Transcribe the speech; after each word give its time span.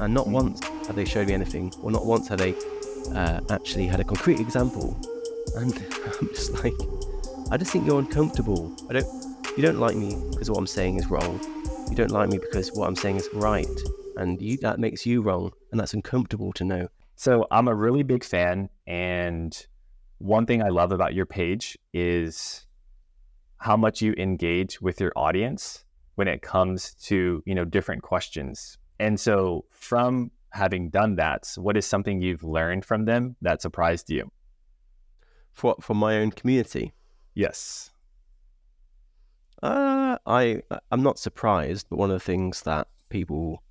And 0.00 0.14
not 0.14 0.26
once 0.26 0.64
have 0.86 0.96
they 0.96 1.04
showed 1.04 1.28
me 1.28 1.34
anything, 1.34 1.72
or 1.82 1.90
not 1.90 2.06
once 2.06 2.28
have 2.28 2.38
they 2.38 2.54
uh, 3.14 3.40
actually 3.50 3.86
had 3.86 4.00
a 4.00 4.04
concrete 4.04 4.40
example. 4.40 4.98
And 5.56 5.72
I'm 6.20 6.28
just 6.28 6.52
like, 6.64 6.74
I 7.50 7.56
just 7.56 7.70
think 7.72 7.86
you're 7.86 7.98
uncomfortable. 7.98 8.74
I 8.88 8.94
don't, 8.94 9.06
you 9.56 9.62
don't 9.62 9.78
like 9.78 9.96
me 9.96 10.16
because 10.30 10.50
what 10.50 10.58
I'm 10.58 10.66
saying 10.66 10.96
is 10.96 11.06
wrong. 11.06 11.40
You 11.90 11.96
don't 11.96 12.12
like 12.12 12.30
me 12.30 12.38
because 12.38 12.72
what 12.72 12.86
I'm 12.86 12.96
saying 12.96 13.16
is 13.16 13.28
right. 13.34 13.66
And 14.16 14.40
you, 14.40 14.56
that 14.58 14.78
makes 14.78 15.04
you 15.04 15.22
wrong. 15.22 15.52
And 15.70 15.78
that's 15.78 15.92
uncomfortable 15.92 16.52
to 16.54 16.64
know. 16.64 16.88
So 17.16 17.46
I'm 17.50 17.68
a 17.68 17.74
really 17.74 18.02
big 18.02 18.24
fan. 18.24 18.70
And 18.86 19.54
one 20.18 20.46
thing 20.46 20.62
I 20.62 20.68
love 20.68 20.92
about 20.92 21.14
your 21.14 21.26
page 21.26 21.76
is 21.92 22.64
how 23.58 23.76
much 23.76 24.00
you 24.00 24.14
engage 24.16 24.80
with 24.80 25.00
your 25.00 25.12
audience 25.16 25.84
when 26.14 26.28
it 26.28 26.40
comes 26.40 26.94
to, 26.94 27.42
you 27.44 27.54
know, 27.54 27.64
different 27.64 28.02
questions. 28.02 28.78
And 29.00 29.18
so 29.18 29.64
from 29.70 30.30
having 30.50 30.90
done 30.90 31.16
that, 31.16 31.50
what 31.56 31.76
is 31.76 31.86
something 31.86 32.20
you've 32.20 32.44
learned 32.44 32.84
from 32.84 33.06
them 33.06 33.34
that 33.40 33.62
surprised 33.62 34.10
you? 34.10 34.30
For 35.52 35.74
from 35.80 35.96
my 35.96 36.18
own 36.18 36.30
community. 36.30 36.92
Yes. 37.34 37.90
Uh, 39.62 40.18
I 40.26 40.62
I'm 40.90 41.02
not 41.02 41.18
surprised, 41.18 41.86
but 41.88 41.98
one 41.98 42.10
of 42.10 42.14
the 42.14 42.24
things 42.24 42.62
that 42.62 42.88
people 43.08 43.62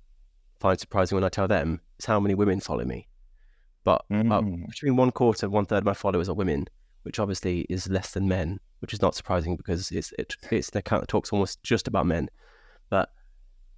find 0.58 0.78
surprising 0.78 1.16
when 1.16 1.24
I 1.24 1.28
tell 1.28 1.48
them 1.48 1.80
is 1.98 2.06
how 2.06 2.18
many 2.18 2.34
women 2.34 2.58
follow 2.60 2.84
me. 2.84 3.06
But 3.84 4.04
mm. 4.10 4.30
uh, 4.32 4.66
between 4.66 4.96
one 4.96 5.12
quarter 5.12 5.46
and 5.46 5.52
one 5.52 5.64
third 5.64 5.78
of 5.78 5.84
my 5.84 5.94
followers 5.94 6.28
are 6.28 6.34
women, 6.34 6.66
which 7.04 7.20
obviously 7.20 7.60
is 7.70 7.88
less 7.88 8.10
than 8.12 8.28
men, 8.28 8.58
which 8.80 8.92
is 8.92 9.00
not 9.00 9.14
surprising 9.14 9.56
because 9.56 9.92
it's 9.92 10.12
it, 10.18 10.36
it's 10.50 10.70
an 10.70 10.78
account 10.78 11.02
that 11.02 11.08
talks 11.08 11.32
almost 11.32 11.62
just 11.62 11.86
about 11.86 12.06
men. 12.06 12.28
But 12.90 13.10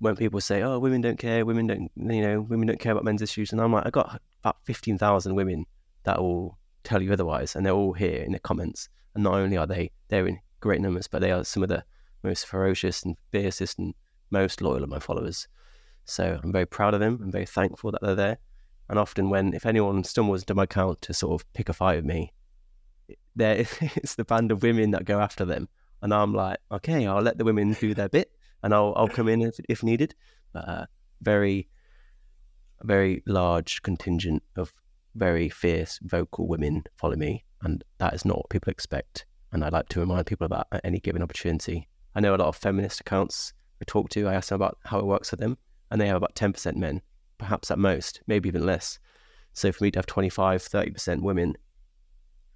when 0.02 0.16
people 0.16 0.40
say, 0.40 0.62
"Oh, 0.62 0.80
women 0.80 1.00
don't 1.00 1.18
care, 1.18 1.46
women 1.46 1.68
don't," 1.68 1.90
you 1.96 2.22
know, 2.22 2.40
women 2.40 2.66
don't 2.66 2.80
care 2.80 2.92
about 2.92 3.04
men's 3.04 3.22
issues, 3.22 3.52
and 3.52 3.60
I'm 3.60 3.72
like, 3.72 3.86
I 3.86 3.90
got 3.90 4.20
about 4.40 4.56
fifteen 4.64 4.98
thousand 4.98 5.36
women 5.36 5.64
that 6.02 6.20
will 6.20 6.58
tell 6.82 7.00
you 7.00 7.12
otherwise, 7.12 7.54
and 7.54 7.64
they're 7.64 7.72
all 7.72 7.92
here 7.92 8.22
in 8.22 8.32
the 8.32 8.40
comments. 8.40 8.88
And 9.14 9.22
not 9.22 9.34
only 9.34 9.56
are 9.56 9.66
they 9.66 9.92
they're 10.08 10.26
in 10.26 10.40
great 10.60 10.80
numbers, 10.80 11.06
but 11.06 11.20
they 11.20 11.30
are 11.30 11.44
some 11.44 11.62
of 11.62 11.68
the 11.68 11.84
most 12.24 12.46
ferocious 12.46 13.04
and 13.04 13.16
fiercest 13.30 13.78
and 13.78 13.94
most 14.30 14.60
loyal 14.60 14.82
of 14.82 14.88
my 14.88 14.98
followers. 14.98 15.46
So 16.04 16.40
I'm 16.42 16.52
very 16.52 16.66
proud 16.66 16.94
of 16.94 17.00
them. 17.00 17.20
I'm 17.22 17.30
very 17.30 17.46
thankful 17.46 17.92
that 17.92 18.00
they're 18.02 18.16
there. 18.16 18.38
And 18.88 18.98
often, 18.98 19.30
when 19.30 19.54
if 19.54 19.66
anyone 19.66 20.02
stumbles 20.02 20.42
into 20.42 20.56
my 20.56 20.64
account 20.64 21.00
to 21.02 21.14
sort 21.14 21.40
of 21.40 21.52
pick 21.52 21.68
a 21.68 21.72
fight 21.72 21.96
with 21.96 22.04
me, 22.04 22.32
there 23.36 23.58
it's 23.80 24.16
the 24.16 24.24
band 24.24 24.50
of 24.50 24.64
women 24.64 24.90
that 24.90 25.04
go 25.04 25.20
after 25.20 25.44
them, 25.44 25.68
and 26.02 26.12
I'm 26.12 26.34
like, 26.34 26.58
okay, 26.72 27.06
I'll 27.06 27.22
let 27.22 27.38
the 27.38 27.44
women 27.44 27.76
do 27.78 27.94
their 27.94 28.08
bit, 28.08 28.32
and 28.62 28.74
I'll 28.74 28.92
I'll 28.96 29.08
come 29.08 29.28
in 29.28 29.42
if, 29.42 29.58
if 29.68 29.82
needed. 29.82 30.14
But 30.52 30.68
uh, 30.68 30.86
very, 31.20 31.68
very 32.82 33.22
large 33.26 33.82
contingent 33.82 34.42
of 34.56 34.72
very 35.14 35.48
fierce, 35.48 35.98
vocal 36.02 36.48
women 36.48 36.84
follow 36.96 37.16
me, 37.16 37.44
and 37.62 37.84
that 37.98 38.14
is 38.14 38.24
not 38.24 38.38
what 38.38 38.50
people 38.50 38.70
expect. 38.70 39.26
And 39.52 39.64
I 39.64 39.68
like 39.68 39.88
to 39.90 40.00
remind 40.00 40.26
people 40.26 40.46
about 40.46 40.66
at 40.72 40.80
any 40.84 40.98
given 40.98 41.22
opportunity. 41.22 41.88
I 42.14 42.20
know 42.20 42.34
a 42.34 42.36
lot 42.36 42.48
of 42.48 42.56
feminist 42.56 43.00
accounts 43.00 43.52
I 43.80 43.84
talk 43.86 44.08
to. 44.10 44.28
I 44.28 44.34
ask 44.34 44.48
them 44.48 44.56
about 44.56 44.78
how 44.84 44.98
it 44.98 45.06
works 45.06 45.30
for 45.30 45.36
them, 45.36 45.58
and 45.90 46.00
they 46.00 46.06
have 46.06 46.16
about 46.16 46.34
ten 46.34 46.52
percent 46.52 46.76
men, 46.76 47.02
perhaps 47.38 47.70
at 47.70 47.78
most, 47.78 48.22
maybe 48.26 48.48
even 48.48 48.66
less. 48.66 48.98
So 49.54 49.70
for 49.70 49.84
me 49.84 49.90
to 49.92 49.98
have 49.98 50.06
25, 50.06 50.62
30% 50.62 51.20
women, 51.20 51.54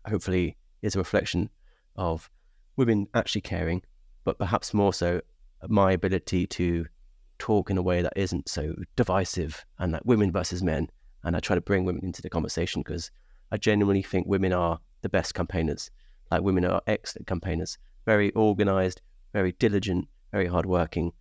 hopefully 0.08 0.56
is 0.82 0.94
a 0.94 0.98
reflection 0.98 1.50
of 1.96 2.30
women 2.76 3.06
actually 3.14 3.42
caring, 3.42 3.82
but 4.24 4.38
perhaps 4.38 4.72
more 4.72 4.92
so 4.92 5.20
my 5.68 5.92
ability 5.92 6.46
to 6.46 6.86
talk 7.38 7.70
in 7.70 7.78
a 7.78 7.82
way 7.82 8.02
that 8.02 8.12
isn't 8.16 8.48
so 8.48 8.74
divisive 8.96 9.64
and 9.78 9.92
that 9.94 10.06
women 10.06 10.32
versus 10.32 10.62
men. 10.62 10.88
And 11.24 11.36
I 11.36 11.40
try 11.40 11.54
to 11.54 11.60
bring 11.60 11.84
women 11.84 12.04
into 12.04 12.22
the 12.22 12.30
conversation 12.30 12.82
because 12.82 13.10
I 13.50 13.56
genuinely 13.56 14.02
think 14.02 14.26
women 14.26 14.52
are 14.52 14.78
the 15.02 15.08
best 15.08 15.34
campaigners. 15.34 15.90
Like 16.30 16.42
women 16.42 16.64
are 16.64 16.82
excellent 16.86 17.26
campaigners, 17.26 17.78
very 18.04 18.30
organized, 18.32 19.00
very 19.32 19.52
diligent, 19.52 20.08
very 20.32 20.46
hardworking. 20.46 21.12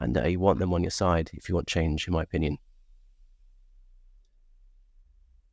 And 0.00 0.16
uh, 0.16 0.26
you 0.26 0.40
want 0.40 0.58
them 0.58 0.72
on 0.72 0.82
your 0.82 0.90
side 0.90 1.30
if 1.34 1.48
you 1.48 1.54
want 1.54 1.68
change, 1.68 2.06
in 2.06 2.12
my 2.12 2.22
opinion. 2.22 2.58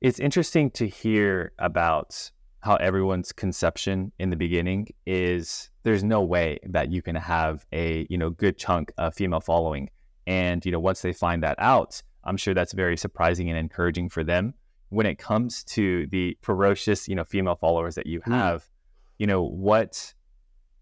It's 0.01 0.19
interesting 0.19 0.71
to 0.71 0.87
hear 0.87 1.51
about 1.59 2.31
how 2.61 2.75
everyone's 2.75 3.31
conception 3.31 4.11
in 4.19 4.29
the 4.29 4.35
beginning 4.35 4.87
is 5.05 5.69
there's 5.83 6.03
no 6.03 6.21
way 6.21 6.59
that 6.63 6.91
you 6.91 7.01
can 7.01 7.15
have 7.15 7.65
a 7.73 8.07
you 8.09 8.17
know 8.17 8.29
good 8.29 8.57
chunk 8.57 8.91
of 8.97 9.13
female 9.13 9.41
following 9.41 9.89
and 10.27 10.65
you 10.65 10.71
know 10.71 10.79
once 10.79 11.01
they 11.01 11.11
find 11.11 11.43
that 11.43 11.55
out 11.59 12.01
i'm 12.23 12.37
sure 12.37 12.53
that's 12.53 12.73
very 12.73 12.95
surprising 12.95 13.49
and 13.49 13.57
encouraging 13.57 14.07
for 14.07 14.23
them 14.23 14.53
when 14.89 15.05
it 15.05 15.17
comes 15.17 15.63
to 15.63 16.05
the 16.07 16.37
ferocious 16.41 17.07
you 17.07 17.15
know 17.15 17.23
female 17.23 17.55
followers 17.55 17.95
that 17.95 18.05
you 18.05 18.21
hmm. 18.21 18.31
have 18.31 18.61
mm. 18.61 18.67
you 19.17 19.27
know 19.27 19.43
what 19.43 20.13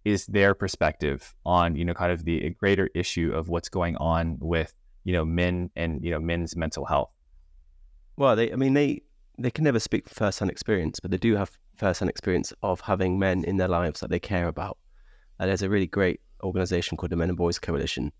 is 0.05 0.25
their 0.27 0.53
perspective 0.53 1.35
on 1.45 1.75
you 1.75 1.85
know 1.85 1.93
kind 1.93 2.11
of 2.11 2.25
the 2.25 2.49
greater 2.51 2.89
issue 2.93 3.31
of 3.33 3.47
what's 3.47 3.69
going 3.69 3.95
on 3.97 4.37
with 4.39 4.73
you 5.05 5.13
know 5.13 5.23
men 5.23 5.69
and 5.75 6.03
you 6.03 6.11
know 6.11 6.19
men's 6.19 6.55
mental 6.55 6.85
health 6.85 7.11
well 8.17 8.35
they 8.35 8.51
i 8.51 8.55
mean 8.55 8.73
they 8.73 9.01
they 9.37 9.51
can 9.51 9.63
never 9.63 9.79
speak 9.79 10.09
from 10.09 10.15
first-hand 10.15 10.51
experience 10.51 10.99
but 10.99 11.11
they 11.11 11.17
do 11.17 11.35
have 11.35 11.57
first-hand 11.79 12.09
experience 12.09 12.51
of 12.61 12.81
having 12.81 13.17
men 13.17 13.43
in 13.45 13.57
their 13.57 13.67
lives 13.69 14.01
that 14.01 14.09
they 14.09 14.19
care 14.19 14.47
about. 14.47 14.77
Uh, 15.39 15.45
there's 15.45 15.61
a 15.61 15.69
really 15.69 15.87
great 15.87 16.19
organization 16.43 16.97
called 16.97 17.11
the 17.11 17.15
Men 17.15 17.29
and 17.29 17.37
Boys 17.37 17.57
Coalition, 17.57 18.11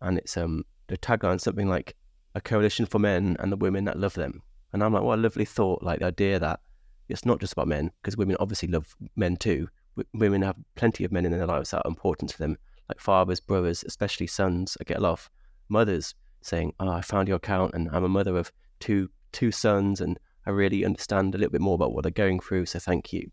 and 0.00 0.18
it's 0.18 0.36
um 0.36 0.64
the 0.86 0.96
tagline 0.98 1.40
something 1.40 1.68
like 1.68 1.96
a 2.34 2.40
coalition 2.40 2.86
for 2.86 2.98
men 2.98 3.36
and 3.40 3.50
the 3.50 3.56
women 3.56 3.84
that 3.84 3.98
love 3.98 4.14
them. 4.14 4.40
And 4.72 4.82
I'm 4.82 4.92
like, 4.92 5.02
what 5.02 5.18
a 5.18 5.22
lovely 5.22 5.44
thought! 5.44 5.82
Like 5.82 5.98
the 5.98 6.06
idea 6.06 6.38
that 6.38 6.60
it's 7.08 7.26
not 7.26 7.40
just 7.40 7.52
about 7.52 7.68
men, 7.68 7.90
because 8.00 8.16
women 8.16 8.36
obviously 8.38 8.68
love 8.68 8.94
men 9.16 9.36
too. 9.36 9.68
W- 9.96 10.08
women 10.14 10.42
have 10.42 10.56
plenty 10.76 11.04
of 11.04 11.12
men 11.12 11.26
in 11.26 11.32
their 11.32 11.46
lives 11.46 11.70
that 11.70 11.82
are 11.84 11.88
important 11.88 12.30
to 12.30 12.38
them, 12.38 12.56
like 12.88 13.00
fathers, 13.00 13.40
brothers, 13.40 13.84
especially 13.86 14.28
sons. 14.28 14.76
I 14.80 14.84
get 14.84 14.98
a 14.98 15.02
lot 15.02 15.12
of 15.12 15.30
mothers 15.68 16.14
saying, 16.40 16.72
"Oh, 16.78 16.88
I 16.88 17.02
found 17.02 17.28
your 17.28 17.36
account, 17.38 17.74
and 17.74 17.90
I'm 17.92 18.04
a 18.04 18.08
mother 18.08 18.36
of 18.36 18.52
two 18.78 19.10
two 19.32 19.50
sons, 19.50 20.00
and 20.00 20.18
I 20.46 20.50
really 20.50 20.84
understand 20.84 21.34
a 21.34 21.38
little 21.38 21.52
bit 21.52 21.60
more 21.60 21.74
about 21.74 21.92
what 21.92 22.02
they're 22.02 22.10
going 22.10 22.40
through. 22.40 22.66
So 22.66 22.78
thank 22.78 23.12
you. 23.12 23.30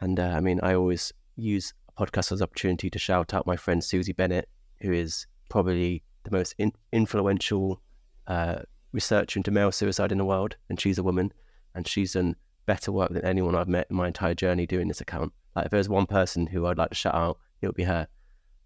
And 0.00 0.18
uh, 0.18 0.34
I 0.36 0.40
mean, 0.40 0.60
I 0.62 0.74
always 0.74 1.12
use 1.36 1.72
a 1.96 2.06
podcast 2.06 2.32
as 2.32 2.40
an 2.40 2.44
opportunity 2.44 2.90
to 2.90 2.98
shout 2.98 3.34
out 3.34 3.46
my 3.46 3.56
friend 3.56 3.82
Susie 3.82 4.12
Bennett, 4.12 4.48
who 4.80 4.92
is 4.92 5.26
probably 5.48 6.02
the 6.24 6.30
most 6.30 6.54
in- 6.58 6.72
influential 6.92 7.80
uh, 8.26 8.60
researcher 8.92 9.38
into 9.38 9.50
male 9.50 9.72
suicide 9.72 10.12
in 10.12 10.18
the 10.18 10.24
world. 10.24 10.56
And 10.68 10.80
she's 10.80 10.98
a 10.98 11.02
woman, 11.02 11.32
and 11.74 11.86
she's 11.86 12.14
done 12.14 12.34
better 12.66 12.92
work 12.92 13.12
than 13.12 13.24
anyone 13.24 13.54
I've 13.54 13.68
met 13.68 13.86
in 13.90 13.96
my 13.96 14.08
entire 14.08 14.34
journey 14.34 14.66
doing 14.66 14.88
this 14.88 15.00
account. 15.00 15.32
Like, 15.54 15.66
if 15.66 15.70
there's 15.70 15.88
one 15.88 16.06
person 16.06 16.46
who 16.46 16.66
I'd 16.66 16.78
like 16.78 16.90
to 16.90 16.96
shout 16.96 17.14
out, 17.14 17.38
it 17.60 17.66
would 17.66 17.76
be 17.76 17.84
her. 17.84 18.08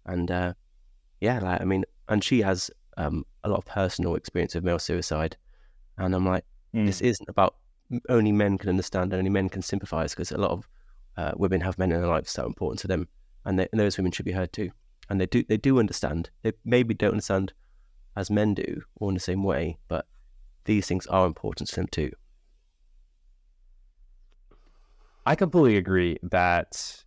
And 0.05 0.31
uh, 0.31 0.53
yeah, 1.21 1.39
like, 1.39 1.61
I 1.61 1.65
mean, 1.65 1.83
and 2.09 2.23
she 2.23 2.41
has 2.41 2.71
um, 2.97 3.25
a 3.43 3.49
lot 3.49 3.59
of 3.59 3.65
personal 3.65 4.15
experience 4.15 4.55
of 4.55 4.63
male 4.63 4.79
suicide. 4.79 5.37
And 5.97 6.15
I'm 6.15 6.25
like, 6.25 6.45
Mm. 6.75 6.85
This 6.85 7.01
isn't 7.01 7.29
about 7.29 7.55
only 8.09 8.31
men 8.31 8.57
can 8.57 8.69
understand, 8.69 9.13
and 9.13 9.19
only 9.19 9.29
men 9.29 9.49
can 9.49 9.61
sympathise, 9.61 10.11
because 10.11 10.31
a 10.31 10.37
lot 10.37 10.51
of 10.51 10.67
uh, 11.17 11.31
women 11.35 11.61
have 11.61 11.77
men 11.77 11.91
in 11.91 12.01
their 12.01 12.09
lives 12.09 12.33
that 12.33 12.43
are 12.43 12.47
important 12.47 12.79
to 12.79 12.87
them, 12.87 13.07
and, 13.45 13.57
they, 13.57 13.67
and, 13.71 13.79
those 13.79 13.97
women 13.97 14.11
should 14.11 14.25
be 14.25 14.31
heard 14.31 14.51
too. 14.53 14.71
And 15.09 15.21
they 15.21 15.25
do 15.25 15.43
they 15.47 15.57
do 15.57 15.79
understand. 15.79 16.29
They 16.43 16.51
maybe 16.65 16.93
don't 16.93 17.11
understand 17.11 17.53
as 18.17 18.29
men 18.29 18.53
do 18.53 18.81
or 18.97 19.09
in 19.09 19.13
the 19.13 19.21
same 19.21 19.43
way, 19.43 19.77
but 19.87 20.05
these 20.65 20.85
things 20.85 21.07
are 21.07 21.25
important 21.25 21.69
to 21.69 21.75
them 21.75 21.87
too. 21.87 22.11
I 25.25 25.35
completely 25.35 25.77
agree 25.77 26.17
that 26.23 27.03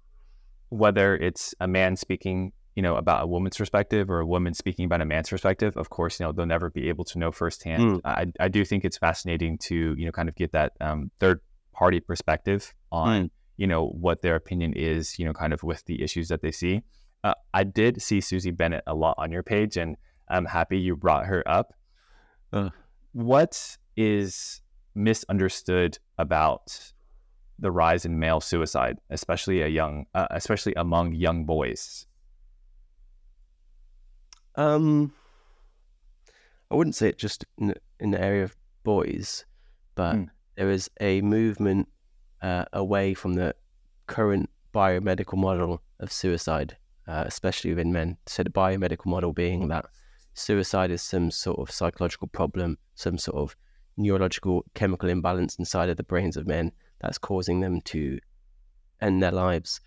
whether 0.71 1.17
it's 1.17 1.55
a 1.61 1.67
man 1.67 1.97
speaking 1.97 2.53
you 2.77 2.83
know, 2.83 2.97
about 2.97 3.25
a 3.25 3.27
woman's 3.27 3.57
perspective 3.57 4.11
or 4.11 4.21
a 4.21 4.27
woman 4.27 4.55
speaking 4.55 4.85
about 4.85 5.01
a 5.01 5.05
man's 5.05 5.29
perspective, 5.29 5.77
of 5.77 5.91
course, 5.91 6.21
you 6.21 6.27
know, 6.27 6.33
they'll 6.33 6.47
never 6.47 6.71
be 6.71 6.89
able 6.89 7.05
to 7.05 7.19
know 7.19 7.33
firsthand. 7.33 7.83
Mm. 7.83 8.01
I, 8.05 8.27
I 8.39 8.49
do 8.49 8.65
think 8.65 8.85
it's 8.85 8.97
fascinating 8.97 9.59
to, 9.59 9.95
you 9.99 10.07
know, 10.07 10.13
kind 10.13 10.29
of 10.29 10.37
get 10.37 10.53
that 10.53 10.73
um, 10.81 11.11
third 11.19 11.41
party 11.73 12.01
perspective 12.01 12.73
on, 12.93 13.25
mm. 13.25 13.31
you 13.57 13.67
know, 13.67 13.89
what 13.89 14.23
their 14.23 14.37
opinion 14.37 14.73
is, 14.75 15.19
you 15.19 15.25
know, 15.25 15.33
kind 15.33 15.53
of 15.53 15.63
with 15.63 15.85
the 15.87 16.03
issues 16.03 16.29
that 16.29 16.43
they 16.43 16.53
see. 16.53 16.83
Uh, 17.25 17.35
I 17.53 17.65
did 17.65 18.01
see 18.01 18.21
Susie 18.21 18.51
Bennett 18.51 18.85
a 18.87 18.95
lot 18.95 19.15
on 19.19 19.31
your 19.31 19.43
page, 19.43 19.77
and 19.77 19.97
I'm 20.29 20.47
happy 20.47 20.79
you 20.79 20.97
brought 20.97 21.27
her 21.27 21.47
up. 21.47 21.75
Uh. 22.53 22.71
What 23.13 23.77
is 23.97 24.63
misunderstood 24.95 25.99
about 26.19 26.93
the 27.59 27.71
rise 27.71 28.05
in 28.05 28.19
male 28.19 28.41
suicide, 28.41 28.99
especially 29.11 29.63
a 29.63 29.67
young, 29.67 30.07
uh, 30.15 30.29
especially 30.31 30.73
among 30.77 31.13
young 31.13 31.45
boys? 31.45 32.07
Um, 34.61 35.15
I 36.71 36.75
wouldn't 36.75 36.95
say 36.95 37.09
it 37.09 37.17
just 37.17 37.47
in, 37.57 37.75
in 37.99 38.11
the 38.11 38.21
area 38.21 38.45
of 38.45 38.55
boys, 38.85 39.47
but 39.95 40.17
mm. 40.17 40.29
there 40.55 40.71
is 40.71 40.91
a 41.01 41.23
movement 41.23 41.89
uh, 42.43 42.67
away 42.75 43.15
from 43.15 43.35
the 43.35 43.55
current 44.07 44.51
biomedical 44.75 45.39
model 45.39 45.81
of 45.99 46.13
suicide, 46.13 46.77
uh, 47.09 47.25
especially 47.27 47.71
within 47.71 47.91
men. 47.91 48.19
So 48.27 48.43
the 48.43 48.51
biomedical 48.51 49.07
model 49.07 49.33
being 49.33 49.69
that 49.69 49.87
suicide 50.35 50.91
is 50.91 51.01
some 51.01 51.31
sort 51.31 51.59
of 51.59 51.71
psychological 51.71 52.29
problem, 52.29 52.77
some 52.97 53.17
sort 53.17 53.39
of 53.39 53.57
neurological 53.97 54.67
chemical 54.75 55.09
imbalance 55.09 55.57
inside 55.57 55.89
of 55.89 55.97
the 55.97 56.03
brains 56.03 56.37
of 56.37 56.47
men 56.47 56.71
that's 57.01 57.17
causing 57.17 57.61
them 57.61 57.81
to 57.87 58.19
end 59.01 59.23
their 59.23 59.33
lives. 59.33 59.81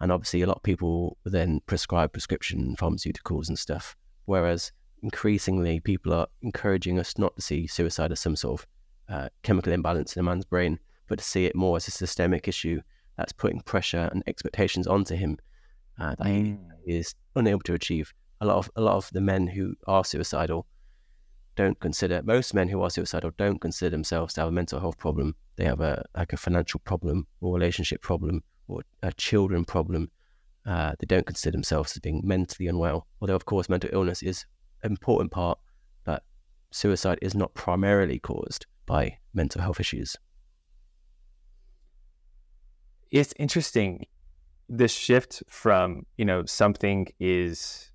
And 0.00 0.10
obviously, 0.10 0.42
a 0.42 0.48
lot 0.48 0.56
of 0.56 0.62
people 0.64 1.16
then 1.24 1.60
prescribe 1.66 2.12
prescription 2.12 2.74
pharmaceuticals 2.76 3.46
and 3.46 3.56
stuff. 3.56 3.96
Whereas 4.26 4.72
increasingly, 5.02 5.80
people 5.80 6.12
are 6.12 6.28
encouraging 6.42 6.98
us 6.98 7.16
not 7.18 7.34
to 7.36 7.42
see 7.42 7.66
suicide 7.66 8.12
as 8.12 8.20
some 8.20 8.36
sort 8.36 8.60
of 8.60 8.66
uh, 9.08 9.28
chemical 9.42 9.72
imbalance 9.72 10.16
in 10.16 10.20
a 10.20 10.22
man's 10.22 10.44
brain, 10.44 10.78
but 11.08 11.18
to 11.18 11.24
see 11.24 11.46
it 11.46 11.56
more 11.56 11.76
as 11.76 11.88
a 11.88 11.92
systemic 11.92 12.48
issue 12.48 12.80
that's 13.16 13.32
putting 13.32 13.60
pressure 13.60 14.08
and 14.12 14.22
expectations 14.26 14.86
onto 14.86 15.14
him 15.14 15.38
uh, 15.98 16.14
that 16.16 16.26
mm. 16.26 16.58
he 16.84 16.96
is 16.96 17.14
unable 17.34 17.60
to 17.60 17.74
achieve. 17.74 18.12
A 18.40 18.46
lot 18.46 18.58
of 18.58 18.70
a 18.76 18.82
lot 18.82 18.96
of 18.96 19.10
the 19.12 19.20
men 19.20 19.46
who 19.46 19.74
are 19.86 20.04
suicidal 20.04 20.66
don't 21.56 21.80
consider 21.80 22.20
most 22.22 22.52
men 22.52 22.68
who 22.68 22.82
are 22.82 22.90
suicidal 22.90 23.30
don't 23.38 23.60
consider 23.60 23.88
themselves 23.88 24.34
to 24.34 24.42
have 24.42 24.48
a 24.48 24.52
mental 24.52 24.78
health 24.78 24.98
problem. 24.98 25.34
They 25.56 25.64
have 25.64 25.80
a 25.80 26.04
like 26.14 26.34
a 26.34 26.36
financial 26.36 26.80
problem 26.80 27.26
or 27.40 27.54
relationship 27.54 28.02
problem 28.02 28.42
or 28.68 28.82
a 29.02 29.12
children 29.14 29.64
problem. 29.64 30.10
Uh, 30.66 30.92
they 30.98 31.06
don't 31.06 31.26
consider 31.26 31.52
themselves 31.52 31.92
as 31.96 32.00
being 32.00 32.20
mentally 32.24 32.66
unwell. 32.66 33.06
Although, 33.20 33.36
of 33.36 33.44
course, 33.44 33.68
mental 33.68 33.90
illness 33.92 34.22
is 34.22 34.44
an 34.82 34.90
important 34.90 35.30
part, 35.30 35.58
but 36.04 36.24
suicide 36.72 37.18
is 37.22 37.34
not 37.34 37.54
primarily 37.54 38.18
caused 38.18 38.66
by 38.84 39.18
mental 39.32 39.62
health 39.62 39.78
issues. 39.78 40.16
It's 43.12 43.32
interesting 43.38 44.06
this 44.68 44.92
shift 44.92 45.42
from 45.48 46.04
you 46.16 46.24
know 46.24 46.44
something 46.44 47.06
is 47.20 47.90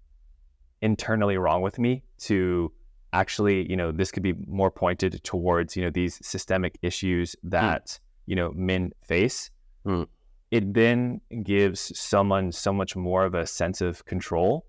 internally 0.82 1.38
wrong 1.38 1.62
with 1.62 1.78
me 1.78 2.04
to 2.18 2.72
actually 3.14 3.70
you 3.70 3.76
know 3.76 3.92
this 3.92 4.12
could 4.12 4.24
be 4.24 4.34
more 4.48 4.72
pointed 4.72 5.22
towards 5.24 5.76
you 5.76 5.84
know 5.84 5.90
these 5.90 6.26
systemic 6.26 6.78
issues 6.82 7.36
hmm. 7.42 7.50
that 7.50 7.88
mm. 7.88 8.00
you 8.26 8.36
know 8.36 8.52
men 8.56 8.92
face 9.04 9.52
mm. 9.86 10.08
It 10.52 10.74
then 10.74 11.22
gives 11.44 11.98
someone 11.98 12.52
so 12.52 12.72
much 12.72 12.96
more 12.96 13.26
of 13.26 13.34
a 13.34 13.48
sense 13.48 13.82
of 13.82 14.06
control 14.06 14.66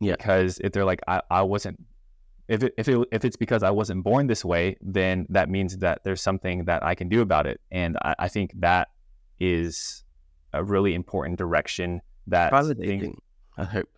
yeah 0.00 0.16
because 0.16 0.58
if 0.60 0.72
they're 0.72 0.84
like 0.84 1.00
i, 1.08 1.20
I 1.30 1.42
wasn't 1.42 1.78
if 2.48 2.62
it, 2.62 2.74
if 2.78 2.88
it, 2.88 3.08
if 3.12 3.24
it's 3.24 3.36
because 3.36 3.62
I 3.62 3.70
wasn't 3.70 4.02
born 4.02 4.26
this 4.26 4.44
way, 4.44 4.76
then 4.80 5.26
that 5.28 5.50
means 5.50 5.76
that 5.78 6.02
there's 6.02 6.22
something 6.22 6.64
that 6.64 6.82
I 6.82 6.94
can 6.94 7.08
do 7.08 7.20
about 7.20 7.46
it, 7.46 7.60
and 7.70 7.96
I, 8.02 8.14
I 8.20 8.28
think 8.28 8.52
that 8.60 8.88
is 9.38 10.02
a 10.54 10.64
really 10.64 10.94
important 10.94 11.36
direction 11.36 12.00
that 12.26 12.52
validating. 12.52 13.00
Thing... 13.00 13.20
I 13.58 13.64
hope. 13.64 13.88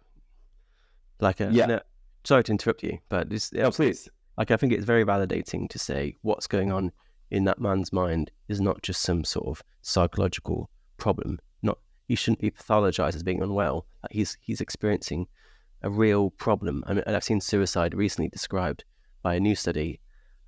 Like 1.21 1.41
a 1.41 1.51
yeah. 1.53 1.67
No, 1.67 1.81
sorry 2.25 2.43
to 2.45 2.53
interrupt 2.53 2.83
you, 2.83 2.99
but 3.09 3.31
this 3.31 3.53
no, 3.53 3.71
please. 3.71 4.09
Like 4.37 4.51
I 4.51 4.57
think 4.57 4.73
it's 4.73 4.85
very 4.85 5.05
validating 5.05 5.69
to 5.69 5.79
say 5.79 6.17
what's 6.23 6.47
going 6.47 6.73
on 6.73 6.93
in 7.31 7.45
that 7.45 7.61
man's 7.61 7.93
mind 7.93 8.31
is 8.49 8.61
not 8.61 8.83
just 8.83 9.03
some 9.03 9.23
sort 9.23 9.47
of 9.47 9.63
psychological 9.83 10.71
problem. 11.01 11.41
Not 11.63 11.79
he 12.07 12.15
shouldn't 12.15 12.41
be 12.41 12.51
pathologized 12.51 13.17
as 13.17 13.23
being 13.23 13.43
unwell. 13.43 13.87
He's 14.11 14.37
he's 14.41 14.61
experiencing 14.61 15.27
a 15.83 15.91
real 15.91 16.31
problem. 16.31 16.85
I 16.87 16.95
mean, 16.95 17.05
I've 17.07 17.25
seen 17.25 17.41
suicide 17.41 17.95
recently 17.95 18.29
described 18.29 18.85
by 19.23 19.35
a 19.35 19.41
new 19.41 19.55
study 19.55 20.01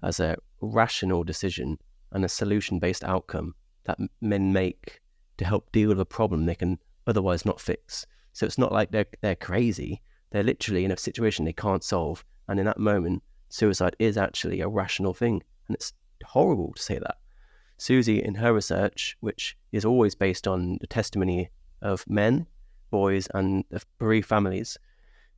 as 0.03 0.21
a 0.21 0.37
rational 0.61 1.25
decision 1.25 1.79
and 2.13 2.25
a 2.25 2.29
solution 2.29 2.79
based 2.79 3.05
outcome 3.05 3.55
that 3.85 3.99
men 4.21 4.53
make 4.53 5.01
to 5.39 5.45
help 5.45 5.73
deal 5.73 5.89
with 5.89 6.01
a 6.01 6.05
problem 6.05 6.45
they 6.45 6.55
can 6.55 6.79
otherwise 7.07 7.45
not 7.45 7.61
fix. 7.61 8.07
So 8.33 8.47
it's 8.47 8.59
not 8.59 8.73
like 8.73 8.91
they're, 8.91 9.07
they're 9.21 9.37
crazy. 9.37 10.01
They're 10.31 10.43
literally 10.43 10.85
in 10.85 10.93
a 10.93 10.97
situation 10.97 11.45
they 11.45 11.53
can't 11.53 11.85
solve. 11.85 12.25
And 12.49 12.59
in 12.59 12.67
that 12.67 12.79
moment, 12.79 13.23
suicide 13.49 13.97
is 13.99 14.17
actually 14.17 14.61
a 14.61 14.69
rational 14.69 15.15
thing. 15.15 15.43
And 15.69 15.75
it's 15.75 15.93
horrible 16.25 16.73
to 16.75 16.83
say 16.83 16.99
that. 16.99 17.17
Susie, 17.83 18.23
in 18.23 18.35
her 18.35 18.53
research, 18.53 19.17
which 19.21 19.57
is 19.73 19.85
always 19.85 20.15
based 20.15 20.47
on 20.47 20.79
the 20.81 20.87
testimony 20.87 21.51
of 21.81 22.05
men, 22.09 22.47
boys, 22.91 23.29
and 23.35 23.65
bereaved 23.99 24.29
families, 24.29 24.79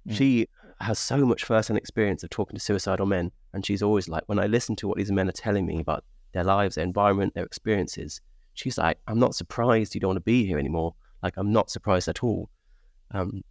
Mm. 0.08 0.14
She 0.14 0.49
has 0.81 0.99
so 0.99 1.25
much 1.25 1.44
first-hand 1.44 1.79
experience 1.79 2.23
of 2.23 2.31
talking 2.31 2.56
to 2.56 2.61
suicidal 2.61 3.06
men, 3.06 3.31
and 3.52 3.64
she's 3.64 3.82
always 3.82 4.08
like, 4.08 4.25
when 4.26 4.38
I 4.38 4.46
listen 4.46 4.76
to 4.76 4.88
what 4.88 4.99
these 4.99 5.12
men 5.12 5.29
are 5.29 5.32
telling 5.32 5.67
me 5.67 5.81
about 5.81 6.05
their 6.32 6.44
lives, 6.44 6.75
their 6.75 6.85
environment, 6.85 7.35
their 7.35 7.44
experiences, 7.44 8.20
she's 8.55 8.79
like, 8.79 8.99
I'm 9.06 9.19
not 9.19 9.35
surprised 9.35 9.94
you 9.94 10.00
don't 10.00 10.11
want 10.11 10.17
to 10.17 10.23
be 10.23 10.44
here 10.44 10.58
anymore. 10.58 10.94
Like, 11.23 11.35
I'm 11.37 11.52
not 11.52 11.70
surprised 11.70 12.08
at 12.08 12.23
all. 12.23 12.50
Um, 13.12 13.43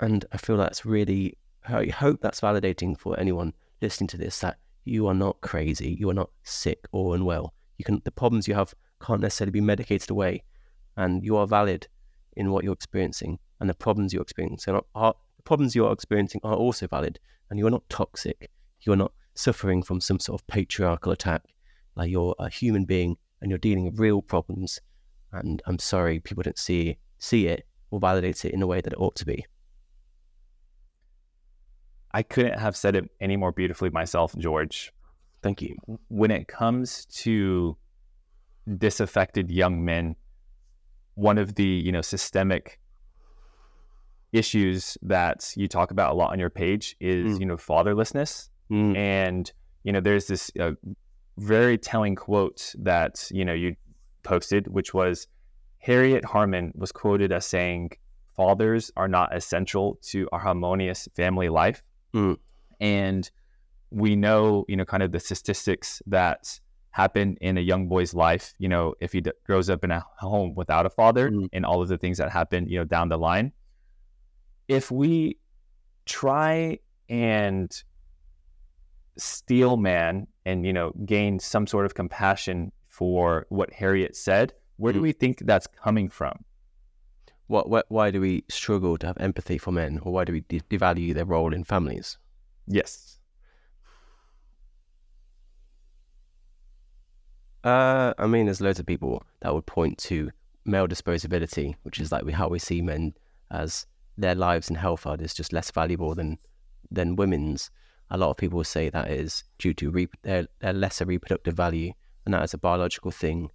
and 0.00 0.24
I 0.32 0.36
feel 0.36 0.56
that's 0.56 0.84
really, 0.84 1.36
I 1.66 1.86
hope 1.86 2.20
that's 2.20 2.40
validating 2.40 2.98
for 2.98 3.18
anyone 3.18 3.54
listening 3.80 4.08
to 4.08 4.16
this 4.16 4.40
that 4.40 4.58
you 4.90 5.06
are 5.06 5.14
not 5.14 5.40
crazy, 5.40 5.96
you 5.98 6.10
are 6.10 6.14
not 6.14 6.30
sick 6.42 6.86
or 6.92 7.14
unwell. 7.14 7.54
You 7.78 7.84
can, 7.84 8.02
the 8.04 8.10
problems 8.10 8.46
you 8.46 8.54
have 8.54 8.74
can't 9.00 9.20
necessarily 9.20 9.52
be 9.52 9.60
medicated 9.60 10.10
away, 10.10 10.42
and 10.96 11.24
you 11.24 11.36
are 11.36 11.46
valid 11.46 11.86
in 12.36 12.50
what 12.50 12.64
you're 12.64 12.74
experiencing 12.74 13.38
and 13.60 13.68
the 13.68 13.74
problems 13.74 14.12
you're 14.12 14.22
experiencing 14.22 14.74
are, 14.74 14.84
are 14.94 15.14
the 15.36 15.42
problems 15.42 15.74
you're 15.74 15.92
experiencing 15.92 16.40
are 16.44 16.54
also 16.54 16.86
valid 16.86 17.18
and 17.48 17.58
you're 17.58 17.70
not 17.70 17.88
toxic. 17.88 18.50
You're 18.82 18.96
not 18.96 19.12
suffering 19.34 19.82
from 19.82 20.00
some 20.00 20.18
sort 20.18 20.40
of 20.40 20.46
patriarchal 20.46 21.12
attack. 21.12 21.42
Like 21.96 22.10
you're 22.10 22.34
a 22.38 22.48
human 22.48 22.84
being 22.84 23.16
and 23.40 23.50
you're 23.50 23.58
dealing 23.58 23.84
with 23.84 23.98
real 23.98 24.22
problems 24.22 24.80
and 25.32 25.62
i'm 25.66 25.78
sorry 25.78 26.20
people 26.20 26.42
don't 26.42 26.58
see 26.58 26.96
see 27.18 27.46
it 27.46 27.66
or 27.90 28.00
validate 28.00 28.44
it 28.44 28.52
in 28.52 28.60
the 28.60 28.66
way 28.66 28.80
that 28.80 28.92
it 28.92 28.98
ought 28.98 29.16
to 29.16 29.26
be 29.26 29.44
i 32.12 32.22
couldn't 32.22 32.58
have 32.58 32.76
said 32.76 32.96
it 32.96 33.10
any 33.20 33.36
more 33.36 33.52
beautifully 33.52 33.90
myself 33.90 34.34
george 34.38 34.92
thank 35.42 35.62
you 35.62 35.76
when 36.08 36.30
it 36.30 36.48
comes 36.48 37.06
to 37.06 37.76
disaffected 38.78 39.50
young 39.50 39.84
men 39.84 40.14
one 41.14 41.38
of 41.38 41.54
the 41.54 41.64
you 41.64 41.92
know 41.92 42.00
systemic 42.02 42.78
issues 44.32 44.96
that 45.02 45.52
you 45.56 45.66
talk 45.66 45.90
about 45.90 46.12
a 46.12 46.14
lot 46.14 46.30
on 46.32 46.38
your 46.38 46.50
page 46.50 46.96
is 47.00 47.36
mm. 47.36 47.40
you 47.40 47.46
know 47.46 47.56
fatherlessness 47.56 48.48
mm. 48.70 48.96
and 48.96 49.52
you 49.82 49.92
know 49.92 50.00
there's 50.00 50.26
this 50.26 50.50
uh, 50.60 50.72
very 51.38 51.76
telling 51.76 52.14
quote 52.14 52.74
that 52.78 53.28
you 53.30 53.44
know 53.44 53.52
you 53.52 53.74
posted 54.22 54.68
which 54.68 54.94
was 54.94 55.26
harriet 55.78 56.24
harman 56.24 56.72
was 56.74 56.92
quoted 56.92 57.32
as 57.32 57.44
saying 57.44 57.90
fathers 58.36 58.90
are 58.96 59.08
not 59.08 59.34
essential 59.34 59.98
to 60.02 60.28
a 60.32 60.38
harmonious 60.38 61.08
family 61.16 61.48
life 61.48 61.82
mm. 62.14 62.36
and 62.80 63.30
we 63.90 64.16
know 64.16 64.64
you 64.68 64.76
know 64.76 64.84
kind 64.84 65.02
of 65.02 65.12
the 65.12 65.20
statistics 65.20 66.02
that 66.06 66.60
happen 66.92 67.36
in 67.40 67.56
a 67.56 67.60
young 67.60 67.88
boy's 67.88 68.14
life 68.14 68.54
you 68.58 68.68
know 68.68 68.94
if 69.00 69.12
he 69.12 69.20
d- 69.20 69.32
grows 69.44 69.70
up 69.70 69.84
in 69.84 69.90
a 69.90 70.04
home 70.18 70.54
without 70.54 70.86
a 70.86 70.90
father 70.90 71.30
mm. 71.30 71.48
and 71.52 71.64
all 71.64 71.82
of 71.82 71.88
the 71.88 71.98
things 71.98 72.18
that 72.18 72.30
happen 72.30 72.68
you 72.68 72.78
know 72.78 72.84
down 72.84 73.08
the 73.08 73.16
line 73.16 73.52
if 74.68 74.90
we 74.90 75.38
try 76.06 76.78
and 77.08 77.82
steel 79.16 79.76
man 79.76 80.26
and 80.46 80.64
you 80.64 80.72
know 80.72 80.92
gain 81.04 81.38
some 81.38 81.66
sort 81.66 81.84
of 81.84 81.94
compassion 81.94 82.72
for 83.00 83.46
what 83.48 83.72
Harriet 83.72 84.14
said, 84.14 84.52
where 84.76 84.92
do 84.92 84.98
mm. 84.98 85.04
we 85.04 85.12
think 85.12 85.38
that's 85.46 85.66
coming 85.66 86.10
from? 86.10 86.44
What, 87.50 87.68
what, 87.68 87.86
why 87.88 88.12
do 88.12 88.20
we 88.20 88.44
struggle 88.48 88.96
to 88.98 89.08
have 89.08 89.18
empathy 89.18 89.58
for 89.58 89.72
men, 89.72 89.98
or 90.04 90.12
why 90.12 90.24
do 90.24 90.32
we 90.32 90.42
de- 90.42 90.60
devalue 90.70 91.12
their 91.12 91.24
role 91.24 91.52
in 91.52 91.64
families? 91.64 92.16
Yes. 92.68 93.18
Uh, 97.64 98.14
I 98.16 98.28
mean, 98.28 98.46
there's 98.46 98.60
loads 98.60 98.78
of 98.78 98.86
people 98.86 99.24
that 99.40 99.52
would 99.52 99.66
point 99.66 99.98
to 99.98 100.30
male 100.64 100.86
disposability, 100.86 101.74
which 101.82 101.98
is 101.98 102.12
like 102.12 102.24
we, 102.24 102.30
how 102.30 102.46
we 102.46 102.60
see 102.60 102.82
men 102.82 103.14
as 103.50 103.84
their 104.16 104.36
lives 104.36 104.68
and 104.68 104.78
health 104.78 105.04
are 105.04 105.16
just 105.16 105.52
less 105.52 105.72
valuable 105.72 106.14
than 106.14 106.38
than 106.88 107.16
women's. 107.16 107.68
A 108.10 108.16
lot 108.16 108.30
of 108.30 108.36
people 108.36 108.62
say 108.62 108.90
that 108.90 109.10
is 109.10 109.42
due 109.58 109.74
to 109.74 109.90
re- 109.90 110.08
their, 110.22 110.46
their 110.60 110.72
lesser 110.72 111.04
reproductive 111.04 111.56
value, 111.56 111.94
and 112.24 112.32
that 112.32 112.44
is 112.44 112.54
a 112.54 112.58
biological 112.58 113.10
thing. 113.10 113.50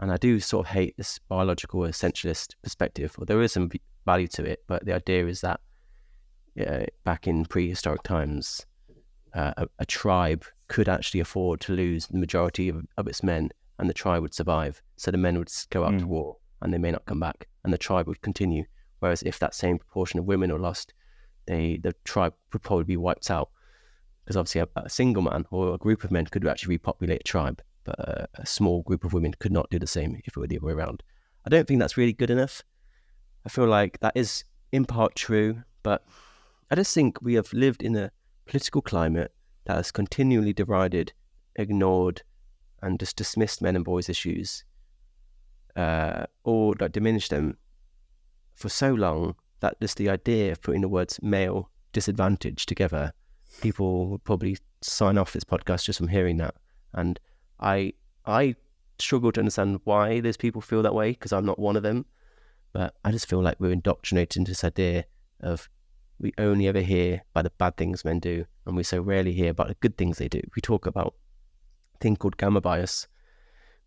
And 0.00 0.10
I 0.10 0.16
do 0.16 0.40
sort 0.40 0.66
of 0.66 0.72
hate 0.72 0.96
this 0.96 1.18
biological 1.28 1.80
essentialist 1.80 2.54
perspective. 2.62 3.14
Well, 3.16 3.26
there 3.26 3.40
is 3.42 3.52
some 3.52 3.70
value 4.04 4.28
to 4.28 4.44
it, 4.44 4.64
but 4.66 4.84
the 4.84 4.94
idea 4.94 5.26
is 5.26 5.40
that 5.42 5.60
yeah, 6.54 6.86
back 7.04 7.26
in 7.26 7.44
prehistoric 7.44 8.02
times, 8.02 8.64
uh, 9.34 9.52
a, 9.56 9.68
a, 9.80 9.86
tribe 9.86 10.44
could 10.68 10.88
actually 10.88 11.20
afford 11.20 11.60
to 11.60 11.72
lose 11.72 12.06
the 12.06 12.18
majority 12.18 12.68
of, 12.68 12.84
of, 12.96 13.08
its 13.08 13.22
men, 13.24 13.50
and 13.78 13.90
the 13.90 13.94
tribe 13.94 14.22
would 14.22 14.34
survive. 14.34 14.80
So 14.96 15.10
the 15.10 15.18
men 15.18 15.36
would 15.38 15.50
go 15.70 15.84
out 15.84 15.94
mm. 15.94 15.98
to 16.00 16.06
war, 16.06 16.36
and 16.62 16.72
they 16.72 16.78
may 16.78 16.92
not 16.92 17.06
come 17.06 17.18
back, 17.18 17.48
and 17.64 17.72
the 17.72 17.78
tribe 17.78 18.06
would 18.06 18.22
continue. 18.22 18.64
Whereas 19.00 19.22
if 19.22 19.38
that 19.40 19.54
same 19.54 19.78
proportion 19.78 20.20
of 20.20 20.26
women 20.26 20.52
are 20.52 20.58
lost, 20.58 20.94
they 21.46 21.78
the 21.82 21.94
tribe 22.04 22.34
would 22.52 22.62
probably 22.62 22.84
be 22.84 22.96
wiped 22.96 23.30
out. 23.30 23.50
Because 24.24 24.36
obviously 24.36 24.62
a, 24.62 24.68
a, 24.76 24.88
single 24.88 25.22
man 25.22 25.44
or 25.50 25.74
a 25.74 25.78
group 25.78 26.04
of 26.04 26.10
men 26.10 26.24
could 26.26 26.46
actually 26.46 26.76
repopulate 26.76 27.20
a 27.20 27.24
tribe, 27.24 27.60
but 27.84 27.98
a, 27.98 28.28
a 28.34 28.46
small 28.46 28.82
group 28.82 29.04
of 29.04 29.12
women 29.12 29.34
could 29.38 29.52
not 29.52 29.70
do 29.70 29.78
the 29.78 29.86
same 29.86 30.20
if 30.24 30.36
it 30.36 30.36
were 30.36 30.46
the 30.46 30.58
other 30.58 30.66
way 30.66 30.72
around. 30.72 31.02
I 31.46 31.50
don't 31.50 31.68
think 31.68 31.80
that's 31.80 31.96
really 31.96 32.12
good 32.12 32.30
enough. 32.30 32.62
I 33.46 33.48
feel 33.50 33.66
like 33.66 34.00
that 34.00 34.16
is 34.16 34.44
in 34.72 34.86
part 34.86 35.14
true, 35.14 35.62
but 35.82 36.04
I 36.70 36.74
just 36.74 36.94
think 36.94 37.20
we 37.20 37.34
have 37.34 37.52
lived 37.52 37.82
in 37.82 37.94
a 37.94 38.10
political 38.46 38.80
climate 38.82 39.32
that 39.66 39.76
has 39.76 39.92
continually 39.92 40.52
divided, 40.52 41.12
ignored, 41.56 42.22
and 42.82 42.98
just 42.98 43.16
dismissed 43.16 43.62
men 43.62 43.76
and 43.76 43.84
boys 43.84 44.08
issues, 44.08 44.64
uh, 45.76 46.24
or 46.44 46.74
like 46.80 46.92
diminished 46.92 47.30
them 47.30 47.56
for 48.54 48.68
so 48.68 48.92
long 48.92 49.34
that 49.60 49.80
just 49.80 49.96
the 49.96 50.08
idea 50.08 50.52
of 50.52 50.62
putting 50.62 50.80
the 50.80 50.88
words 50.88 51.18
male 51.22 51.70
disadvantage 51.92 52.66
together, 52.66 53.12
people 53.60 54.08
would 54.08 54.24
probably 54.24 54.56
sign 54.82 55.16
off 55.16 55.32
this 55.32 55.44
podcast 55.44 55.84
just 55.84 55.98
from 55.98 56.08
hearing 56.08 56.36
that. 56.38 56.54
And 56.92 57.18
I 57.60 57.94
I 58.26 58.56
struggle 58.98 59.32
to 59.32 59.40
understand 59.40 59.80
why 59.84 60.20
those 60.20 60.36
people 60.36 60.60
feel 60.60 60.82
that 60.82 60.94
way 60.94 61.10
because 61.10 61.32
I'm 61.32 61.46
not 61.46 61.58
one 61.58 61.76
of 61.76 61.82
them. 61.82 62.06
But 62.72 62.94
I 63.04 63.12
just 63.12 63.28
feel 63.28 63.42
like 63.42 63.60
we're 63.60 63.72
indoctrinated 63.72 64.36
into 64.36 64.50
this 64.50 64.64
idea 64.64 65.04
of 65.40 65.68
we 66.18 66.32
only 66.38 66.66
ever 66.66 66.80
hear 66.80 67.22
about 67.32 67.44
the 67.44 67.50
bad 67.50 67.76
things 67.76 68.04
men 68.04 68.18
do, 68.18 68.44
and 68.66 68.76
we 68.76 68.82
so 68.82 69.00
rarely 69.00 69.32
hear 69.32 69.50
about 69.50 69.68
the 69.68 69.74
good 69.74 69.96
things 69.96 70.18
they 70.18 70.28
do. 70.28 70.40
We 70.56 70.62
talk 70.62 70.86
about 70.86 71.14
a 71.94 71.98
thing 71.98 72.16
called 72.16 72.36
gamma 72.36 72.60
bias, 72.60 73.06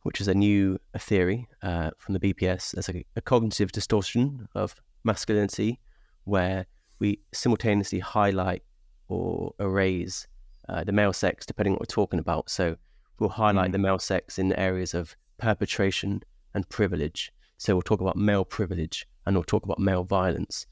which 0.03 0.21
is 0.21 0.27
a 0.27 0.33
new 0.33 0.79
a 0.93 0.99
theory 0.99 1.47
uh, 1.61 1.91
from 1.97 2.13
the 2.13 2.19
BPS. 2.19 2.71
There's 2.71 2.89
a, 2.89 3.05
a 3.15 3.21
cognitive 3.21 3.71
distortion 3.71 4.47
of 4.55 4.75
masculinity 5.03 5.79
where 6.23 6.65
we 6.99 7.19
simultaneously 7.33 7.99
highlight 7.99 8.63
or 9.07 9.53
erase 9.59 10.27
uh, 10.69 10.83
the 10.83 10.91
male 10.91 11.13
sex 11.13 11.45
depending 11.45 11.73
on 11.73 11.75
what 11.75 11.81
we're 11.81 11.93
talking 11.93 12.19
about. 12.19 12.49
So 12.49 12.75
we'll 13.19 13.29
highlight 13.29 13.69
mm. 13.69 13.73
the 13.73 13.79
male 13.79 13.99
sex 13.99 14.39
in 14.39 14.53
areas 14.53 14.93
of 14.93 15.15
perpetration 15.37 16.23
and 16.53 16.67
privilege. 16.69 17.31
So 17.57 17.75
we'll 17.75 17.81
talk 17.81 18.01
about 18.01 18.17
male 18.17 18.45
privilege 18.45 19.07
and 19.25 19.35
we'll 19.35 19.43
talk 19.43 19.63
about 19.63 19.79
male 19.79 20.03
violence 20.03 20.65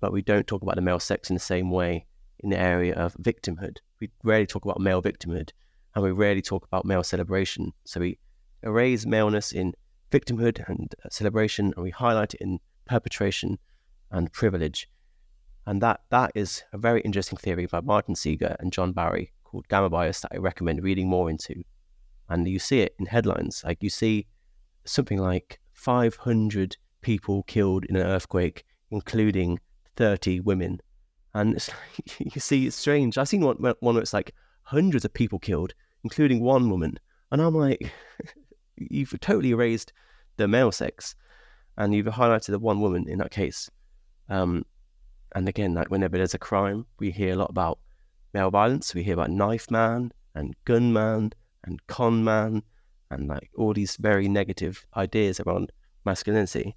but 0.00 0.12
we 0.12 0.22
don't 0.22 0.46
talk 0.46 0.62
about 0.62 0.76
the 0.76 0.82
male 0.82 1.00
sex 1.00 1.30
in 1.30 1.34
the 1.34 1.40
same 1.40 1.70
way 1.70 2.06
in 2.40 2.50
the 2.50 2.58
area 2.58 2.94
of 2.94 3.14
victimhood. 3.14 3.78
We 4.00 4.10
rarely 4.22 4.46
talk 4.46 4.64
about 4.64 4.80
male 4.80 5.02
victimhood 5.02 5.50
and 5.94 6.04
we 6.04 6.10
rarely 6.10 6.42
talk 6.42 6.66
about 6.66 6.84
male 6.84 7.02
celebration. 7.02 7.72
So 7.84 8.00
we 8.00 8.18
erase 8.62 9.06
maleness 9.06 9.52
in 9.52 9.74
victimhood 10.10 10.62
and 10.68 10.94
celebration 11.10 11.72
and 11.76 11.82
we 11.82 11.90
highlight 11.90 12.34
it 12.34 12.40
in 12.40 12.60
perpetration 12.84 13.58
and 14.10 14.32
privilege. 14.32 14.88
And 15.66 15.82
that 15.82 16.02
that 16.10 16.32
is 16.34 16.62
a 16.72 16.78
very 16.78 17.00
interesting 17.00 17.38
theory 17.38 17.66
by 17.66 17.80
Martin 17.80 18.14
Seager 18.14 18.54
and 18.60 18.72
John 18.72 18.92
Barry 18.92 19.32
called 19.44 19.66
gamma 19.68 19.88
bias 19.88 20.20
that 20.20 20.32
I 20.32 20.36
recommend 20.36 20.82
reading 20.82 21.08
more 21.08 21.30
into. 21.30 21.64
And 22.28 22.46
you 22.48 22.58
see 22.58 22.80
it 22.80 22.94
in 22.98 23.06
headlines. 23.06 23.62
Like 23.64 23.82
you 23.82 23.90
see 23.90 24.26
something 24.84 25.18
like 25.18 25.60
500 25.74 26.76
people 27.02 27.44
killed 27.44 27.84
in 27.84 27.96
an 27.96 28.06
earthquake, 28.06 28.64
including 28.90 29.60
30 29.96 30.40
women. 30.40 30.80
And 31.34 31.54
it's 31.54 31.68
like, 32.18 32.34
you 32.34 32.40
see, 32.40 32.66
it's 32.66 32.76
strange. 32.76 33.18
I've 33.18 33.28
seen 33.28 33.42
one, 33.42 33.56
one 33.56 33.94
where 33.94 34.02
it's 34.02 34.12
like 34.12 34.34
hundreds 34.62 35.04
of 35.04 35.12
people 35.12 35.38
killed, 35.38 35.74
including 36.02 36.40
one 36.40 36.70
woman. 36.70 36.98
And 37.30 37.40
I'm 37.40 37.54
like, 37.54 37.92
you've 38.76 39.18
totally 39.20 39.50
erased 39.50 39.92
the 40.36 40.48
male 40.48 40.72
sex 40.72 41.14
and 41.76 41.94
you've 41.94 42.06
highlighted 42.06 42.50
the 42.50 42.58
one 42.58 42.80
woman 42.80 43.08
in 43.08 43.18
that 43.18 43.30
case. 43.30 43.70
Um, 44.28 44.64
and 45.34 45.48
again, 45.48 45.74
like 45.74 45.90
whenever 45.90 46.16
there's 46.16 46.34
a 46.34 46.38
crime, 46.38 46.86
we 46.98 47.10
hear 47.10 47.34
a 47.34 47.36
lot 47.36 47.50
about 47.50 47.78
male 48.32 48.50
violence. 48.50 48.94
We 48.94 49.02
hear 49.02 49.14
about 49.14 49.30
knife 49.30 49.70
man 49.70 50.12
and 50.34 50.54
gun 50.64 50.92
man 50.92 51.32
and 51.66 51.86
con 51.86 52.24
man 52.24 52.62
and 53.10 53.28
like 53.28 53.50
all 53.56 53.74
these 53.74 53.96
very 53.96 54.28
negative 54.28 54.86
ideas 54.96 55.40
around 55.40 55.72
masculinity. 56.04 56.76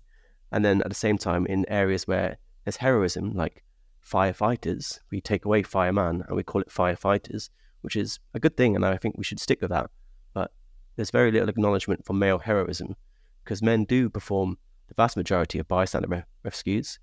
And 0.52 0.66
then 0.66 0.82
at 0.82 0.90
the 0.90 0.96
same 0.96 1.18
time, 1.18 1.46
in 1.46 1.66
areas 1.70 2.08
where 2.08 2.38
there's 2.66 2.78
heroism, 2.78 3.34
like 3.34 3.64
firefighters. 4.06 5.00
We 5.12 5.22
take 5.22 5.46
away 5.46 5.64
fireman 5.64 6.24
and 6.28 6.36
we 6.36 6.44
call 6.44 6.62
it 6.62 6.70
firefighters, 6.70 7.50
which 7.82 7.96
is 7.96 8.20
a 8.34 8.40
good 8.40 8.58
thing, 8.58 8.76
and 8.76 8.86
I 8.86 8.98
think 8.98 9.18
we 9.18 9.24
should 9.24 9.40
stick 9.40 9.62
with 9.62 9.70
that. 9.70 9.90
But 10.34 10.52
there's 10.96 11.12
very 11.12 11.32
little 11.32 11.50
acknowledgement 11.50 12.06
for 12.06 12.14
male 12.14 12.40
heroism 12.40 12.96
because 13.44 13.62
men 13.62 13.86
do 13.86 14.10
perform 14.10 14.58
the 14.88 14.96
vast 14.96 15.18
majority 15.18 15.60
of 15.60 15.68
bystander 15.68 16.08
re- 16.08 16.24
rescues. 16.44 17.00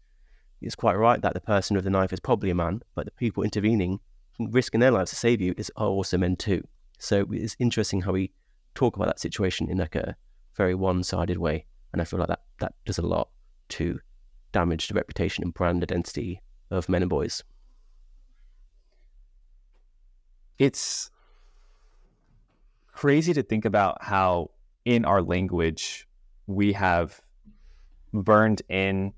It's 0.60 0.74
quite 0.74 0.96
right 0.96 1.20
that 1.22 1.34
the 1.34 1.40
person 1.40 1.76
with 1.76 1.84
the 1.84 1.90
knife 1.90 2.12
is 2.12 2.20
probably 2.20 2.50
a 2.50 2.54
man, 2.54 2.82
but 2.94 3.04
the 3.04 3.12
people 3.12 3.42
intervening, 3.42 4.00
risking 4.38 4.80
their 4.80 4.90
lives 4.90 5.10
to 5.10 5.16
save 5.16 5.40
you, 5.40 5.54
is 5.56 5.70
are 5.76 5.88
also 5.88 6.18
men 6.18 6.36
too. 6.36 6.66
So 6.98 7.26
it's 7.30 7.56
interesting 7.58 8.00
how 8.00 8.12
we 8.12 8.32
talk 8.74 8.96
about 8.96 9.06
that 9.06 9.20
situation 9.20 9.70
in 9.70 9.78
like 9.78 9.94
a 9.94 10.16
very 10.54 10.74
one-sided 10.74 11.38
way, 11.38 11.66
and 11.92 12.00
I 12.00 12.04
feel 12.04 12.18
like 12.18 12.28
that 12.28 12.42
that 12.60 12.74
does 12.84 12.98
a 12.98 13.02
lot 13.02 13.28
to 13.70 14.00
damage 14.52 14.88
the 14.88 14.94
reputation 14.94 15.44
and 15.44 15.52
brand 15.52 15.82
identity 15.82 16.40
of 16.70 16.88
men 16.88 17.02
and 17.02 17.10
boys. 17.10 17.44
It's 20.58 21.10
crazy 22.92 23.34
to 23.34 23.42
think 23.42 23.66
about 23.66 24.02
how 24.02 24.50
in 24.86 25.04
our 25.04 25.20
language 25.20 26.08
we 26.46 26.72
have 26.72 27.20
burned 28.14 28.62
in 28.70 29.12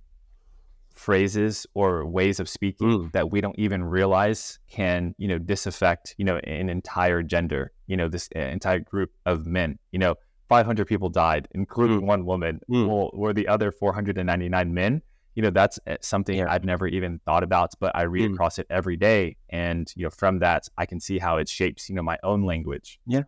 phrases 0.98 1.66
or 1.74 2.04
ways 2.04 2.40
of 2.40 2.48
speaking 2.48 2.88
mm. 2.88 3.12
that 3.12 3.30
we 3.30 3.40
don't 3.40 3.58
even 3.58 3.84
realize 3.84 4.58
can 4.68 5.14
you 5.18 5.28
know 5.28 5.38
disaffect 5.38 6.14
you 6.18 6.24
know 6.24 6.38
an 6.38 6.68
entire 6.68 7.22
gender 7.22 7.72
you 7.86 7.96
know 7.96 8.08
this 8.08 8.28
uh, 8.34 8.40
entire 8.40 8.80
group 8.80 9.10
of 9.24 9.46
men 9.46 9.78
you 9.92 9.98
know 9.98 10.14
500 10.48 10.86
people 10.86 11.08
died 11.08 11.46
including 11.52 12.00
mm. 12.00 12.06
one 12.06 12.26
woman 12.26 12.60
mm. 12.68 12.86
well 12.88 13.10
were 13.14 13.32
the 13.32 13.46
other 13.46 13.70
499 13.70 14.74
men 14.74 15.00
you 15.38 15.42
know 15.42 15.50
that's 15.50 15.78
eh, 15.86 15.96
something 16.00 16.38
yeah. 16.38 16.50
I've 16.50 16.64
never 16.64 16.88
even 16.88 17.20
thought 17.24 17.44
about, 17.44 17.72
but 17.78 17.94
I 17.94 18.02
read 18.02 18.28
mm. 18.28 18.34
across 18.34 18.58
it 18.58 18.66
every 18.70 18.96
day, 18.96 19.36
and 19.50 19.88
you 19.94 20.02
know 20.02 20.10
from 20.10 20.40
that 20.40 20.68
I 20.76 20.84
can 20.84 20.98
see 20.98 21.16
how 21.16 21.36
it 21.36 21.48
shapes 21.48 21.88
you 21.88 21.94
know 21.94 22.02
my 22.02 22.18
own 22.24 22.42
language. 22.42 22.98
Yeah, 23.06 23.22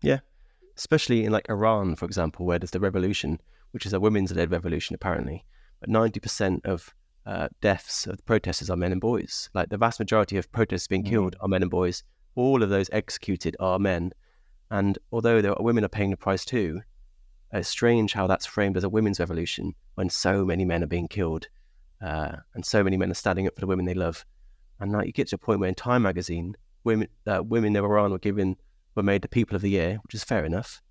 yeah, 0.00 0.20
especially 0.78 1.26
in 1.26 1.30
like 1.30 1.50
Iran, 1.50 1.94
for 1.96 2.06
example, 2.06 2.46
where 2.46 2.58
there's 2.58 2.70
the 2.70 2.80
revolution, 2.80 3.38
which 3.72 3.84
is 3.84 3.92
a 3.92 4.00
women's-led 4.00 4.50
revolution 4.50 4.94
apparently, 4.94 5.44
but 5.80 5.90
ninety 5.90 6.20
percent 6.20 6.64
of 6.64 6.94
uh, 7.26 7.48
deaths 7.60 8.06
of 8.06 8.24
protesters 8.26 8.70
are 8.70 8.76
men 8.76 8.92
and 8.92 9.00
boys. 9.00 9.48
Like 9.54 9.68
the 9.68 9.78
vast 9.78 9.98
majority 9.98 10.36
of 10.36 10.50
protesters 10.52 10.88
being 10.88 11.04
mm. 11.04 11.10
killed 11.10 11.36
are 11.40 11.48
men 11.48 11.62
and 11.62 11.70
boys. 11.70 12.02
All 12.34 12.62
of 12.62 12.70
those 12.70 12.88
executed 12.92 13.56
are 13.60 13.78
men, 13.78 14.12
and 14.70 14.98
although 15.12 15.42
there 15.42 15.52
are, 15.52 15.62
women 15.62 15.84
are 15.84 15.88
paying 15.88 16.10
the 16.10 16.16
price 16.16 16.44
too, 16.44 16.80
it's 17.52 17.68
strange 17.68 18.14
how 18.14 18.26
that's 18.26 18.46
framed 18.46 18.76
as 18.76 18.84
a 18.84 18.88
women's 18.88 19.20
revolution 19.20 19.74
when 19.96 20.08
so 20.08 20.44
many 20.44 20.64
men 20.64 20.82
are 20.82 20.86
being 20.86 21.08
killed 21.08 21.46
uh, 22.00 22.36
and 22.54 22.64
so 22.64 22.82
many 22.82 22.96
men 22.96 23.10
are 23.10 23.14
standing 23.14 23.46
up 23.46 23.54
for 23.54 23.60
the 23.60 23.66
women 23.66 23.84
they 23.84 23.94
love. 23.94 24.24
And 24.80 24.90
now 24.90 25.02
you 25.02 25.12
get 25.12 25.28
to 25.28 25.36
a 25.36 25.38
point 25.38 25.60
where 25.60 25.68
in 25.68 25.74
Time 25.74 26.02
magazine, 26.02 26.56
women 26.84 27.08
uh, 27.26 27.42
women 27.42 27.76
in 27.76 27.84
Iran 27.84 28.10
were 28.10 28.18
given 28.18 28.56
were 28.94 29.02
made 29.02 29.22
the 29.22 29.28
people 29.28 29.54
of 29.54 29.62
the 29.62 29.70
year, 29.70 30.00
which 30.02 30.14
is 30.14 30.24
fair 30.24 30.44
enough. 30.44 30.82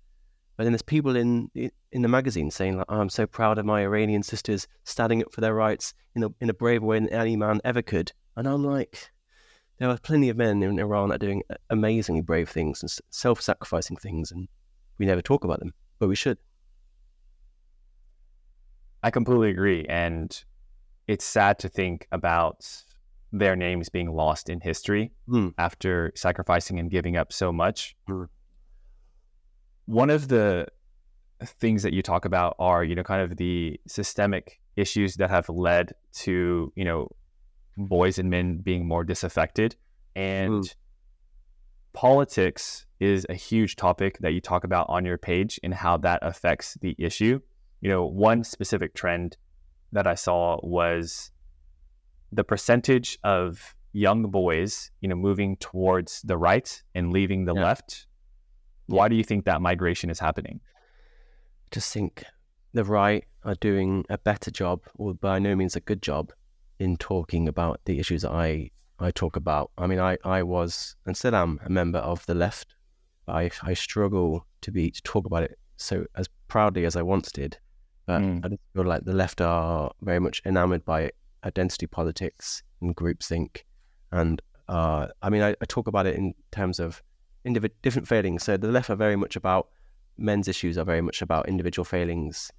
But 0.56 0.64
then 0.64 0.72
there's 0.72 0.82
people 0.82 1.16
in 1.16 1.50
in 1.54 2.02
the 2.02 2.08
magazine 2.08 2.50
saying 2.50 2.76
like, 2.76 2.86
oh, 2.88 3.00
"I'm 3.00 3.08
so 3.08 3.26
proud 3.26 3.58
of 3.58 3.66
my 3.66 3.82
Iranian 3.82 4.22
sisters 4.22 4.68
standing 4.84 5.22
up 5.22 5.32
for 5.32 5.40
their 5.40 5.54
rights 5.54 5.94
in 6.14 6.24
a 6.24 6.28
in 6.40 6.50
a 6.50 6.54
braver 6.54 6.84
way 6.84 6.98
than 6.98 7.08
any 7.08 7.36
man 7.36 7.60
ever 7.64 7.82
could." 7.82 8.12
And 8.36 8.46
I'm 8.46 8.64
like, 8.64 9.10
there 9.78 9.88
are 9.88 9.98
plenty 9.98 10.28
of 10.28 10.36
men 10.36 10.62
in 10.62 10.78
Iran 10.78 11.08
that 11.08 11.16
are 11.16 11.26
doing 11.26 11.42
amazingly 11.70 12.22
brave 12.22 12.48
things 12.48 12.82
and 12.82 12.90
self-sacrificing 13.10 13.96
things, 13.96 14.30
and 14.30 14.48
we 14.98 15.06
never 15.06 15.22
talk 15.22 15.44
about 15.44 15.58
them, 15.58 15.74
but 15.98 16.08
we 16.08 16.14
should. 16.14 16.38
I 19.02 19.10
completely 19.10 19.50
agree. 19.50 19.84
And 19.88 20.42
it's 21.08 21.24
sad 21.24 21.58
to 21.60 21.68
think 21.68 22.06
about 22.12 22.64
their 23.32 23.56
names 23.56 23.88
being 23.88 24.12
lost 24.12 24.48
in 24.48 24.60
history 24.60 25.10
mm. 25.28 25.52
after 25.58 26.12
sacrificing 26.14 26.78
and 26.78 26.90
giving 26.90 27.16
up 27.16 27.32
so 27.32 27.50
much. 27.52 27.96
Mm. 28.08 28.28
One 29.92 30.10
of 30.10 30.28
the 30.28 30.66
things 31.44 31.82
that 31.82 31.92
you 31.92 32.02
talk 32.02 32.24
about 32.24 32.56
are, 32.58 32.82
you 32.84 32.94
know, 32.94 33.02
kind 33.02 33.22
of 33.22 33.36
the 33.36 33.80
systemic 33.86 34.60
issues 34.76 35.16
that 35.16 35.30
have 35.30 35.48
led 35.48 35.92
to, 36.12 36.72
you 36.74 36.84
know, 36.84 37.08
boys 37.76 38.18
and 38.18 38.30
men 38.30 38.58
being 38.58 38.86
more 38.86 39.04
disaffected. 39.04 39.76
And 40.14 40.64
mm. 40.64 40.74
politics 41.92 42.86
is 43.00 43.26
a 43.28 43.34
huge 43.34 43.76
topic 43.76 44.18
that 44.20 44.32
you 44.32 44.40
talk 44.40 44.64
about 44.64 44.86
on 44.88 45.04
your 45.04 45.18
page 45.18 45.58
and 45.62 45.74
how 45.74 45.96
that 45.98 46.20
affects 46.22 46.78
the 46.80 46.94
issue 46.98 47.40
you 47.82 47.88
know, 47.90 48.06
one 48.06 48.44
specific 48.44 48.94
trend 48.94 49.36
that 49.90 50.06
I 50.06 50.14
saw 50.14 50.58
was 50.62 51.32
the 52.30 52.44
percentage 52.44 53.18
of 53.24 53.74
young 53.92 54.30
boys, 54.30 54.90
you 55.00 55.08
know, 55.08 55.16
moving 55.16 55.56
towards 55.56 56.22
the 56.22 56.38
right 56.38 56.82
and 56.94 57.12
leaving 57.12 57.44
the 57.44 57.54
yeah. 57.54 57.64
left. 57.64 58.06
Why 58.86 59.08
do 59.08 59.16
you 59.16 59.24
think 59.24 59.44
that 59.44 59.62
migration 59.62 60.10
is 60.10 60.18
happening? 60.18 60.60
Just 61.70 61.92
think 61.92 62.24
the 62.72 62.84
right 62.84 63.24
are 63.44 63.54
doing 63.56 64.04
a 64.10 64.18
better 64.18 64.50
job, 64.50 64.82
or 64.96 65.14
by 65.14 65.38
no 65.38 65.56
means 65.56 65.76
a 65.76 65.80
good 65.80 66.02
job, 66.02 66.32
in 66.78 66.96
talking 66.96 67.48
about 67.48 67.80
the 67.84 67.98
issues 67.98 68.22
that 68.22 68.32
I 68.32 68.70
I 68.98 69.10
talk 69.10 69.36
about. 69.36 69.70
I 69.78 69.86
mean, 69.86 69.98
I, 69.98 70.16
I 70.24 70.42
was 70.42 70.96
and 71.06 71.16
still 71.16 71.34
am 71.34 71.60
a 71.64 71.70
member 71.70 71.98
of 71.98 72.24
the 72.26 72.34
left. 72.34 72.74
But 73.26 73.36
I 73.36 73.50
I 73.62 73.74
struggle 73.74 74.46
to 74.62 74.70
be 74.70 74.90
to 74.90 75.02
talk 75.02 75.26
about 75.26 75.42
it 75.42 75.58
so 75.76 76.06
as 76.16 76.28
proudly 76.48 76.84
as 76.84 76.96
I 76.96 77.02
once 77.02 77.32
did. 77.32 77.58
But 78.06 78.20
mm. 78.20 78.44
I 78.44 78.48
just 78.48 78.60
feel 78.74 78.84
like 78.84 79.04
the 79.04 79.12
left 79.12 79.40
are 79.40 79.92
very 80.00 80.18
much 80.18 80.42
enamored 80.44 80.84
by 80.84 81.10
identity 81.44 81.86
politics 81.86 82.62
and 82.80 82.96
groupthink 82.96 83.62
And 84.10 84.42
uh, 84.68 85.08
I 85.22 85.30
mean, 85.30 85.42
I, 85.42 85.50
I, 85.60 85.64
talk 85.66 85.88
about 85.88 86.06
it 86.06 86.16
in 86.16 86.34
terms 86.50 86.78
of 86.80 87.02
different 87.82 88.08
failings. 88.08 88.42
So 88.44 88.56
the 88.56 88.68
left 88.68 88.90
are 88.90 88.96
very 88.96 89.16
much 89.16 89.36
about 89.36 89.68
men's 90.18 90.48
issues 90.48 90.78
are 90.78 90.84
very 90.84 91.00
much 91.00 91.22
about 91.22 91.48
individual 91.48 91.84
failings, 91.84 92.50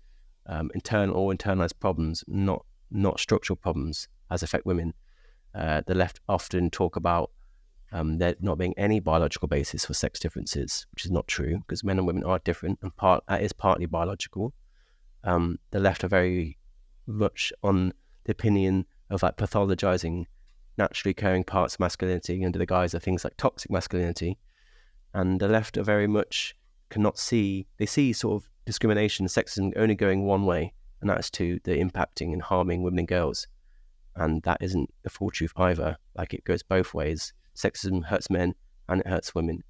um, 0.48 0.72
internal 0.74 1.16
or 1.16 1.34
internalized 1.34 1.80
problems, 1.80 2.24
not 2.28 2.66
not 2.92 3.20
structural 3.20 3.58
problems 3.58 4.08
as 4.30 4.44
affect 4.44 4.66
women. 4.66 4.94
Uh, 5.56 5.82
the 5.86 5.96
left 5.96 6.20
often 6.28 6.70
talk 6.70 6.96
about 6.96 7.32
um, 7.92 8.18
there 8.18 8.36
not 8.40 8.58
being 8.58 8.74
any 8.78 9.00
biological 9.00 9.48
basis 9.48 9.86
for 9.86 9.94
sex 9.94 10.20
differences, 10.20 10.88
which 10.92 11.06
is 11.06 11.12
not 11.12 11.28
true 11.28 11.60
because 11.60 11.84
men 11.84 11.98
and 11.98 12.08
women 12.08 12.24
are 12.24 12.40
different, 12.40 12.80
and 12.82 12.96
part 12.96 13.24
that 13.28 13.42
is 13.42 13.54
partly 13.54 13.86
biological. 13.86 14.54
Um, 15.24 15.60
the 15.72 15.80
left 15.80 16.04
are 16.04 16.10
very 16.10 16.58
much 17.06 17.54
on 17.64 17.94
the 18.26 18.32
opinion 18.32 18.86
of 19.10 19.24
like 19.24 19.38
pathologizing 19.38 20.26
naturally 20.78 21.12
occurring 21.12 21.44
parts 21.44 21.76
of 21.76 21.80
masculinity 21.80 22.44
under 22.44 22.58
the 22.58 22.66
guise 22.66 22.94
of 22.94 23.04
things 23.04 23.24
like 23.24 23.38
toxic 23.38 23.70
masculinity, 23.70 24.40
and 25.14 25.40
the 25.40 25.48
left 25.48 25.78
are 25.78 25.84
very 25.84 26.08
much 26.08 26.56
cannot 26.90 27.18
see 27.18 27.66
they 27.78 27.86
see 27.86 28.14
sort 28.14 28.42
of 28.42 28.50
discrimination, 28.66 29.26
sexism 29.28 29.74
only 29.76 29.96
going 29.96 30.26
one 30.26 30.46
way, 30.46 30.74
and 31.02 31.10
that 31.10 31.20
is 31.20 31.30
to 31.32 31.60
the 31.64 31.78
impacting 31.78 32.34
and 32.34 32.42
harming 32.42 32.82
women 32.82 33.00
and 33.00 33.08
girls, 33.08 33.48
and 34.16 34.42
that 34.44 34.58
isn't 34.62 34.94
the 35.04 35.10
full 35.10 35.32
truth 35.32 35.54
either. 35.58 35.98
Like 36.16 36.34
it 36.34 36.44
goes 36.46 36.64
both 36.64 36.94
ways 36.94 37.34
sexism 37.56 38.04
hurts 38.04 38.30
men 38.30 38.56
and 38.90 39.02
it 39.02 39.08
hurts 39.08 39.36
women. 39.36 39.64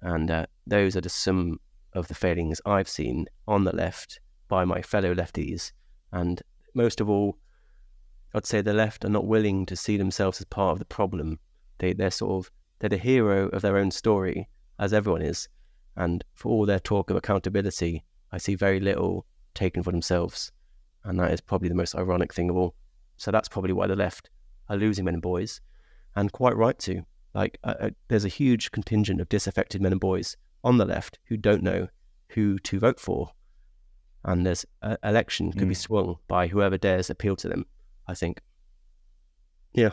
And 0.00 0.30
uh, 0.30 0.46
those 0.66 0.96
are 0.96 1.00
just 1.00 1.22
some 1.22 1.58
of 1.92 2.08
the 2.08 2.14
failings 2.14 2.60
I've 2.66 2.88
seen 2.88 3.26
on 3.48 3.64
the 3.64 3.74
left 3.74 4.20
by 4.48 4.64
my 4.64 4.82
fellow 4.82 5.14
lefties. 5.14 5.72
And 6.12 6.40
most 6.74 7.00
of 7.00 7.08
all, 7.08 7.38
I'd 8.34 8.46
say 8.46 8.60
the 8.60 8.74
left 8.74 9.04
are 9.04 9.10
not 9.10 9.26
willing 9.26 9.66
to 9.66 9.76
see 9.76 9.96
themselves 9.96 10.40
as 10.40 10.44
part 10.46 10.72
of 10.72 10.78
the 10.78 10.84
problem. 10.84 11.38
They, 11.78 11.92
they're 11.92 12.10
sort 12.10 12.44
of 12.44 12.52
they're 12.78 12.90
the 12.90 12.98
hero 12.98 13.48
of 13.48 13.62
their 13.62 13.78
own 13.78 13.90
story, 13.90 14.48
as 14.78 14.92
everyone 14.92 15.22
is. 15.22 15.48
And 15.96 16.24
for 16.34 16.50
all 16.50 16.66
their 16.66 16.80
talk 16.80 17.10
of 17.10 17.16
accountability, 17.16 18.04
I 18.32 18.38
see 18.38 18.54
very 18.54 18.80
little 18.80 19.26
taken 19.54 19.82
for 19.82 19.90
themselves. 19.90 20.52
And 21.04 21.18
that 21.20 21.32
is 21.32 21.40
probably 21.40 21.68
the 21.68 21.74
most 21.74 21.94
ironic 21.94 22.34
thing 22.34 22.50
of 22.50 22.56
all. 22.56 22.74
So 23.16 23.30
that's 23.30 23.48
probably 23.48 23.72
why 23.72 23.86
the 23.86 23.96
left 23.96 24.30
are 24.68 24.76
losing 24.76 25.04
men 25.04 25.14
and 25.14 25.22
boys, 25.22 25.60
and 26.16 26.32
quite 26.32 26.56
right 26.56 26.78
to. 26.80 27.02
Like, 27.34 27.58
uh, 27.64 27.74
uh, 27.80 27.90
there's 28.08 28.24
a 28.24 28.28
huge 28.28 28.70
contingent 28.72 29.20
of 29.20 29.28
disaffected 29.28 29.80
men 29.80 29.92
and 29.92 30.00
boys 30.00 30.36
on 30.64 30.78
the 30.78 30.84
left 30.84 31.18
who 31.26 31.36
don't 31.36 31.62
know 31.62 31.88
who 32.30 32.58
to 32.58 32.78
vote 32.78 32.98
for, 32.98 33.30
and 34.24 34.44
there's 34.44 34.66
uh, 34.82 34.96
election 35.04 35.52
could 35.52 35.62
mm. 35.62 35.68
be 35.68 35.74
swung 35.74 36.16
by 36.28 36.48
whoever 36.48 36.76
dares 36.76 37.10
appeal 37.10 37.36
to 37.36 37.48
them. 37.48 37.66
I 38.08 38.14
think. 38.14 38.40
Yeah. 39.72 39.90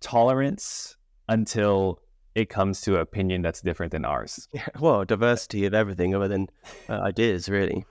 Tolerance 0.00 0.96
until 1.28 2.00
it 2.34 2.48
comes 2.48 2.80
to 2.82 2.94
an 2.94 3.00
opinion 3.00 3.42
that's 3.42 3.60
different 3.60 3.92
than 3.92 4.04
ours. 4.04 4.48
Yeah, 4.54 4.68
well, 4.78 5.04
diversity 5.04 5.66
of 5.66 5.74
everything 5.74 6.14
other 6.14 6.28
than 6.28 6.48
uh, 6.88 7.00
ideas, 7.00 7.48
really. 7.48 7.84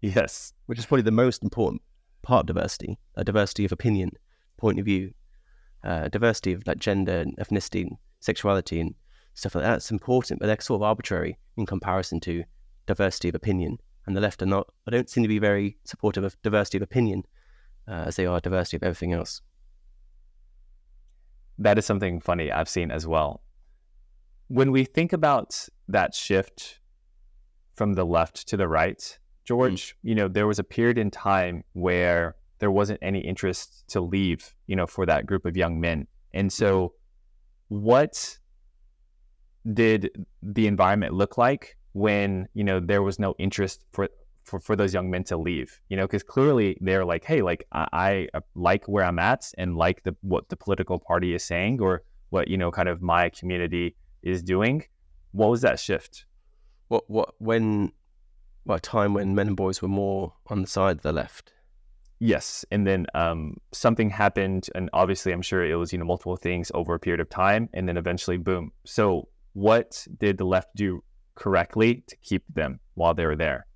Yes. 0.00 0.52
Which 0.66 0.78
is 0.78 0.86
probably 0.86 1.02
the 1.02 1.10
most 1.10 1.42
important 1.42 1.82
part 2.22 2.42
of 2.42 2.54
diversity 2.54 2.98
a 3.16 3.24
diversity 3.24 3.64
of 3.64 3.72
opinion, 3.72 4.10
point 4.56 4.78
of 4.78 4.84
view, 4.84 5.12
uh, 5.84 6.08
diversity 6.08 6.52
of 6.52 6.66
like 6.66 6.78
gender 6.78 7.20
and 7.20 7.36
ethnicity 7.38 7.82
and 7.82 7.96
sexuality 8.20 8.80
and 8.80 8.94
stuff 9.34 9.54
like 9.54 9.64
that. 9.64 9.76
It's 9.76 9.90
important, 9.90 10.40
but 10.40 10.46
they're 10.46 10.60
sort 10.60 10.78
of 10.78 10.82
arbitrary 10.82 11.38
in 11.56 11.66
comparison 11.66 12.20
to 12.20 12.44
diversity 12.86 13.28
of 13.28 13.34
opinion. 13.34 13.78
And 14.06 14.16
the 14.16 14.20
left 14.20 14.42
are 14.42 14.46
not, 14.46 14.68
I 14.86 14.90
don't 14.90 15.08
seem 15.08 15.22
to 15.22 15.28
be 15.28 15.38
very 15.38 15.76
supportive 15.84 16.24
of 16.24 16.40
diversity 16.42 16.78
of 16.78 16.82
opinion 16.82 17.24
uh, 17.88 18.04
as 18.06 18.16
they 18.16 18.26
are 18.26 18.40
diversity 18.40 18.76
of 18.76 18.82
everything 18.82 19.12
else. 19.12 19.42
That 21.58 21.78
is 21.78 21.84
something 21.84 22.20
funny 22.20 22.50
I've 22.50 22.68
seen 22.68 22.90
as 22.90 23.06
well. 23.06 23.42
When 24.50 24.72
we 24.72 24.84
think 24.84 25.12
about 25.12 25.68
that 25.86 26.12
shift 26.12 26.80
from 27.76 27.92
the 27.92 28.04
left 28.04 28.48
to 28.48 28.56
the 28.56 28.66
right, 28.66 29.18
George, 29.44 29.92
mm. 29.92 29.94
you 30.02 30.16
know, 30.16 30.26
there 30.26 30.48
was 30.48 30.58
a 30.58 30.64
period 30.64 30.98
in 30.98 31.08
time 31.08 31.62
where 31.74 32.34
there 32.58 32.72
wasn't 32.72 32.98
any 33.00 33.20
interest 33.20 33.84
to 33.90 34.00
leave, 34.00 34.52
you 34.66 34.74
know, 34.74 34.88
for 34.88 35.06
that 35.06 35.24
group 35.24 35.46
of 35.46 35.56
young 35.56 35.80
men. 35.80 36.08
And 36.34 36.52
so, 36.52 36.94
what 37.68 38.38
did 39.72 40.10
the 40.42 40.66
environment 40.66 41.14
look 41.14 41.38
like 41.38 41.76
when 41.92 42.48
you 42.54 42.64
know 42.64 42.80
there 42.80 43.02
was 43.02 43.20
no 43.20 43.36
interest 43.38 43.84
for 43.92 44.08
for, 44.42 44.58
for 44.58 44.74
those 44.74 44.92
young 44.92 45.10
men 45.10 45.22
to 45.24 45.36
leave? 45.36 45.80
You 45.88 45.96
know, 45.96 46.08
because 46.08 46.24
clearly 46.24 46.76
they're 46.80 47.04
like, 47.04 47.22
hey, 47.22 47.40
like 47.40 47.68
I, 47.70 47.86
I 48.34 48.40
like 48.56 48.86
where 48.86 49.04
I'm 49.04 49.20
at 49.20 49.48
and 49.56 49.76
like 49.76 50.02
the 50.02 50.16
what 50.22 50.48
the 50.48 50.56
political 50.56 50.98
party 50.98 51.34
is 51.34 51.44
saying 51.44 51.80
or 51.80 52.02
what 52.30 52.48
you 52.48 52.58
know, 52.58 52.72
kind 52.72 52.88
of 52.88 53.00
my 53.00 53.28
community 53.28 53.94
is 54.22 54.42
doing. 54.42 54.84
What 55.32 55.50
was 55.50 55.62
that 55.62 55.78
shift? 55.78 56.24
What 56.88 57.08
what 57.08 57.34
when? 57.38 57.92
What 58.64 58.76
a 58.76 58.80
time 58.80 59.14
when 59.14 59.34
men 59.34 59.48
and 59.48 59.56
boys 59.56 59.80
were 59.80 59.88
more 59.88 60.34
on 60.48 60.60
the 60.60 60.68
side 60.68 60.96
of 60.96 61.02
the 61.02 61.12
left 61.12 61.52
Yes, 62.22 62.66
and 62.70 62.86
then 62.86 63.06
um, 63.14 63.56
something 63.72 64.10
happened, 64.10 64.68
and 64.74 64.90
obviously, 64.92 65.32
I'm 65.32 65.40
sure 65.40 65.64
it 65.64 65.74
was 65.74 65.90
you 65.90 65.98
know 65.98 66.04
multiple 66.04 66.36
things 66.36 66.70
over 66.74 66.94
a 66.94 66.98
period 66.98 67.18
of 67.18 67.30
time, 67.30 67.70
and 67.72 67.88
then 67.88 67.96
eventually, 67.96 68.36
boom. 68.36 68.72
So, 68.84 69.28
what 69.54 70.06
did 70.18 70.36
the 70.36 70.44
left 70.44 70.68
do 70.76 71.02
correctly 71.34 72.04
to 72.08 72.16
keep 72.16 72.44
them 72.52 72.78
while 72.92 73.14
they 73.14 73.24
were 73.24 73.36
there? 73.36 73.66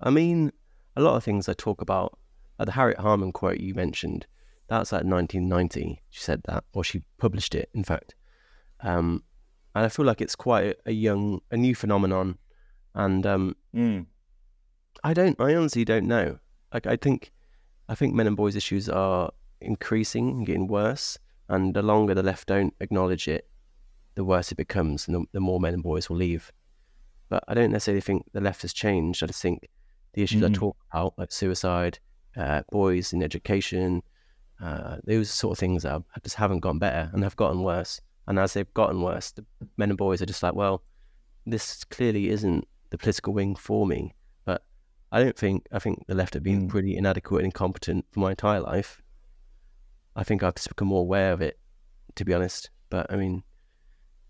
I 0.00 0.10
mean, 0.10 0.50
a 0.96 1.00
lot 1.00 1.14
of 1.14 1.22
things 1.22 1.48
I 1.48 1.52
talk 1.52 1.80
about. 1.80 2.18
Uh, 2.58 2.64
the 2.64 2.72
Harriet 2.72 2.98
Harman 2.98 3.30
quote 3.30 3.58
you 3.58 3.72
mentioned, 3.72 4.26
that's 4.68 4.92
like 4.92 5.04
1990. 5.04 6.02
She 6.10 6.20
said 6.20 6.42
that, 6.46 6.64
or 6.72 6.84
she 6.84 7.02
published 7.18 7.54
it, 7.54 7.68
in 7.74 7.84
fact. 7.84 8.14
Um, 8.80 9.22
and 9.74 9.84
I 9.84 9.88
feel 9.88 10.04
like 10.04 10.20
it's 10.20 10.36
quite 10.36 10.76
a, 10.86 10.92
young, 10.92 11.40
a 11.50 11.56
new 11.56 11.74
phenomenon, 11.74 12.38
and 12.94 13.26
um, 13.26 13.56
mm 13.74 14.06
I 15.02 15.12
don't. 15.12 15.38
I 15.38 15.54
honestly 15.54 15.84
don't 15.84 16.06
know. 16.06 16.38
Like 16.72 16.86
I 16.86 16.96
think, 16.96 17.30
I 17.90 17.94
think 17.94 18.14
men 18.14 18.26
and 18.26 18.36
boys 18.36 18.56
issues 18.56 18.88
are 18.88 19.30
increasing 19.60 20.30
and 20.30 20.46
getting 20.46 20.66
worse, 20.66 21.18
and 21.48 21.74
the 21.74 21.82
longer 21.82 22.14
the 22.14 22.22
left 22.22 22.48
don't 22.48 22.72
acknowledge 22.80 23.28
it, 23.28 23.46
the 24.14 24.24
worse 24.24 24.50
it 24.50 24.54
becomes, 24.54 25.06
and 25.06 25.14
the, 25.14 25.24
the 25.32 25.40
more 25.40 25.60
men 25.60 25.74
and 25.74 25.82
boys 25.82 26.08
will 26.08 26.16
leave. 26.16 26.50
But 27.28 27.44
I 27.48 27.54
don't 27.54 27.70
necessarily 27.70 28.00
think 28.00 28.24
the 28.32 28.40
left 28.40 28.62
has 28.62 28.72
changed. 28.72 29.22
I 29.22 29.26
just 29.26 29.42
think 29.42 29.68
the 30.14 30.22
issues 30.22 30.42
mm-hmm. 30.42 30.54
I 30.54 30.58
talk 30.58 30.76
about, 30.90 31.18
like 31.18 31.32
suicide, 31.32 31.98
uh, 32.36 32.62
boys 32.70 33.12
in 33.12 33.22
education, 33.22 34.02
uh, 34.60 34.96
those 35.04 35.30
sort 35.30 35.52
of 35.52 35.58
things 35.58 35.82
that 35.82 36.02
just 36.22 36.36
haven't 36.36 36.60
gotten 36.60 36.78
better 36.78 37.10
and 37.12 37.22
have 37.22 37.36
gotten 37.36 37.62
worse. 37.62 38.00
And 38.26 38.38
as 38.38 38.54
they've 38.54 38.72
gotten 38.74 39.02
worse, 39.02 39.32
the 39.32 39.44
men 39.76 39.90
and 39.90 39.98
boys 39.98 40.22
are 40.22 40.26
just 40.26 40.42
like, 40.42 40.54
well, 40.54 40.82
this 41.46 41.84
clearly 41.84 42.30
isn't 42.30 42.66
the 42.90 42.98
political 42.98 43.34
wing 43.34 43.54
for 43.54 43.86
me. 43.86 44.14
But 44.44 44.62
I 45.12 45.22
don't 45.22 45.36
think 45.36 45.66
I 45.72 45.78
think 45.78 46.06
the 46.06 46.14
left 46.14 46.34
have 46.34 46.42
been 46.42 46.66
mm. 46.66 46.68
pretty 46.68 46.96
inadequate 46.96 47.40
and 47.40 47.46
incompetent 47.46 48.06
for 48.10 48.20
my 48.20 48.30
entire 48.30 48.60
life. 48.60 49.02
I 50.16 50.22
think 50.22 50.42
I've 50.42 50.54
just 50.54 50.68
become 50.68 50.88
more 50.88 51.00
aware 51.00 51.32
of 51.32 51.42
it, 51.42 51.58
to 52.14 52.24
be 52.24 52.32
honest. 52.32 52.70
But 52.88 53.12
I 53.12 53.16
mean, 53.16 53.42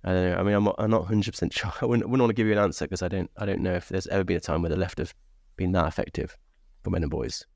I 0.02 0.12
don't 0.12 0.30
know. 0.30 0.37
I 0.37 0.42
mean, 0.42 0.54
I'm 0.54 0.64
not, 0.64 0.74
I'm 0.78 0.90
not 0.90 1.02
100 1.02 1.30
percent 1.32 1.52
sure. 1.54 1.72
I 1.80 1.87
wouldn't, 1.87 2.08
wouldn't, 2.08 2.22
want 2.22 2.30
to 2.30 2.34
give 2.34 2.46
you 2.46 2.52
an 2.52 2.58
answer 2.58 2.87
because 2.87 3.02
I 3.02 3.08
don't 3.08 3.30
I 3.37 3.46
don't 3.46 3.60
know 3.60 3.74
if 3.74 3.88
there's 3.88 4.06
ever 4.08 4.24
been 4.24 4.38
a 4.38 4.40
time 4.40 4.62
where 4.62 4.70
the 4.70 4.76
left 4.76 4.98
have 4.98 5.14
been 5.56 5.72
that 5.72 5.87
effective 5.87 6.37
for 6.82 6.90
men 6.90 7.02
and 7.02 7.10
boys. 7.10 7.46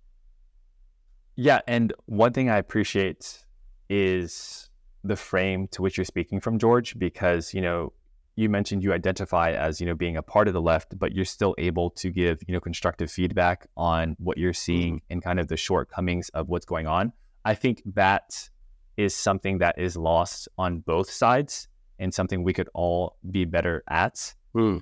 Yeah, 1.40 1.60
and 1.68 1.92
one 2.06 2.32
thing 2.32 2.50
I 2.50 2.56
appreciate 2.56 3.44
is 3.88 4.68
the 5.04 5.14
frame 5.14 5.68
to 5.68 5.82
which 5.82 5.96
you're 5.96 6.04
speaking 6.04 6.40
from, 6.40 6.58
George, 6.58 6.98
because 6.98 7.54
you 7.54 7.60
know 7.60 7.92
you 8.34 8.48
mentioned 8.48 8.82
you 8.82 8.92
identify 8.92 9.52
as 9.52 9.80
you 9.80 9.86
know 9.86 9.94
being 9.94 10.16
a 10.16 10.22
part 10.22 10.48
of 10.48 10.54
the 10.54 10.60
left 10.60 10.96
but 10.98 11.12
you're 11.12 11.24
still 11.24 11.54
able 11.58 11.90
to 11.90 12.10
give 12.10 12.40
you 12.46 12.54
know 12.54 12.60
constructive 12.60 13.10
feedback 13.10 13.68
on 13.76 14.16
what 14.18 14.38
you're 14.38 14.52
seeing 14.52 14.96
mm-hmm. 14.96 15.12
and 15.12 15.22
kind 15.22 15.40
of 15.40 15.48
the 15.48 15.56
shortcomings 15.56 16.28
of 16.30 16.48
what's 16.48 16.64
going 16.64 16.86
on 16.86 17.12
i 17.44 17.52
think 17.52 17.82
that 17.84 18.48
is 18.96 19.12
something 19.12 19.58
that 19.58 19.76
is 19.76 19.96
lost 19.96 20.48
on 20.56 20.78
both 20.78 21.10
sides 21.10 21.66
and 21.98 22.14
something 22.14 22.44
we 22.44 22.52
could 22.52 22.68
all 22.74 23.16
be 23.28 23.44
better 23.44 23.82
at 23.88 24.34
mm. 24.54 24.80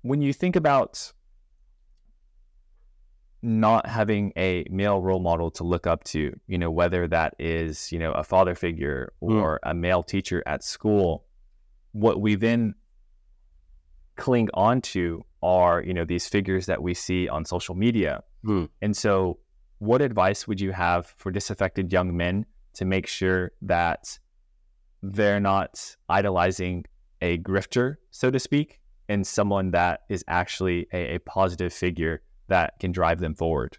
when 0.00 0.22
you 0.22 0.32
think 0.32 0.56
about 0.56 1.12
not 3.44 3.86
having 3.86 4.32
a 4.38 4.64
male 4.70 5.02
role 5.02 5.20
model 5.20 5.50
to 5.50 5.64
look 5.64 5.86
up 5.86 6.02
to 6.02 6.34
you 6.46 6.56
know 6.56 6.70
whether 6.70 7.06
that 7.06 7.34
is 7.38 7.92
you 7.92 7.98
know 7.98 8.10
a 8.12 8.24
father 8.24 8.54
figure 8.54 9.12
mm. 9.22 9.40
or 9.40 9.60
mm. 9.62 9.70
a 9.70 9.74
male 9.74 10.02
teacher 10.02 10.42
at 10.46 10.64
school 10.64 11.26
what 11.92 12.20
we 12.20 12.34
then 12.34 12.74
cling 14.16 14.48
on 14.54 14.80
to 14.80 15.22
are 15.42 15.82
you 15.82 15.92
know 15.92 16.06
these 16.06 16.26
figures 16.26 16.64
that 16.66 16.82
we 16.82 16.94
see 16.94 17.28
on 17.28 17.44
social 17.44 17.74
media 17.74 18.22
mm. 18.46 18.66
and 18.80 18.96
so 18.96 19.38
what 19.78 20.00
advice 20.00 20.48
would 20.48 20.58
you 20.58 20.72
have 20.72 21.06
for 21.18 21.30
disaffected 21.30 21.92
young 21.92 22.16
men 22.16 22.46
to 22.72 22.86
make 22.86 23.06
sure 23.06 23.52
that 23.60 24.18
they're 25.02 25.40
not 25.40 25.96
idolizing 26.08 26.82
a 27.20 27.36
grifter 27.38 27.96
so 28.10 28.30
to 28.30 28.40
speak 28.40 28.80
and 29.10 29.26
someone 29.26 29.70
that 29.72 30.00
is 30.08 30.24
actually 30.28 30.86
a, 30.94 31.16
a 31.16 31.18
positive 31.18 31.74
figure 31.74 32.22
that 32.48 32.78
can 32.78 32.92
drive 32.92 33.20
them 33.20 33.34
forward 33.34 33.78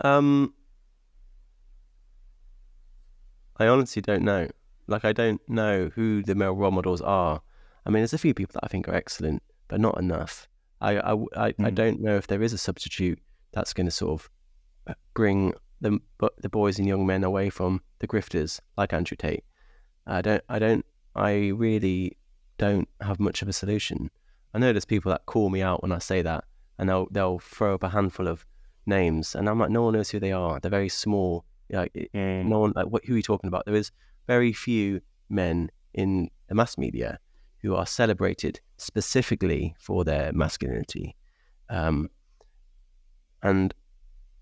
Um, 0.00 0.54
I 3.56 3.66
honestly 3.66 4.02
don't 4.02 4.22
know. 4.22 4.48
Like, 4.86 5.04
I 5.04 5.12
don't 5.12 5.40
know 5.48 5.90
who 5.94 6.22
the 6.22 6.34
male 6.34 6.52
role 6.52 6.70
models 6.70 7.00
are. 7.00 7.40
I 7.84 7.90
mean, 7.90 8.00
there's 8.00 8.12
a 8.12 8.18
few 8.18 8.34
people 8.34 8.52
that 8.54 8.64
I 8.64 8.68
think 8.68 8.88
are 8.88 8.94
excellent, 8.94 9.42
but 9.68 9.80
not 9.80 9.98
enough. 9.98 10.48
I 10.80 10.98
I, 10.98 11.12
I, 11.12 11.52
mm. 11.52 11.66
I 11.66 11.70
don't 11.70 12.00
know 12.00 12.16
if 12.16 12.26
there 12.26 12.42
is 12.42 12.52
a 12.52 12.58
substitute 12.58 13.18
that's 13.52 13.72
going 13.72 13.86
to 13.86 13.90
sort 13.90 14.20
of 14.20 14.30
bring 15.14 15.54
the 15.80 15.98
the 16.38 16.48
boys 16.48 16.78
and 16.78 16.86
young 16.86 17.06
men 17.06 17.24
away 17.24 17.50
from 17.50 17.80
the 17.98 18.06
grifters 18.06 18.60
like 18.76 18.92
Andrew 18.92 19.16
Tate. 19.16 19.44
I 20.06 20.20
don't 20.22 20.44
I 20.48 20.58
don't 20.58 20.84
I 21.14 21.48
really 21.48 22.16
don't 22.58 22.88
have 23.00 23.18
much 23.18 23.42
of 23.42 23.48
a 23.48 23.52
solution. 23.52 24.10
I 24.56 24.58
know 24.58 24.72
there's 24.72 24.86
people 24.86 25.12
that 25.12 25.26
call 25.26 25.50
me 25.50 25.60
out 25.60 25.82
when 25.82 25.92
I 25.92 25.98
say 25.98 26.22
that, 26.22 26.44
and 26.78 26.88
they'll 26.88 27.08
they'll 27.10 27.40
throw 27.40 27.74
up 27.74 27.82
a 27.82 27.90
handful 27.90 28.26
of 28.26 28.46
names, 28.86 29.34
and 29.34 29.50
I'm 29.50 29.58
like, 29.58 29.68
no 29.68 29.82
one 29.82 29.92
knows 29.92 30.08
who 30.08 30.18
they 30.18 30.32
are. 30.32 30.58
They're 30.58 30.70
very 30.70 30.88
small. 30.88 31.44
Like 31.68 31.92
mm. 31.92 32.46
no 32.46 32.60
one 32.60 32.72
like 32.74 32.86
what 32.86 33.04
who 33.04 33.12
are 33.12 33.16
you 33.18 33.22
talking 33.22 33.48
about? 33.48 33.66
There 33.66 33.74
is 33.74 33.90
very 34.26 34.54
few 34.54 35.02
men 35.28 35.70
in 35.92 36.30
the 36.48 36.54
mass 36.54 36.78
media 36.78 37.18
who 37.60 37.74
are 37.74 37.84
celebrated 37.84 38.58
specifically 38.78 39.74
for 39.78 40.04
their 40.04 40.32
masculinity. 40.32 41.16
Um, 41.68 42.08
and 43.42 43.74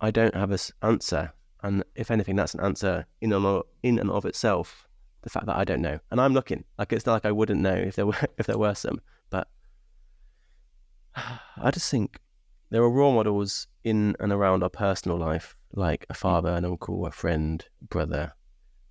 I 0.00 0.12
don't 0.12 0.36
have 0.36 0.52
an 0.52 0.58
answer. 0.82 1.32
And 1.64 1.82
if 1.96 2.12
anything, 2.12 2.36
that's 2.36 2.54
an 2.54 2.60
answer 2.60 3.04
in 3.20 3.32
and 3.32 3.44
of, 3.44 3.64
in 3.82 3.98
and 3.98 4.12
of 4.12 4.26
itself. 4.26 4.86
The 5.22 5.30
fact 5.30 5.46
that 5.46 5.56
I 5.56 5.64
don't 5.64 5.82
know, 5.82 5.98
and 6.12 6.20
I'm 6.20 6.34
looking. 6.34 6.62
Like 6.78 6.92
it's 6.92 7.04
not 7.04 7.14
like 7.14 7.24
I 7.24 7.32
wouldn't 7.32 7.60
know 7.60 7.74
if 7.74 7.96
there 7.96 8.06
were 8.06 8.14
if 8.38 8.46
there 8.46 8.58
were 8.58 8.74
some, 8.74 9.00
I 11.16 11.70
just 11.70 11.90
think 11.90 12.20
there 12.70 12.82
are 12.82 12.90
role 12.90 13.14
models 13.14 13.66
in 13.84 14.16
and 14.20 14.32
around 14.32 14.62
our 14.62 14.70
personal 14.70 15.18
life, 15.18 15.56
like 15.72 16.06
a 16.08 16.14
father, 16.14 16.50
an 16.50 16.64
uncle, 16.64 17.06
a 17.06 17.10
friend, 17.10 17.64
brother, 17.88 18.32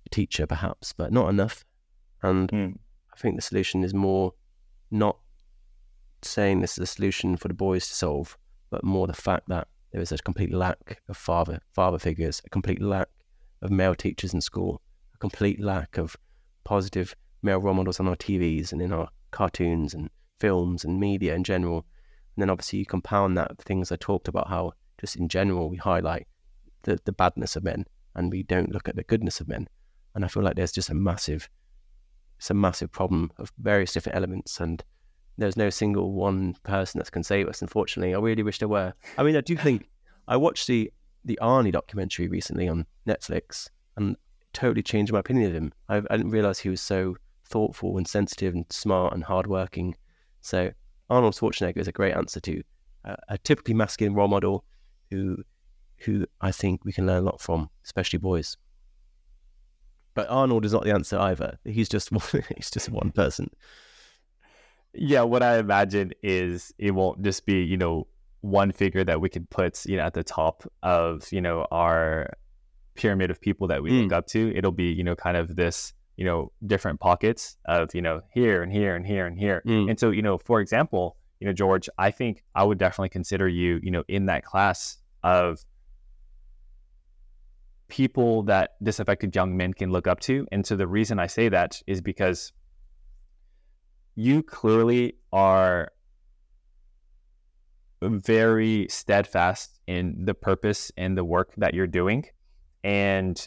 a 0.06 0.08
teacher, 0.10 0.46
perhaps, 0.46 0.92
but 0.92 1.12
not 1.12 1.28
enough. 1.28 1.64
And 2.22 2.48
mm. 2.50 2.78
I 3.12 3.16
think 3.16 3.36
the 3.36 3.42
solution 3.42 3.84
is 3.84 3.94
more 3.94 4.32
not 4.90 5.18
saying 6.22 6.60
this 6.60 6.78
is 6.78 6.82
a 6.82 6.86
solution 6.86 7.36
for 7.36 7.48
the 7.48 7.54
boys 7.54 7.86
to 7.88 7.94
solve, 7.94 8.38
but 8.70 8.84
more 8.84 9.06
the 9.06 9.12
fact 9.12 9.48
that 9.48 9.68
there 9.92 10.00
is 10.00 10.12
a 10.12 10.18
complete 10.18 10.52
lack 10.52 11.00
of 11.08 11.16
father 11.16 11.60
father 11.72 11.98
figures, 11.98 12.40
a 12.44 12.50
complete 12.50 12.82
lack 12.82 13.08
of 13.62 13.70
male 13.70 13.94
teachers 13.94 14.34
in 14.34 14.40
school, 14.40 14.80
a 15.14 15.18
complete 15.18 15.60
lack 15.60 15.98
of 15.98 16.16
positive 16.64 17.14
male 17.42 17.58
role 17.58 17.74
models 17.74 18.00
on 18.00 18.08
our 18.08 18.16
TVs 18.16 18.72
and 18.72 18.80
in 18.80 18.92
our 18.92 19.08
cartoons 19.30 19.94
and 19.94 20.10
films 20.40 20.84
and 20.84 20.98
media 20.98 21.34
in 21.34 21.44
general. 21.44 21.84
And 22.36 22.42
then 22.42 22.50
obviously 22.50 22.80
you 22.80 22.86
compound 22.86 23.36
that 23.36 23.58
things 23.58 23.92
I 23.92 23.96
talked 23.96 24.28
about 24.28 24.48
how 24.48 24.72
just 25.00 25.16
in 25.16 25.28
general 25.28 25.68
we 25.68 25.76
highlight 25.76 26.26
the, 26.82 26.98
the 27.04 27.12
badness 27.12 27.56
of 27.56 27.64
men 27.64 27.84
and 28.14 28.30
we 28.30 28.42
don't 28.42 28.72
look 28.72 28.88
at 28.88 28.96
the 28.96 29.04
goodness 29.04 29.40
of 29.40 29.48
men. 29.48 29.68
And 30.14 30.24
I 30.24 30.28
feel 30.28 30.42
like 30.42 30.56
there's 30.56 30.72
just 30.72 30.90
a 30.90 30.94
massive 30.94 31.48
it's 32.38 32.50
a 32.50 32.54
massive 32.54 32.90
problem 32.90 33.30
of 33.38 33.52
various 33.58 33.92
different 33.92 34.16
elements 34.16 34.60
and 34.60 34.82
there's 35.38 35.56
no 35.56 35.70
single 35.70 36.12
one 36.12 36.54
person 36.62 36.98
that 36.98 37.10
can 37.10 37.22
save 37.22 37.48
us. 37.48 37.62
Unfortunately, 37.62 38.14
I 38.14 38.18
really 38.18 38.42
wish 38.42 38.58
there 38.58 38.68
were. 38.68 38.92
I 39.18 39.22
mean, 39.22 39.36
I 39.36 39.40
do 39.40 39.56
think 39.56 39.88
I 40.28 40.36
watched 40.36 40.66
the 40.66 40.92
the 41.24 41.38
Arnie 41.40 41.72
documentary 41.72 42.28
recently 42.28 42.68
on 42.68 42.86
Netflix, 43.06 43.68
and 43.96 44.16
totally 44.52 44.82
changed 44.82 45.12
my 45.12 45.20
opinion 45.20 45.48
of 45.48 45.54
him. 45.54 45.72
I, 45.88 45.96
I 45.96 46.16
didn't 46.16 46.30
realize 46.30 46.58
he 46.60 46.68
was 46.68 46.80
so 46.80 47.16
thoughtful 47.46 47.96
and 47.96 48.06
sensitive 48.06 48.54
and 48.54 48.64
smart 48.70 49.12
and 49.12 49.24
hardworking. 49.24 49.96
So 50.40 50.70
Arnold 51.10 51.34
Schwarzenegger 51.34 51.78
is 51.78 51.88
a 51.88 51.92
great 51.92 52.14
answer 52.14 52.40
to 52.40 52.62
uh, 53.04 53.16
a 53.28 53.38
typically 53.38 53.74
masculine 53.74 54.14
role 54.14 54.28
model 54.28 54.64
who 55.10 55.38
who 55.98 56.26
I 56.40 56.50
think 56.50 56.84
we 56.84 56.92
can 56.92 57.06
learn 57.06 57.22
a 57.22 57.26
lot 57.26 57.40
from, 57.40 57.70
especially 57.84 58.18
boys. 58.18 58.56
But 60.14 60.28
Arnold 60.28 60.64
is 60.64 60.72
not 60.72 60.84
the 60.84 60.92
answer 60.92 61.18
either. 61.18 61.58
He's 61.64 61.88
just 61.88 62.12
one, 62.12 62.22
he's 62.56 62.70
just 62.70 62.88
one 62.88 63.10
person. 63.10 63.50
Yeah, 64.92 65.22
what 65.22 65.42
I 65.42 65.58
imagine 65.58 66.12
is 66.22 66.72
it 66.78 66.92
won't 66.92 67.22
just 67.22 67.46
be, 67.46 67.62
you 67.62 67.76
know, 67.76 68.06
one 68.42 68.70
figure 68.70 69.02
that 69.04 69.20
we 69.20 69.28
could 69.28 69.50
put, 69.50 69.84
you 69.86 69.96
know, 69.96 70.04
at 70.04 70.14
the 70.14 70.22
top 70.22 70.70
of, 70.82 71.26
you 71.32 71.40
know, 71.40 71.66
our 71.72 72.32
pyramid 72.94 73.30
of 73.30 73.40
people 73.40 73.66
that 73.68 73.82
we 73.82 73.90
mm. 73.90 74.02
look 74.04 74.12
up 74.12 74.26
to. 74.28 74.54
It'll 74.56 74.70
be, 74.70 74.92
you 74.92 75.02
know, 75.02 75.16
kind 75.16 75.36
of 75.36 75.56
this, 75.56 75.92
you 76.16 76.24
know, 76.24 76.52
different 76.66 77.00
pockets 77.00 77.56
of, 77.64 77.94
you 77.94 78.02
know, 78.02 78.20
here 78.32 78.62
and 78.62 78.72
here 78.72 78.94
and 78.94 79.06
here 79.06 79.26
and 79.26 79.38
here. 79.38 79.62
Mm. 79.66 79.90
And 79.90 80.00
so, 80.00 80.10
you 80.10 80.22
know, 80.22 80.38
for 80.38 80.60
example, 80.60 81.16
you 81.40 81.46
know, 81.46 81.52
George, 81.52 81.88
I 81.98 82.10
think 82.10 82.44
I 82.54 82.64
would 82.64 82.78
definitely 82.78 83.08
consider 83.08 83.48
you, 83.48 83.80
you 83.82 83.90
know, 83.90 84.04
in 84.08 84.26
that 84.26 84.44
class 84.44 84.98
of 85.22 85.64
people 87.88 88.44
that 88.44 88.72
disaffected 88.82 89.34
young 89.34 89.56
men 89.56 89.74
can 89.74 89.90
look 89.90 90.06
up 90.06 90.20
to. 90.20 90.46
And 90.52 90.66
so 90.66 90.76
the 90.76 90.86
reason 90.86 91.18
I 91.18 91.26
say 91.26 91.48
that 91.48 91.82
is 91.86 92.00
because 92.00 92.52
you 94.14 94.42
clearly 94.42 95.16
are 95.32 95.90
very 98.00 98.86
steadfast 98.88 99.80
in 99.86 100.24
the 100.24 100.34
purpose 100.34 100.92
and 100.96 101.16
the 101.16 101.24
work 101.24 101.52
that 101.56 101.74
you're 101.74 101.86
doing. 101.86 102.24
And 102.82 103.44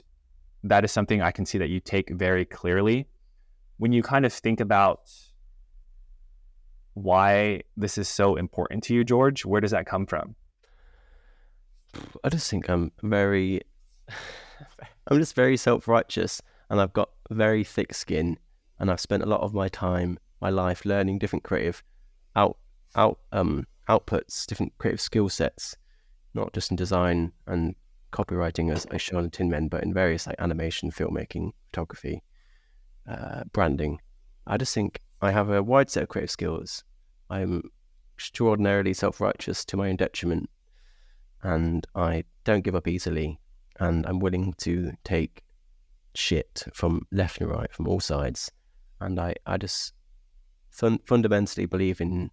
that 0.63 0.83
is 0.83 0.91
something 0.91 1.21
I 1.21 1.31
can 1.31 1.45
see 1.45 1.57
that 1.57 1.69
you 1.69 1.79
take 1.79 2.09
very 2.09 2.45
clearly. 2.45 3.07
When 3.77 3.91
you 3.91 4.01
kind 4.01 4.25
of 4.25 4.33
think 4.33 4.59
about 4.59 5.11
why 6.93 7.61
this 7.75 7.97
is 7.97 8.07
so 8.07 8.35
important 8.35 8.83
to 8.85 8.93
you, 8.93 9.03
George, 9.03 9.45
where 9.45 9.61
does 9.61 9.71
that 9.71 9.85
come 9.85 10.05
from? 10.05 10.35
I 12.23 12.29
just 12.29 12.49
think 12.49 12.69
I'm 12.69 12.91
very, 13.03 13.61
I'm 15.07 15.19
just 15.19 15.35
very 15.35 15.57
self 15.57 15.87
righteous 15.87 16.41
and 16.69 16.81
I've 16.81 16.93
got 16.93 17.09
very 17.29 17.63
thick 17.63 17.93
skin 17.93 18.37
and 18.79 18.91
I've 18.91 18.99
spent 18.99 19.23
a 19.23 19.27
lot 19.27 19.41
of 19.41 19.53
my 19.53 19.67
time 19.67 20.19
my 20.41 20.49
life 20.49 20.85
learning 20.85 21.17
different 21.17 21.43
creative 21.43 21.83
out 22.35 22.57
out 22.95 23.19
um 23.31 23.65
outputs, 23.89 24.45
different 24.45 24.77
creative 24.77 25.01
skill 25.01 25.29
sets, 25.29 25.77
not 26.33 26.53
just 26.53 26.71
in 26.71 26.77
design 26.77 27.31
and 27.45 27.75
copywriting 28.17 28.71
as 28.71 28.87
on 29.13 29.29
Tin 29.29 29.49
Men, 29.49 29.67
but 29.67 29.83
in 29.83 29.93
various 29.93 30.25
like 30.25 30.39
animation, 30.39 30.89
filmmaking, 30.89 31.51
photography, 31.67 32.23
uh, 33.07 33.43
branding. 33.53 33.99
I 34.47 34.57
just 34.57 34.73
think 34.73 35.01
I 35.21 35.31
have 35.31 35.51
a 35.51 35.61
wide 35.61 35.89
set 35.91 36.03
of 36.03 36.09
creative 36.09 36.31
skills. 36.31 36.83
I'm 37.29 37.69
extraordinarily 38.15 38.93
self-righteous 38.93 39.65
to 39.65 39.77
my 39.77 39.89
own 39.89 39.97
detriment, 39.97 40.49
and 41.43 41.85
I 41.93 42.23
don't 42.43 42.63
give 42.63 42.75
up 42.75 42.87
easily, 42.87 43.39
and 43.79 44.05
I'm 44.07 44.19
willing 44.19 44.53
to 44.59 44.93
take 45.03 45.43
shit 46.15 46.63
from 46.73 47.05
left 47.11 47.39
and 47.39 47.51
right, 47.51 47.71
from 47.71 47.87
all 47.87 47.99
sides, 47.99 48.51
and 48.99 49.19
I, 49.19 49.35
I 49.45 49.57
just 49.57 49.93
fun- 50.71 51.01
fundamentally 51.05 51.67
believe 51.67 52.01
in 52.01 52.31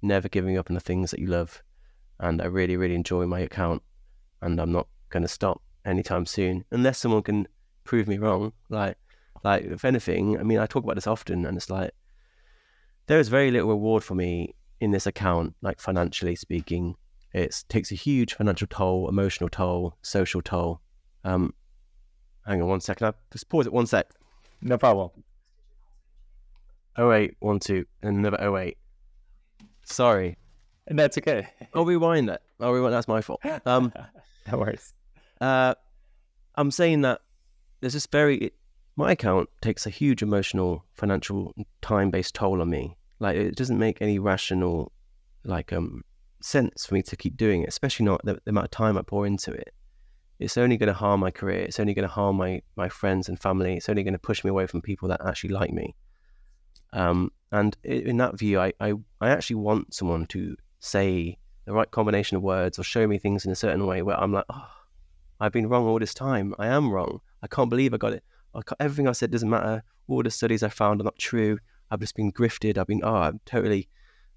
never 0.00 0.28
giving 0.28 0.56
up 0.56 0.70
on 0.70 0.74
the 0.74 0.80
things 0.80 1.10
that 1.10 1.20
you 1.20 1.26
love. 1.26 1.62
And 2.20 2.40
I 2.40 2.46
really, 2.46 2.76
really 2.76 2.94
enjoy 2.94 3.26
my 3.26 3.40
account, 3.40 3.82
and 4.40 4.58
I'm 4.60 4.72
not 4.72 4.88
going 5.10 5.22
to 5.22 5.28
stop 5.28 5.62
anytime 5.84 6.26
soon 6.26 6.64
unless 6.70 6.98
someone 6.98 7.22
can 7.22 7.48
prove 7.84 8.08
me 8.08 8.18
wrong. 8.18 8.52
Like, 8.68 8.96
like 9.44 9.64
if 9.64 9.84
anything, 9.84 10.38
I 10.38 10.42
mean, 10.42 10.58
I 10.58 10.66
talk 10.66 10.84
about 10.84 10.96
this 10.96 11.06
often, 11.06 11.46
and 11.46 11.56
it's 11.56 11.70
like 11.70 11.92
there 13.06 13.18
is 13.18 13.28
very 13.28 13.50
little 13.50 13.68
reward 13.68 14.04
for 14.04 14.14
me 14.14 14.54
in 14.80 14.90
this 14.90 15.06
account, 15.06 15.54
like 15.62 15.80
financially 15.80 16.36
speaking. 16.36 16.94
It 17.32 17.64
takes 17.68 17.92
a 17.92 17.94
huge 17.94 18.34
financial 18.34 18.66
toll, 18.68 19.08
emotional 19.08 19.48
toll, 19.48 19.96
social 20.02 20.40
toll. 20.42 20.80
Um, 21.24 21.52
hang 22.46 22.62
on 22.62 22.68
one 22.68 22.80
second. 22.80 23.08
I 23.08 23.12
just 23.32 23.48
pause 23.48 23.66
it 23.66 23.72
one 23.72 23.86
sec. 23.86 24.06
No 24.62 24.78
problem. 24.78 25.10
08, 26.98 27.36
1, 27.38 27.60
2, 27.60 27.84
and 28.02 28.16
another 28.18 28.58
08. 28.58 28.76
Sorry. 29.84 30.36
And 30.88 30.98
that's 30.98 31.16
okay. 31.18 31.46
I'll 31.74 31.84
rewind 31.84 32.28
that. 32.28 32.42
I'll 32.60 32.72
rewind. 32.72 32.92
That's 32.92 33.08
my 33.08 33.20
fault. 33.20 33.40
Um, 33.66 33.92
no 34.50 34.58
worries. 34.58 34.94
Uh, 35.40 35.74
I'm 36.56 36.70
saying 36.70 37.02
that 37.02 37.20
there's 37.80 37.92
this 37.92 38.06
very, 38.06 38.52
my 38.96 39.12
account 39.12 39.48
takes 39.60 39.86
a 39.86 39.90
huge 39.90 40.22
emotional, 40.22 40.84
financial, 40.94 41.54
time 41.82 42.10
based 42.10 42.34
toll 42.34 42.60
on 42.60 42.70
me. 42.70 42.96
Like, 43.20 43.36
it 43.36 43.56
doesn't 43.56 43.78
make 43.78 44.00
any 44.00 44.18
rational, 44.18 44.92
like, 45.44 45.72
um, 45.72 46.02
sense 46.40 46.86
for 46.86 46.94
me 46.94 47.02
to 47.02 47.16
keep 47.16 47.36
doing 47.36 47.62
it, 47.62 47.68
especially 47.68 48.06
not 48.06 48.24
the, 48.24 48.34
the 48.44 48.50
amount 48.50 48.66
of 48.66 48.70
time 48.70 48.96
I 48.96 49.02
pour 49.02 49.26
into 49.26 49.52
it. 49.52 49.74
It's 50.38 50.56
only 50.56 50.76
going 50.76 50.88
to 50.88 50.94
harm 50.94 51.20
my 51.20 51.32
career. 51.32 51.60
It's 51.60 51.80
only 51.80 51.94
going 51.94 52.06
to 52.06 52.14
harm 52.14 52.36
my, 52.36 52.62
my 52.76 52.88
friends 52.88 53.28
and 53.28 53.40
family. 53.40 53.76
It's 53.76 53.88
only 53.88 54.04
going 54.04 54.12
to 54.12 54.20
push 54.20 54.44
me 54.44 54.50
away 54.50 54.66
from 54.66 54.82
people 54.82 55.08
that 55.08 55.20
actually 55.26 55.50
like 55.50 55.72
me. 55.72 55.96
Um, 56.92 57.32
and 57.50 57.76
in 57.82 58.18
that 58.18 58.38
view, 58.38 58.60
I, 58.60 58.72
I, 58.80 58.94
I 59.20 59.30
actually 59.30 59.56
want 59.56 59.94
someone 59.94 60.26
to 60.26 60.56
say 60.80 61.38
the 61.64 61.72
right 61.72 61.90
combination 61.90 62.36
of 62.36 62.42
words 62.42 62.78
or 62.78 62.84
show 62.84 63.06
me 63.06 63.18
things 63.18 63.44
in 63.44 63.50
a 63.50 63.56
certain 63.56 63.84
way 63.84 64.02
where 64.02 64.18
I'm 64.18 64.32
like, 64.32 64.44
oh, 64.48 64.70
I've 65.40 65.52
been 65.52 65.68
wrong 65.68 65.86
all 65.86 65.98
this 65.98 66.14
time. 66.14 66.54
I 66.58 66.66
am 66.66 66.90
wrong. 66.90 67.20
I 67.42 67.46
can't 67.46 67.70
believe 67.70 67.94
I 67.94 67.96
got 67.96 68.12
it. 68.12 68.24
I 68.54 68.60
everything 68.80 69.06
I 69.06 69.12
said 69.12 69.30
doesn't 69.30 69.48
matter. 69.48 69.82
All 70.08 70.22
the 70.22 70.30
studies 70.30 70.62
I 70.62 70.68
found 70.68 71.00
are 71.00 71.04
not 71.04 71.18
true. 71.18 71.58
I've 71.90 72.00
just 72.00 72.16
been 72.16 72.32
grifted. 72.32 72.78
I've 72.78 72.86
been, 72.86 73.02
oh, 73.04 73.14
I've 73.14 73.44
totally 73.44 73.88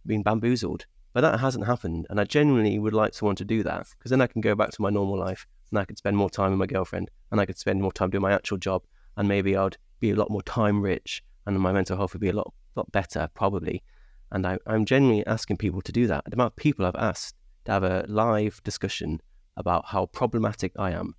been 0.06 0.22
bamboozled. 0.22 0.86
But 1.14 1.22
that 1.22 1.40
hasn't 1.40 1.66
happened. 1.66 2.08
And 2.10 2.20
I 2.20 2.24
genuinely 2.24 2.78
would 2.80 2.94
like 2.94 3.14
someone 3.14 3.36
to 3.38 3.46
do 3.46 3.64
that 3.64 3.88
because 3.98 4.12
then 4.12 4.22
I 4.22 4.28
can 4.28 4.42
go 4.42 4.56
back 4.56 4.72
to 4.72 4.82
my 4.82 4.90
normal 4.90 5.18
life 5.18 5.46
and 5.70 5.80
I 5.80 5.86
could 5.86 5.98
spend 5.98 6.18
more 6.18 6.30
time 6.30 6.52
with 6.52 6.60
my 6.60 6.68
girlfriend 6.68 7.10
and 7.32 7.42
I 7.42 7.46
could 7.46 7.58
spend 7.58 7.82
more 7.82 7.92
time 7.92 8.10
doing 8.10 8.22
my 8.22 8.34
actual 8.34 8.58
job 8.58 8.84
and 9.18 9.28
maybe 9.28 9.56
I'd 9.56 9.78
be 10.00 10.12
a 10.12 10.16
lot 10.16 10.30
more 10.30 10.42
time 10.44 10.82
rich 10.82 11.24
and 11.46 11.60
my 11.60 11.72
mental 11.72 11.98
health 11.98 12.14
would 12.14 12.22
be 12.22 12.30
a 12.30 12.34
lot 12.34 12.54
lot 12.76 12.92
better 12.92 13.30
probably. 13.34 13.84
And 14.32 14.48
I, 14.48 14.58
I'm 14.66 14.86
genuinely 14.86 15.26
asking 15.26 15.58
people 15.58 15.82
to 15.82 15.92
do 15.92 16.08
that. 16.08 16.24
The 16.26 16.34
amount 16.34 16.54
of 16.54 16.56
people 16.56 16.86
I've 16.86 16.96
asked 16.96 17.36
to 17.66 17.72
have 17.72 17.84
a 17.84 18.06
live 18.08 18.62
discussion 18.64 19.22
about 19.58 19.86
how 19.86 20.06
problematic 20.08 20.72
I 20.78 20.92
am, 20.92 21.16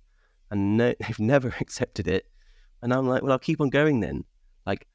and 0.51 0.77
no, 0.77 0.93
they've 0.99 1.19
never 1.19 1.49
accepted 1.59 2.07
it. 2.07 2.25
And 2.81 2.93
I'm 2.93 3.07
like, 3.07 3.23
well, 3.23 3.31
I'll 3.31 3.39
keep 3.39 3.61
on 3.61 3.69
going 3.69 4.01
then. 4.01 4.25
Like, 4.65 4.87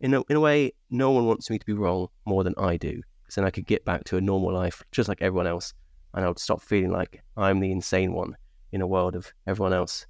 in 0.00 0.14
a, 0.14 0.22
in 0.30 0.36
a 0.36 0.40
way, 0.40 0.72
no 0.90 1.10
one 1.10 1.26
wants 1.26 1.50
me 1.50 1.58
to 1.58 1.66
be 1.66 1.74
wrong 1.74 2.08
more 2.24 2.42
than 2.42 2.54
I 2.56 2.76
do, 2.76 3.02
because 3.22 3.34
then 3.34 3.44
I 3.44 3.50
could 3.50 3.66
get 3.66 3.84
back 3.84 4.04
to 4.04 4.16
a 4.16 4.20
normal 4.20 4.52
life 4.52 4.82
just 4.92 5.08
like 5.08 5.22
everyone 5.22 5.46
else, 5.46 5.74
and 6.14 6.24
I 6.24 6.28
would 6.28 6.38
stop 6.38 6.62
feeling 6.62 6.90
like 6.90 7.22
I'm 7.36 7.60
the 7.60 7.72
insane 7.72 8.12
one 8.12 8.36
in 8.72 8.80
a 8.80 8.86
world 8.86 9.14
of 9.14 9.32
everyone 9.46 9.72
else. 9.72 10.06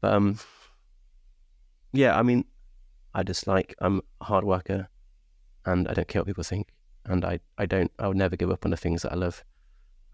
But 0.00 0.12
um, 0.14 0.38
yeah, 1.92 2.18
I 2.18 2.22
mean, 2.22 2.44
I 3.14 3.22
just 3.22 3.46
like 3.46 3.74
I'm 3.80 4.02
a 4.20 4.24
hard 4.24 4.44
worker, 4.44 4.88
and 5.64 5.88
I 5.88 5.94
don't 5.94 6.08
care 6.08 6.20
what 6.20 6.26
people 6.26 6.44
think, 6.44 6.68
and 7.06 7.24
I 7.24 7.40
I 7.58 7.66
don't 7.66 7.90
I 7.98 8.08
would 8.08 8.16
never 8.16 8.36
give 8.36 8.50
up 8.50 8.64
on 8.64 8.70
the 8.70 8.76
things 8.76 9.02
that 9.02 9.12
I 9.12 9.16
love, 9.16 9.44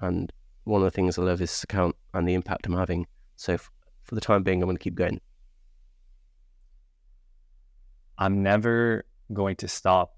and 0.00 0.32
one 0.68 0.82
of 0.82 0.84
the 0.84 0.90
things 0.90 1.18
I 1.18 1.22
love 1.22 1.40
is 1.40 1.50
this 1.50 1.64
account 1.64 1.96
and 2.14 2.28
the 2.28 2.34
impact 2.34 2.66
I'm 2.66 2.74
having. 2.74 3.06
So 3.36 3.54
f- 3.54 3.70
for 4.02 4.14
the 4.14 4.20
time 4.20 4.42
being, 4.42 4.62
I'm 4.62 4.66
going 4.66 4.76
to 4.76 4.82
keep 4.82 4.94
going. 4.94 5.20
I'm 8.18 8.42
never 8.42 9.04
going 9.32 9.56
to 9.56 9.68
stop 9.68 10.14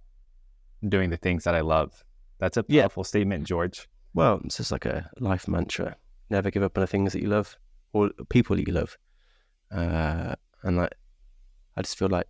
doing 0.89 1.11
the 1.11 1.17
things 1.17 1.45
that 1.45 1.55
I 1.55 1.61
love. 1.61 2.05
That's 2.39 2.57
a 2.57 2.63
powerful 2.63 3.03
yeah. 3.03 3.07
statement, 3.07 3.47
George. 3.47 3.89
Well, 4.15 4.41
it's 4.45 4.57
just 4.57 4.73
like 4.73 4.87
a 4.87 5.09
life 5.19 5.47
mantra. 5.47 5.97
Never 6.31 6.51
give 6.51 6.63
up 6.63 6.77
on 6.77 6.81
the 6.81 6.87
things 6.87 7.13
that 7.13 7.23
you 7.23 7.29
love 7.29 7.57
or 7.93 8.11
people 8.29 8.57
that 8.57 8.67
you 8.67 8.73
love. 8.73 8.97
Uh, 9.71 10.35
and 10.63 10.77
like, 10.79 10.95
I 11.77 11.83
just 11.83 11.99
feel 11.99 12.09
like 12.09 12.27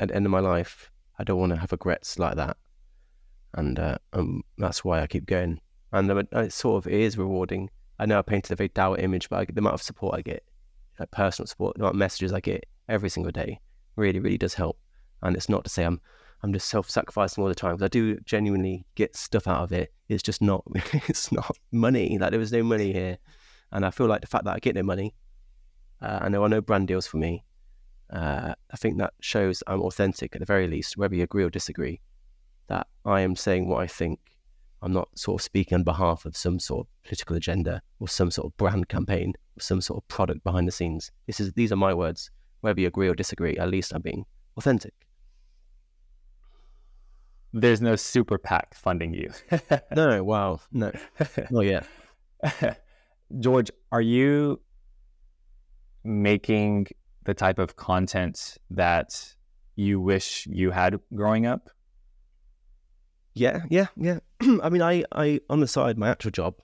at 0.00 0.08
the 0.08 0.16
end 0.16 0.26
of 0.26 0.32
my 0.32 0.40
life, 0.40 0.90
I 1.18 1.24
don't 1.24 1.38
want 1.38 1.52
to 1.52 1.58
have 1.58 1.72
regrets 1.72 2.18
like 2.18 2.36
that. 2.36 2.56
And 3.54 3.78
uh, 3.78 3.98
um, 4.12 4.42
that's 4.58 4.84
why 4.84 5.02
I 5.02 5.06
keep 5.06 5.26
going. 5.26 5.60
And 5.96 6.10
it 6.32 6.52
sort 6.52 6.84
of 6.84 6.92
is 6.92 7.16
rewarding. 7.16 7.70
I 7.98 8.06
know 8.06 8.18
I 8.18 8.22
painted 8.22 8.52
a 8.52 8.56
very 8.56 8.68
dour 8.68 8.96
image, 8.98 9.28
but 9.28 9.40
I, 9.40 9.44
the 9.46 9.60
amount 9.60 9.74
of 9.74 9.82
support 9.82 10.18
I 10.18 10.22
get, 10.22 10.44
like 10.98 11.10
personal 11.10 11.46
support, 11.46 11.76
the 11.76 11.82
amount 11.82 11.94
of 11.94 11.98
messages 11.98 12.32
I 12.32 12.40
get 12.40 12.66
every 12.88 13.08
single 13.08 13.32
day, 13.32 13.60
really, 13.96 14.20
really 14.20 14.38
does 14.38 14.54
help. 14.54 14.78
And 15.22 15.34
it's 15.34 15.48
not 15.48 15.64
to 15.64 15.70
say 15.70 15.84
I'm 15.84 16.00
I'm 16.42 16.52
just 16.52 16.68
self-sacrificing 16.68 17.42
all 17.42 17.48
the 17.48 17.54
time 17.54 17.72
because 17.72 17.86
I 17.86 17.88
do 17.88 18.20
genuinely 18.20 18.84
get 18.94 19.16
stuff 19.16 19.48
out 19.48 19.62
of 19.62 19.72
it. 19.72 19.92
It's 20.08 20.22
just 20.22 20.42
not 20.42 20.62
it's 21.08 21.32
not 21.32 21.56
money. 21.72 22.18
Like 22.18 22.30
there 22.30 22.38
was 22.38 22.52
no 22.52 22.62
money 22.62 22.92
here, 22.92 23.18
and 23.72 23.84
I 23.86 23.90
feel 23.90 24.06
like 24.06 24.20
the 24.20 24.26
fact 24.26 24.44
that 24.44 24.54
I 24.54 24.58
get 24.58 24.74
no 24.74 24.82
money, 24.82 25.14
uh, 26.02 26.20
and 26.22 26.34
there 26.34 26.42
are 26.42 26.48
no 26.48 26.60
brand 26.60 26.88
deals 26.88 27.06
for 27.06 27.16
me, 27.16 27.44
uh, 28.10 28.54
I 28.70 28.76
think 28.76 28.98
that 28.98 29.14
shows 29.20 29.62
I'm 29.66 29.82
authentic 29.82 30.34
at 30.36 30.40
the 30.40 30.46
very 30.46 30.68
least, 30.68 30.96
whether 30.96 31.14
you 31.14 31.24
agree 31.24 31.44
or 31.44 31.50
disagree. 31.50 32.00
That 32.68 32.86
I 33.04 33.20
am 33.20 33.36
saying 33.36 33.68
what 33.68 33.82
I 33.82 33.86
think. 33.86 34.20
I'm 34.82 34.92
not 34.92 35.08
sort 35.18 35.40
of 35.40 35.44
speaking 35.44 35.76
on 35.76 35.82
behalf 35.84 36.26
of 36.26 36.36
some 36.36 36.58
sort 36.58 36.86
of 36.86 37.02
political 37.04 37.36
agenda 37.36 37.82
or 37.98 38.08
some 38.08 38.30
sort 38.30 38.46
of 38.46 38.56
brand 38.56 38.88
campaign 38.88 39.32
or 39.56 39.60
some 39.60 39.80
sort 39.80 40.02
of 40.02 40.08
product 40.08 40.44
behind 40.44 40.68
the 40.68 40.72
scenes. 40.72 41.10
This 41.26 41.40
is 41.40 41.52
these 41.54 41.72
are 41.72 41.76
my 41.76 41.94
words. 41.94 42.30
Whether 42.60 42.80
you 42.80 42.88
agree 42.88 43.08
or 43.08 43.14
disagree, 43.14 43.56
at 43.56 43.70
least 43.70 43.92
I'm 43.94 44.02
being 44.02 44.24
authentic. 44.56 44.94
There's 47.52 47.80
no 47.80 47.96
super 47.96 48.38
PAC 48.38 48.74
funding 48.74 49.14
you. 49.14 49.30
no, 49.94 50.22
wow, 50.22 50.60
no, 50.72 50.92
not 51.50 51.64
yet. 51.64 51.86
George, 53.40 53.70
are 53.92 54.00
you 54.00 54.60
making 56.04 56.86
the 57.24 57.34
type 57.34 57.58
of 57.58 57.76
content 57.76 58.56
that 58.70 59.34
you 59.74 60.00
wish 60.00 60.46
you 60.46 60.70
had 60.70 60.98
growing 61.14 61.46
up? 61.46 61.70
Yeah, 63.36 63.64
yeah, 63.68 63.88
yeah. 63.96 64.20
I 64.62 64.70
mean, 64.70 64.80
I, 64.80 65.04
I 65.12 65.40
on 65.50 65.60
the 65.60 65.68
side, 65.68 65.98
my 65.98 66.08
actual 66.08 66.30
job, 66.30 66.54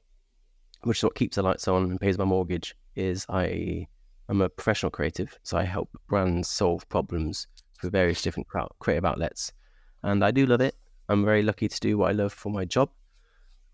which 0.84 0.98
is 0.98 1.04
what 1.04 1.14
keeps 1.14 1.36
the 1.36 1.42
lights 1.42 1.68
on 1.68 1.90
and 1.90 2.00
pays 2.00 2.16
my 2.16 2.24
mortgage, 2.24 2.74
is 2.96 3.26
I 3.28 3.86
I'm 4.30 4.40
a 4.40 4.48
professional 4.48 4.88
creative, 4.88 5.38
so 5.42 5.58
I 5.58 5.64
help 5.64 5.90
brands 6.08 6.48
solve 6.48 6.88
problems 6.88 7.46
for 7.74 7.90
various 7.90 8.22
different 8.22 8.48
creative 8.78 9.04
outlets, 9.04 9.52
and 10.02 10.24
I 10.24 10.30
do 10.30 10.46
love 10.46 10.62
it. 10.62 10.74
I'm 11.10 11.26
very 11.26 11.42
lucky 11.42 11.68
to 11.68 11.80
do 11.80 11.98
what 11.98 12.08
I 12.08 12.12
love 12.12 12.32
for 12.32 12.50
my 12.50 12.64
job, 12.64 12.88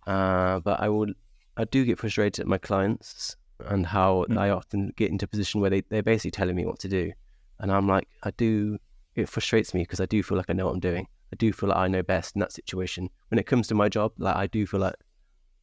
uh, 0.08 0.58
but 0.58 0.80
I 0.80 0.88
will 0.88 1.12
I 1.56 1.66
do 1.66 1.84
get 1.84 2.00
frustrated 2.00 2.40
at 2.40 2.48
my 2.48 2.58
clients 2.58 3.36
and 3.60 3.86
how 3.86 4.26
mm. 4.28 4.36
I 4.36 4.50
often 4.50 4.92
get 4.96 5.10
into 5.10 5.24
a 5.24 5.28
position 5.28 5.60
where 5.60 5.70
they, 5.70 5.82
they're 5.82 6.02
basically 6.02 6.32
telling 6.32 6.56
me 6.56 6.66
what 6.66 6.80
to 6.80 6.88
do. 6.88 7.12
And 7.60 7.70
I'm 7.70 7.86
like, 7.86 8.08
I 8.24 8.32
do, 8.32 8.78
it 9.14 9.28
frustrates 9.28 9.72
me 9.72 9.82
because 9.82 10.00
I 10.00 10.06
do 10.06 10.22
feel 10.22 10.36
like 10.36 10.48
I 10.48 10.52
know 10.52 10.66
what 10.66 10.74
I'm 10.74 10.80
doing. 10.80 11.06
I 11.32 11.36
do 11.36 11.52
feel 11.52 11.68
like 11.68 11.78
I 11.78 11.88
know 11.88 12.02
best 12.02 12.34
in 12.34 12.40
that 12.40 12.52
situation. 12.52 13.10
When 13.28 13.38
it 13.38 13.46
comes 13.46 13.66
to 13.68 13.74
my 13.74 13.88
job, 13.88 14.12
like 14.18 14.36
I 14.36 14.46
do 14.46 14.66
feel 14.66 14.80
like 14.80 14.94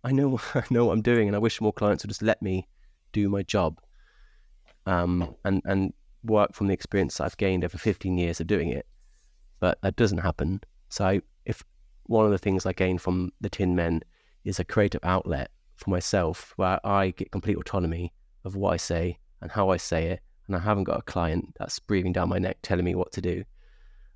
I 0.03 0.11
know 0.11 0.39
I 0.53 0.63
know 0.69 0.85
what 0.85 0.93
I'm 0.93 1.01
doing, 1.01 1.27
and 1.27 1.35
I 1.35 1.39
wish 1.39 1.61
more 1.61 1.73
clients 1.73 2.03
would 2.03 2.09
just 2.09 2.21
let 2.21 2.41
me 2.41 2.67
do 3.11 3.29
my 3.29 3.43
job, 3.43 3.79
um, 4.85 5.35
and 5.43 5.61
and 5.65 5.93
work 6.23 6.53
from 6.53 6.67
the 6.67 6.73
experience 6.73 7.19
I've 7.19 7.37
gained 7.37 7.63
over 7.63 7.77
15 7.77 8.17
years 8.17 8.39
of 8.39 8.47
doing 8.47 8.69
it. 8.69 8.85
But 9.59 9.79
that 9.81 9.95
doesn't 9.95 10.17
happen. 10.17 10.61
So 10.89 11.05
I, 11.05 11.21
if 11.45 11.63
one 12.07 12.25
of 12.25 12.31
the 12.31 12.37
things 12.37 12.65
I 12.65 12.73
gained 12.73 13.01
from 13.01 13.31
the 13.41 13.49
Tin 13.49 13.75
Men 13.75 14.01
is 14.43 14.59
a 14.59 14.63
creative 14.63 15.01
outlet 15.03 15.51
for 15.75 15.89
myself 15.89 16.53
where 16.55 16.79
I 16.85 17.11
get 17.11 17.31
complete 17.31 17.57
autonomy 17.57 18.13
of 18.43 18.55
what 18.55 18.73
I 18.73 18.77
say 18.77 19.19
and 19.41 19.51
how 19.51 19.69
I 19.69 19.77
say 19.77 20.05
it. 20.07 20.19
And 20.47 20.55
I 20.55 20.59
haven't 20.59 20.83
got 20.83 20.99
a 20.99 21.03
client 21.03 21.55
that's 21.57 21.79
breathing 21.79 22.13
down 22.13 22.29
my 22.29 22.37
neck 22.37 22.57
telling 22.61 22.85
me 22.85 22.95
what 22.95 23.11
to 23.13 23.21
do 23.21 23.43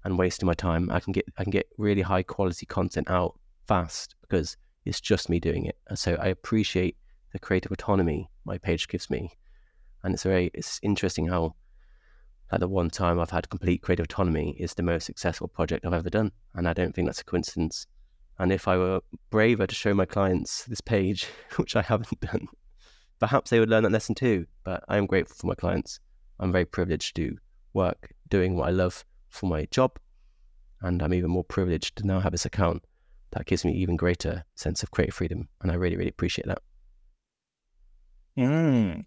and 0.10 0.18
wasting 0.18 0.48
my 0.48 0.54
time. 0.54 0.90
I 0.92 1.00
can 1.00 1.14
get 1.14 1.26
I 1.38 1.44
can 1.44 1.52
get 1.52 1.68
really 1.78 2.02
high 2.02 2.24
quality 2.24 2.66
content 2.66 3.10
out 3.10 3.40
fast 3.68 4.16
because 4.22 4.58
it's 4.86 5.00
just 5.00 5.30
me 5.30 5.40
doing 5.40 5.66
it. 5.66 5.78
And 5.88 5.98
so 5.98 6.16
I 6.16 6.28
appreciate 6.28 6.98
the 7.32 7.40
creative 7.40 7.72
autonomy 7.72 8.30
my 8.46 8.58
page 8.58 8.88
gives 8.88 9.10
me. 9.10 9.32
And 10.04 10.14
it's 10.14 10.24
very 10.24 10.52
it's 10.54 10.80
interesting 10.84 11.28
how 11.28 11.56
at 12.52 12.60
the 12.60 12.68
one 12.68 12.90
time 12.90 13.20
I've 13.20 13.30
had 13.30 13.50
complete 13.50 13.84
creative 13.84 14.06
autonomy 14.06 14.56
is 14.60 14.74
the 14.74 14.84
most 14.84 15.06
successful 15.06 15.48
project 15.48 15.86
I've 15.86 15.94
ever 15.94 16.10
done. 16.10 16.32
And 16.56 16.68
I 16.68 16.74
don't 16.74 16.94
think 16.94 17.08
that's 17.08 17.22
a 17.22 17.26
coincidence. 17.26 17.86
And 18.40 18.52
if 18.52 18.68
I 18.68 18.78
were 18.78 19.02
braver 19.30 19.68
to 19.68 19.76
show 19.76 19.94
my 19.94 20.06
clients 20.06 20.64
this 20.66 20.82
page, 20.82 21.28
which 21.58 21.76
I 21.76 21.82
haven't 21.82 22.20
done, 22.20 22.48
perhaps 23.20 23.52
they 23.52 23.60
would 23.60 23.70
learn 23.70 23.84
that 23.84 23.92
lesson 23.92 24.16
too. 24.16 24.48
But 24.64 24.84
I 24.88 24.98
am 24.98 25.06
grateful 25.06 25.36
for 25.36 25.48
my 25.48 25.56
clients. 25.56 26.00
I'm 26.40 26.52
very 26.52 26.66
privileged 26.66 27.16
to 27.18 27.38
work 27.74 28.14
doing 28.30 28.56
what 28.56 28.70
I 28.70 28.72
love 28.72 29.06
for 29.30 29.48
my 29.48 29.66
job. 29.72 30.00
And 30.82 31.02
I'm 31.02 31.14
even 31.14 31.32
more 31.32 31.44
privileged 31.44 31.98
to 31.98 32.08
now 32.08 32.20
have 32.20 32.32
this 32.32 32.46
account 32.46 32.84
that 33.32 33.46
gives 33.46 33.66
me 33.66 33.74
even 33.74 33.96
greater 33.96 34.46
sense 34.56 34.82
of 34.84 34.92
creative 34.92 35.16
freedom. 35.16 35.50
And 35.62 35.72
I 35.72 35.76
really, 35.76 35.98
really 35.98 36.10
appreciate 36.10 36.48
that. 36.48 36.62
Mm. 38.38 39.06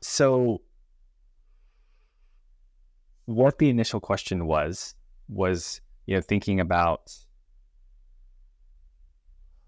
So, 0.00 0.60
what 3.26 3.58
the 3.58 3.70
initial 3.70 4.00
question 4.00 4.46
was, 4.46 4.94
was, 5.28 5.80
you 6.06 6.14
know, 6.14 6.20
thinking 6.20 6.60
about 6.60 7.12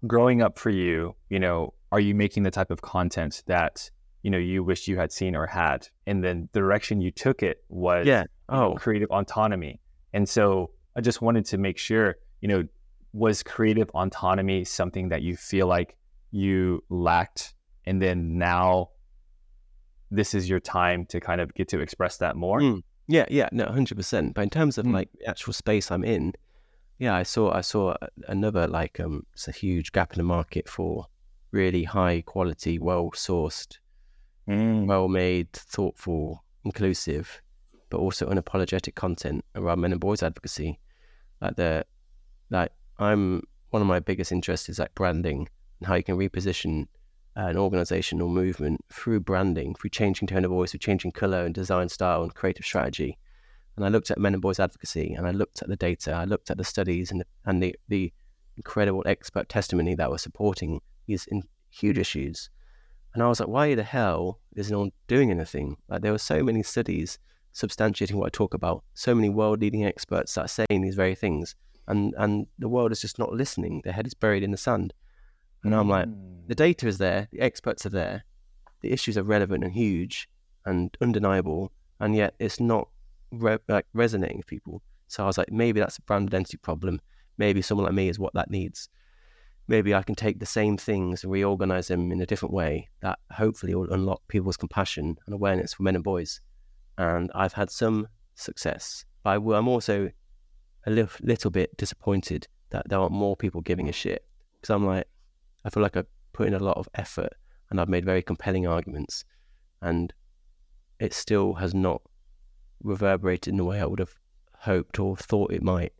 growing 0.05 0.41
up 0.41 0.59
for 0.59 0.69
you, 0.69 1.15
you 1.29 1.39
know, 1.39 1.73
are 1.91 1.99
you 1.99 2.13
making 2.13 2.43
the 2.43 2.51
type 2.51 2.69
of 2.69 2.81
content 2.81 3.43
that 3.47 3.89
you 4.21 4.29
know 4.29 4.37
you 4.37 4.63
wish 4.63 4.87
you 4.87 4.97
had 4.97 5.11
seen 5.11 5.35
or 5.35 5.47
had, 5.47 5.87
and 6.05 6.23
then 6.23 6.49
the 6.51 6.59
direction 6.59 7.01
you 7.01 7.11
took 7.11 7.41
it 7.41 7.63
was 7.69 8.05
yeah, 8.05 8.25
oh, 8.49 8.75
creative 8.75 9.09
autonomy. 9.09 9.79
And 10.13 10.27
so 10.27 10.71
I 10.95 11.01
just 11.01 11.21
wanted 11.21 11.45
to 11.47 11.57
make 11.57 11.77
sure, 11.77 12.17
you 12.41 12.47
know, 12.47 12.63
was 13.13 13.43
creative 13.43 13.89
autonomy 13.91 14.63
something 14.63 15.09
that 15.09 15.21
you 15.21 15.35
feel 15.35 15.67
like 15.67 15.97
you 16.31 16.83
lacked, 16.89 17.53
and 17.85 18.01
then 18.01 18.37
now 18.37 18.89
this 20.11 20.33
is 20.33 20.49
your 20.49 20.59
time 20.59 21.05
to 21.07 21.19
kind 21.19 21.41
of 21.41 21.53
get 21.53 21.67
to 21.69 21.79
express 21.79 22.17
that 22.17 22.35
more. 22.35 22.59
Mm. 22.61 22.83
Yeah, 23.07 23.25
yeah, 23.29 23.49
no, 23.51 23.65
hundred 23.65 23.95
percent. 23.95 24.33
But 24.33 24.41
in 24.41 24.49
terms 24.49 24.77
of 24.77 24.85
mm. 24.85 24.93
like 24.93 25.09
the 25.13 25.27
actual 25.27 25.53
space 25.53 25.91
I'm 25.91 26.03
in, 26.03 26.33
yeah, 26.99 27.15
I 27.15 27.23
saw 27.23 27.53
I 27.53 27.61
saw 27.61 27.95
another 28.27 28.67
like 28.67 28.99
um 28.99 29.25
it's 29.33 29.47
a 29.47 29.51
huge 29.51 29.91
gap 29.91 30.13
in 30.13 30.17
the 30.17 30.23
market 30.23 30.67
for 30.67 31.05
really 31.51 31.83
high 31.83 32.21
quality, 32.25 32.79
well 32.79 33.11
sourced, 33.15 33.77
mm. 34.49 34.85
well 34.85 35.07
made, 35.07 35.51
thoughtful, 35.53 36.43
inclusive, 36.65 37.41
but 37.89 37.99
also 37.99 38.27
unapologetic 38.29 38.95
content 38.95 39.43
around 39.55 39.81
men 39.81 39.91
and 39.91 40.01
boys 40.01 40.23
advocacy. 40.23 40.79
Like 41.41 41.55
the 41.55 41.85
like 42.49 42.71
I'm 42.99 43.43
one 43.69 43.81
of 43.81 43.87
my 43.87 43.99
biggest 43.99 44.31
interests 44.31 44.69
is 44.69 44.79
like 44.79 44.95
branding 44.95 45.49
and 45.79 45.87
how 45.87 45.95
you 45.95 46.03
can 46.03 46.17
reposition 46.17 46.87
an 47.35 47.57
organization 47.57 48.19
or 48.21 48.29
movement 48.29 48.83
through 48.91 49.19
branding, 49.19 49.75
through 49.75 49.91
changing 49.91 50.27
tone 50.27 50.43
of 50.43 50.49
voice, 50.49 50.71
through 50.71 50.79
changing 50.79 51.11
color 51.11 51.45
and 51.45 51.53
design 51.53 51.87
style 51.89 52.23
and 52.23 52.33
creative 52.33 52.65
strategy 52.65 53.17
and 53.77 53.85
I 53.85 53.89
looked 53.89 54.09
at 54.09 54.17
men 54.17 54.33
and 54.33 54.41
boys 54.41 54.59
advocacy 54.59 55.13
and 55.13 55.27
I 55.27 55.31
looked 55.31 55.61
at 55.61 55.69
the 55.69 55.75
data, 55.75 56.11
I 56.11 56.25
looked 56.25 56.49
at 56.49 56.57
the 56.57 56.63
studies 56.63 57.11
and 57.11 57.21
the, 57.21 57.25
and 57.45 57.61
the, 57.61 57.75
the 57.87 58.11
incredible 58.57 59.03
expert 59.05 59.47
testimony 59.49 59.93
that 59.95 60.09
was 60.09 60.23
supporting 60.23 60.81
these 61.05 61.27
huge 61.69 61.99
issues. 61.99 62.49
And 63.13 63.21
I 63.21 63.27
was 63.27 63.39
like, 63.39 63.49
why 63.49 63.75
the 63.75 63.83
hell 63.83 64.39
is 64.55 64.71
no 64.71 64.79
one 64.79 64.91
doing 65.07 65.29
anything? 65.29 65.77
Like 65.89 66.01
there 66.01 66.11
were 66.11 66.17
so 66.17 66.43
many 66.43 66.63
studies 66.63 67.19
substantiating 67.57 68.13
what 68.13 68.27
I 68.27 68.29
talk 68.29 68.53
about, 68.53 68.83
so 68.93 69.15
many 69.15 69.29
world 69.29 69.61
leading 69.61 69.83
experts 69.83 70.35
that 70.35 70.45
are 70.45 70.65
saying 70.69 70.81
these 70.81 70.95
very 70.95 71.15
things. 71.15 71.55
And 71.87 72.13
and 72.17 72.45
the 72.59 72.69
world 72.69 72.91
is 72.91 73.01
just 73.01 73.17
not 73.17 73.33
listening. 73.33 73.81
Their 73.83 73.93
head 73.93 74.07
is 74.07 74.13
buried 74.13 74.43
in 74.43 74.51
the 74.51 74.57
sand. 74.57 74.93
And 75.63 75.73
I'm 75.75 75.89
like, 75.89 76.05
the 76.47 76.53
mm. 76.53 76.57
data 76.57 76.87
is 76.87 76.97
there, 76.97 77.27
the 77.31 77.41
experts 77.41 77.85
are 77.85 77.89
there, 77.89 78.23
the 78.81 78.91
issues 78.91 79.17
are 79.17 79.23
relevant 79.23 79.63
and 79.63 79.73
huge 79.73 80.29
and 80.65 80.95
undeniable, 81.01 81.71
and 81.99 82.15
yet 82.15 82.35
it's 82.39 82.59
not 82.59 82.87
re- 83.31 83.57
like 83.67 83.85
resonating 83.93 84.37
with 84.37 84.47
people. 84.47 84.81
So 85.07 85.23
I 85.23 85.27
was 85.27 85.37
like, 85.37 85.51
maybe 85.51 85.79
that's 85.79 85.97
a 85.97 86.01
brand 86.03 86.29
identity 86.29 86.57
problem. 86.57 87.01
Maybe 87.37 87.61
someone 87.61 87.85
like 87.85 87.95
me 87.95 88.07
is 88.07 88.19
what 88.19 88.33
that 88.33 88.51
needs. 88.51 88.89
Maybe 89.67 89.93
I 89.93 90.03
can 90.03 90.15
take 90.15 90.39
the 90.39 90.45
same 90.45 90.77
things 90.77 91.23
and 91.23 91.31
reorganize 91.31 91.87
them 91.87 92.11
in 92.11 92.21
a 92.21 92.25
different 92.25 92.53
way 92.53 92.87
that 93.01 93.19
hopefully 93.31 93.75
will 93.75 93.91
unlock 93.91 94.21
people's 94.27 94.57
compassion 94.57 95.17
and 95.25 95.33
awareness 95.33 95.73
for 95.73 95.83
men 95.83 95.95
and 95.95 96.03
boys. 96.03 96.39
And 96.97 97.31
I've 97.35 97.53
had 97.53 97.69
some 97.69 98.07
success, 98.35 99.05
but 99.23 99.29
I, 99.31 99.57
am 99.57 99.67
also 99.67 100.09
a 100.85 100.89
little, 100.89 101.51
bit 101.51 101.75
disappointed 101.77 102.47
that 102.69 102.87
there 102.89 102.99
aren't 102.99 103.11
more 103.11 103.35
people 103.35 103.61
giving 103.61 103.89
a 103.89 103.91
shit. 103.91 104.25
Because 104.53 104.73
I'm 104.73 104.85
like, 104.85 105.07
I 105.63 105.69
feel 105.69 105.83
like 105.83 105.97
I 105.97 106.03
put 106.33 106.47
in 106.47 106.53
a 106.53 106.59
lot 106.59 106.77
of 106.77 106.87
effort 106.95 107.33
and 107.69 107.79
I've 107.79 107.89
made 107.89 108.05
very 108.05 108.21
compelling 108.21 108.65
arguments, 108.65 109.25
and 109.81 110.13
it 110.99 111.13
still 111.13 111.53
has 111.55 111.73
not 111.73 112.01
reverberated 112.81 113.51
in 113.51 113.57
the 113.57 113.65
way 113.65 113.81
I 113.81 113.85
would 113.85 113.99
have 113.99 114.15
hoped 114.59 114.99
or 114.99 115.17
thought 115.17 115.51
it 115.51 115.61
might, 115.61 115.93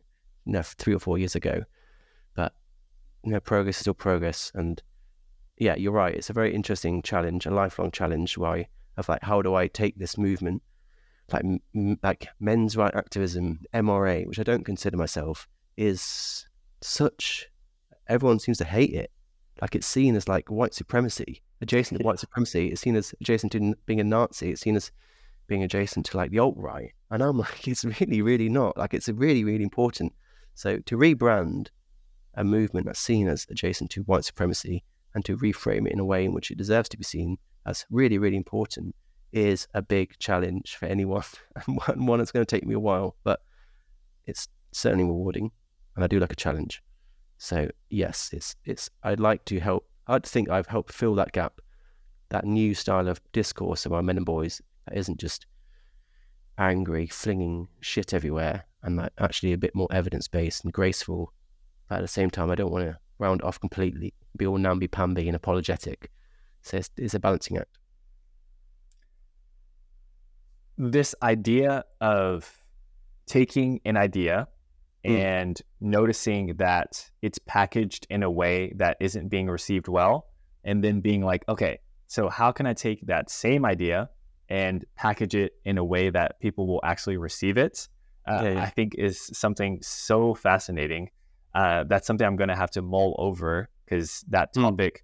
you 0.45 0.53
know, 0.53 0.61
three 0.63 0.95
or 0.95 0.99
four 0.99 1.17
years 1.17 1.35
ago. 1.35 1.63
But 2.35 2.53
you 3.23 3.31
know, 3.31 3.39
progress 3.39 3.75
is 3.75 3.81
still 3.81 3.93
progress, 3.93 4.51
and 4.55 4.81
yeah, 5.57 5.75
you're 5.75 5.91
right. 5.91 6.15
It's 6.15 6.29
a 6.29 6.33
very 6.33 6.55
interesting 6.55 7.01
challenge, 7.01 7.45
a 7.45 7.51
lifelong 7.51 7.91
challenge. 7.91 8.37
Why 8.37 8.67
of 8.97 9.09
like, 9.09 9.23
how 9.23 9.41
do 9.41 9.55
I 9.55 9.67
take 9.67 9.97
this 9.97 10.17
movement, 10.17 10.61
like 11.31 11.45
m- 11.75 11.99
like 12.03 12.27
men's 12.39 12.77
right 12.77 12.93
activism, 12.95 13.61
MRA, 13.73 14.25
which 14.27 14.39
I 14.39 14.43
don't 14.43 14.65
consider 14.65 14.97
myself, 14.97 15.47
is 15.75 16.45
such. 16.81 17.49
Everyone 18.07 18.39
seems 18.39 18.57
to 18.59 18.65
hate 18.65 18.93
it 18.93 19.11
like 19.61 19.75
it's 19.75 19.87
seen 19.87 20.15
as 20.15 20.27
like 20.27 20.49
white 20.49 20.73
supremacy, 20.73 21.41
adjacent 21.61 21.99
to 21.99 22.05
white 22.05 22.19
supremacy. 22.19 22.67
It's 22.67 22.81
seen 22.81 22.95
as 22.95 23.13
adjacent 23.21 23.51
to 23.53 23.75
being 23.85 23.99
a 23.99 24.03
Nazi. 24.03 24.51
It's 24.51 24.61
seen 24.61 24.75
as 24.75 24.91
being 25.47 25.63
adjacent 25.63 26.05
to 26.07 26.17
like 26.17 26.31
the 26.31 26.39
alt 26.39 26.55
right. 26.57 26.91
And 27.09 27.23
I'm 27.23 27.37
like, 27.45 27.67
it's 27.67 27.85
really, 27.85 28.21
really 28.21 28.49
not. 28.49 28.77
Like 28.77 28.93
it's 28.93 29.09
really, 29.09 29.43
really 29.43 29.63
important. 29.63 30.13
So 30.55 30.79
to 30.79 30.97
rebrand 30.97 31.67
a 32.35 32.43
movement 32.43 32.85
that's 32.85 32.99
seen 32.99 33.27
as 33.27 33.47
adjacent 33.49 33.91
to 33.91 34.03
white 34.03 34.25
supremacy 34.25 34.83
and 35.15 35.25
to 35.25 35.37
reframe 35.37 35.87
it 35.87 35.93
in 35.93 35.99
a 35.99 36.05
way 36.05 36.25
in 36.25 36.33
which 36.33 36.51
it 36.51 36.57
deserves 36.57 36.89
to 36.89 36.97
be 36.97 37.03
seen 37.03 37.37
as 37.65 37.85
really, 37.89 38.17
really 38.17 38.37
important 38.37 38.95
is 39.31 39.67
a 39.73 39.81
big 39.81 40.17
challenge 40.19 40.75
for 40.75 40.85
anyone 40.85 41.23
and 41.87 42.07
one 42.07 42.19
that's 42.19 42.31
going 42.31 42.45
to 42.45 42.55
take 42.55 42.65
me 42.65 42.75
a 42.75 42.79
while, 42.79 43.15
but 43.23 43.41
it's 44.25 44.47
certainly 44.71 45.05
rewarding. 45.05 45.51
And 45.95 46.03
I 46.03 46.07
do 46.07 46.19
like 46.19 46.33
a 46.33 46.35
challenge. 46.35 46.83
So 47.37 47.69
yes, 47.89 48.29
it's 48.33 48.55
it's. 48.65 48.89
I'd 49.03 49.19
like 49.19 49.45
to 49.45 49.59
help. 49.59 49.87
I'd 50.07 50.25
think 50.25 50.49
I've 50.49 50.67
helped 50.67 50.93
fill 50.93 51.15
that 51.15 51.31
gap, 51.31 51.59
that 52.29 52.45
new 52.45 52.73
style 52.73 53.07
of 53.07 53.21
discourse 53.31 53.85
among 53.85 54.05
men 54.05 54.17
and 54.17 54.25
boys 54.25 54.61
that 54.85 54.97
isn't 54.97 55.19
just 55.19 55.45
angry, 56.57 57.07
flinging 57.07 57.67
shit 57.81 58.13
everywhere, 58.13 58.65
and 58.83 58.97
that 58.99 59.13
actually 59.19 59.53
a 59.53 59.57
bit 59.57 59.75
more 59.75 59.87
evidence 59.91 60.27
based 60.27 60.63
and 60.63 60.73
graceful. 60.73 61.33
But 61.89 61.99
at 61.99 62.01
the 62.01 62.07
same 62.07 62.29
time, 62.29 62.49
I 62.49 62.55
don't 62.55 62.71
want 62.71 62.85
to 62.85 62.97
round 63.19 63.41
off 63.41 63.59
completely, 63.59 64.13
be 64.35 64.47
all 64.47 64.57
namby 64.57 64.87
pamby 64.87 65.27
and 65.27 65.35
apologetic. 65.35 66.11
So 66.61 66.77
it's, 66.77 66.89
it's 66.97 67.13
a 67.13 67.19
balancing 67.19 67.57
act. 67.57 67.77
This 70.77 71.15
idea 71.21 71.83
of 72.01 72.51
taking 73.25 73.81
an 73.85 73.97
idea 73.97 74.47
mm. 75.05 75.17
and 75.17 75.61
noticing 75.81 76.55
that 76.57 77.09
it's 77.21 77.39
packaged 77.39 78.07
in 78.09 78.23
a 78.23 78.31
way 78.31 78.73
that 78.75 78.97
isn't 78.99 79.29
being 79.29 79.47
received 79.47 79.87
well, 79.87 80.27
and 80.63 80.83
then 80.83 81.01
being 81.01 81.23
like, 81.23 81.43
okay, 81.47 81.79
so 82.07 82.29
how 82.29 82.51
can 82.51 82.65
I 82.65 82.73
take 82.73 83.05
that 83.07 83.29
same 83.29 83.65
idea 83.65 84.09
and 84.49 84.85
package 84.95 85.35
it 85.35 85.53
in 85.65 85.77
a 85.77 85.83
way 85.83 86.09
that 86.09 86.39
people 86.39 86.67
will 86.67 86.81
actually 86.83 87.17
receive 87.17 87.57
it? 87.57 87.87
Uh, 88.27 88.41
yeah, 88.43 88.49
yeah. 88.51 88.63
I 88.63 88.69
think 88.69 88.95
is 88.95 89.29
something 89.33 89.79
so 89.81 90.33
fascinating. 90.33 91.09
Uh, 91.55 91.85
that's 91.85 92.05
something 92.05 92.27
I'm 92.27 92.35
going 92.35 92.49
to 92.49 92.55
have 92.55 92.71
to 92.71 92.81
mull 92.81 93.15
over 93.17 93.69
because 93.85 94.23
that 94.29 94.53
mm. 94.53 94.61
topic. 94.61 95.03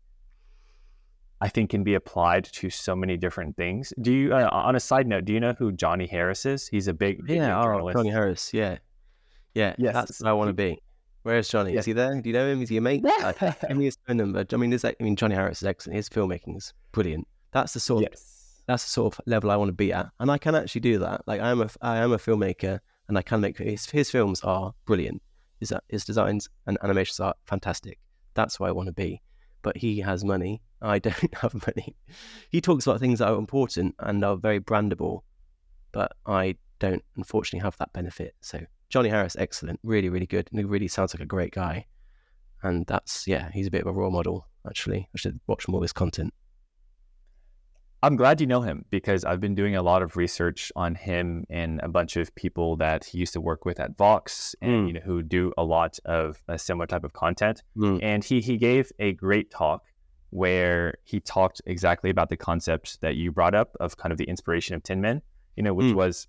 I 1.41 1.49
think 1.49 1.71
can 1.71 1.83
be 1.83 1.93
applied 1.95 2.45
to 2.45 2.69
so 2.69 2.95
many 2.95 3.17
different 3.17 3.57
things. 3.57 3.93
Do 4.01 4.13
you, 4.13 4.33
uh, 4.33 4.49
on 4.51 4.75
a 4.75 4.79
side 4.79 5.07
note, 5.07 5.25
do 5.25 5.33
you 5.33 5.39
know 5.39 5.53
who 5.53 5.71
Johnny 5.71 6.07
Harris 6.07 6.45
is? 6.45 6.67
He's 6.67 6.87
a 6.87 6.93
big, 6.93 7.21
yeah, 7.27 7.59
oh, 7.59 7.91
Johnny 7.91 8.09
Harris, 8.09 8.53
yeah, 8.53 8.77
yeah, 9.53 9.75
yes. 9.77 9.93
that's 9.93 10.21
what 10.21 10.29
I 10.29 10.33
want 10.33 10.49
to 10.49 10.53
be. 10.53 10.81
Where's 11.23 11.47
Johnny? 11.47 11.75
Is 11.75 11.85
he 11.85 11.93
there? 11.93 12.19
Do 12.19 12.29
you 12.29 12.33
know 12.33 12.47
him? 12.49 12.61
Is 12.61 12.69
he 12.69 12.77
a 12.77 12.81
mate? 12.81 13.01
I 13.05 13.55
give 13.67 13.77
me 13.77 13.85
his 13.85 13.97
phone 14.05 14.17
number. 14.17 14.45
I 14.51 14.55
mean, 14.57 14.73
is 14.73 14.81
that, 14.81 14.95
I 14.99 15.03
mean, 15.03 15.15
Johnny 15.15 15.35
Harris 15.35 15.61
is 15.61 15.67
excellent. 15.67 15.95
His 15.95 16.09
filmmaking 16.09 16.57
is 16.57 16.73
brilliant. 16.91 17.27
That's 17.51 17.73
the 17.73 17.79
sort 17.79 18.03
yes. 18.03 18.13
of 18.13 18.33
that's 18.65 18.83
the 18.83 18.89
sort 18.89 19.13
of 19.13 19.21
level 19.25 19.51
I 19.51 19.55
want 19.55 19.69
to 19.69 19.73
be 19.73 19.93
at, 19.93 20.09
and 20.19 20.31
I 20.31 20.37
can 20.37 20.55
actually 20.55 20.81
do 20.81 20.99
that. 20.99 21.21
Like 21.27 21.41
I 21.41 21.51
am 21.51 21.61
a 21.61 21.69
I 21.81 21.97
am 21.97 22.11
a 22.11 22.17
filmmaker, 22.17 22.79
and 23.07 23.17
I 23.17 23.21
can 23.21 23.41
make 23.41 23.57
his 23.57 23.89
his 23.89 24.09
films 24.09 24.41
are 24.41 24.73
brilliant. 24.85 25.21
His 25.59 25.73
his 25.89 26.03
designs 26.03 26.49
and 26.65 26.77
animations 26.83 27.19
are 27.19 27.35
fantastic. 27.45 27.99
That's 28.33 28.59
where 28.59 28.69
I 28.69 28.73
want 28.73 28.87
to 28.87 28.93
be. 28.93 29.21
But 29.63 29.77
he 29.77 29.99
has 30.01 30.23
money. 30.23 30.61
I 30.81 30.99
don't 31.07 31.35
have 31.35 31.55
money. 31.55 31.95
He 32.51 32.61
talks 32.61 32.85
about 32.85 32.99
things 32.99 33.19
that 33.19 33.29
are 33.29 33.37
important 33.37 33.95
and 33.99 34.23
are 34.23 34.35
very 34.35 34.59
brandable, 34.59 35.21
but 35.91 36.11
I 36.27 36.57
don't 36.79 37.03
unfortunately 37.17 37.63
have 37.63 37.77
that 37.77 37.93
benefit. 37.93 38.35
So 38.41 38.59
Johnny 38.89 39.09
Harris, 39.09 39.35
excellent, 39.39 39.79
really, 39.81 40.09
really 40.09 40.27
good. 40.27 40.47
And 40.51 40.59
he 40.59 40.65
really 40.65 40.87
sounds 40.87 41.15
like 41.15 41.23
a 41.23 41.25
great 41.25 41.51
guy. 41.51 41.87
And 42.61 42.85
that's, 42.85 43.27
yeah, 43.27 43.49
he's 43.51 43.67
a 43.67 43.71
bit 43.71 43.81
of 43.81 43.87
a 43.87 43.91
role 43.91 44.11
model, 44.11 44.47
actually. 44.67 45.09
I 45.13 45.17
should 45.17 45.39
watch 45.47 45.67
more 45.67 45.79
of 45.79 45.83
his 45.83 45.93
content. 45.93 46.33
I'm 48.03 48.17
glad 48.17 48.41
you 48.41 48.47
know 48.47 48.59
him 48.59 48.83
because 48.89 49.23
I've 49.23 49.39
been 49.39 49.55
doing 49.55 49.77
a 49.77 49.81
lot 49.81 50.01
of 50.01 50.17
research 50.17 50.73
on 50.75 50.93
him 50.93 51.45
and 51.49 51.79
a 51.81 51.87
bunch 51.87 52.17
of 52.17 52.35
people 52.35 52.75
that 52.75 53.05
he 53.05 53.17
used 53.17 53.31
to 53.31 53.39
work 53.39 53.63
with 53.63 53.79
at 53.79 53.95
Vox 53.95 54.57
and 54.61 54.71
mm. 54.71 54.87
you 54.87 54.93
know 54.93 54.99
who 54.99 55.23
do 55.23 55.53
a 55.57 55.63
lot 55.63 55.97
of 56.03 56.43
a 56.49 56.59
similar 56.59 56.85
type 56.85 57.05
of 57.05 57.13
content. 57.13 57.63
Mm. 57.77 58.03
And 58.03 58.21
he 58.21 58.41
he 58.41 58.57
gave 58.57 58.91
a 58.99 59.13
great 59.13 59.49
talk 59.51 59.85
where 60.31 60.95
he 61.05 61.21
talked 61.21 61.61
exactly 61.65 62.09
about 62.09 62.27
the 62.27 62.35
concept 62.35 62.99
that 62.99 63.15
you 63.15 63.31
brought 63.31 63.55
up 63.55 63.77
of 63.79 63.95
kind 63.95 64.11
of 64.11 64.17
the 64.17 64.25
inspiration 64.25 64.75
of 64.75 64.83
Tin 64.83 64.99
Men, 64.99 65.21
you 65.55 65.63
know, 65.63 65.73
which 65.73 65.93
mm. 65.93 65.95
was 65.95 66.27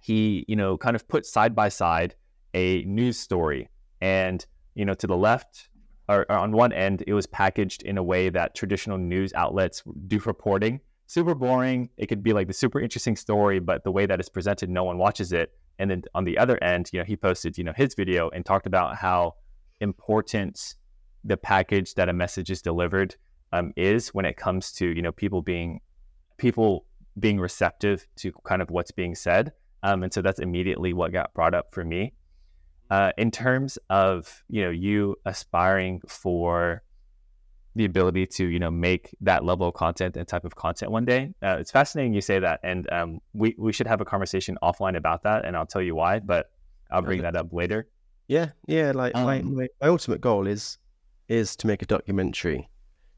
he, 0.00 0.46
you 0.48 0.56
know, 0.56 0.78
kind 0.78 0.96
of 0.96 1.06
put 1.06 1.26
side 1.26 1.54
by 1.54 1.68
side 1.68 2.14
a 2.54 2.82
news 2.84 3.18
story. 3.18 3.68
And, 4.00 4.46
you 4.74 4.86
know, 4.86 4.94
to 4.94 5.06
the 5.06 5.16
left, 5.18 5.68
or, 6.08 6.30
on 6.30 6.52
one 6.52 6.72
end, 6.72 7.04
it 7.06 7.14
was 7.14 7.26
packaged 7.26 7.82
in 7.82 7.98
a 7.98 8.02
way 8.02 8.28
that 8.30 8.54
traditional 8.54 8.98
news 8.98 9.32
outlets 9.34 9.82
do 10.06 10.18
reporting. 10.20 10.80
Super 11.06 11.34
boring. 11.34 11.88
It 11.96 12.06
could 12.06 12.22
be 12.22 12.32
like 12.32 12.46
the 12.46 12.52
super 12.52 12.80
interesting 12.80 13.16
story, 13.16 13.60
but 13.60 13.84
the 13.84 13.90
way 13.92 14.06
that 14.06 14.20
it's 14.20 14.28
presented, 14.28 14.68
no 14.68 14.84
one 14.84 14.98
watches 14.98 15.32
it. 15.32 15.52
And 15.78 15.90
then 15.90 16.02
on 16.14 16.24
the 16.24 16.36
other 16.36 16.62
end, 16.62 16.90
you 16.92 16.98
know, 16.98 17.04
he 17.04 17.16
posted, 17.16 17.56
you 17.56 17.64
know, 17.64 17.72
his 17.76 17.94
video 17.94 18.28
and 18.30 18.44
talked 18.44 18.66
about 18.66 18.96
how 18.96 19.34
important 19.80 20.74
the 21.24 21.36
package 21.36 21.94
that 21.94 22.08
a 22.08 22.12
message 22.12 22.50
is 22.50 22.62
delivered 22.62 23.14
um, 23.52 23.72
is 23.76 24.08
when 24.08 24.24
it 24.24 24.36
comes 24.36 24.72
to, 24.72 24.86
you 24.86 25.02
know, 25.02 25.12
people 25.12 25.40
being 25.40 25.80
people 26.36 26.84
being 27.18 27.40
receptive 27.40 28.06
to 28.16 28.32
kind 28.44 28.62
of 28.62 28.70
what's 28.70 28.90
being 28.90 29.14
said. 29.14 29.52
Um, 29.82 30.02
and 30.02 30.12
so 30.12 30.22
that's 30.22 30.38
immediately 30.40 30.92
what 30.92 31.12
got 31.12 31.32
brought 31.34 31.54
up 31.54 31.72
for 31.72 31.84
me. 31.84 32.12
Uh, 32.90 33.12
in 33.18 33.30
terms 33.30 33.78
of 33.90 34.42
you 34.48 34.62
know 34.62 34.70
you 34.70 35.16
aspiring 35.26 36.00
for 36.06 36.82
the 37.76 37.84
ability 37.84 38.26
to 38.26 38.46
you 38.46 38.58
know 38.58 38.70
make 38.70 39.14
that 39.20 39.44
level 39.44 39.68
of 39.68 39.74
content 39.74 40.16
and 40.16 40.26
type 40.26 40.44
of 40.44 40.54
content 40.54 40.90
one 40.90 41.04
day, 41.04 41.34
uh, 41.42 41.56
it's 41.60 41.70
fascinating 41.70 42.14
you 42.14 42.20
say 42.20 42.38
that, 42.38 42.60
and 42.62 42.90
um, 42.92 43.20
we 43.34 43.54
we 43.58 43.72
should 43.72 43.86
have 43.86 44.00
a 44.00 44.04
conversation 44.04 44.56
offline 44.62 44.96
about 44.96 45.22
that, 45.22 45.44
and 45.44 45.56
I'll 45.56 45.66
tell 45.66 45.82
you 45.82 45.94
why, 45.94 46.18
but 46.18 46.50
I'll 46.90 47.02
bring 47.02 47.22
that 47.22 47.36
up 47.36 47.52
later. 47.52 47.88
Yeah, 48.26 48.50
yeah. 48.66 48.92
Like 48.94 49.14
um, 49.14 49.24
my, 49.24 49.42
my 49.42 49.68
my 49.80 49.88
ultimate 49.88 50.20
goal 50.20 50.46
is 50.46 50.78
is 51.28 51.56
to 51.56 51.66
make 51.66 51.82
a 51.82 51.86
documentary, 51.86 52.68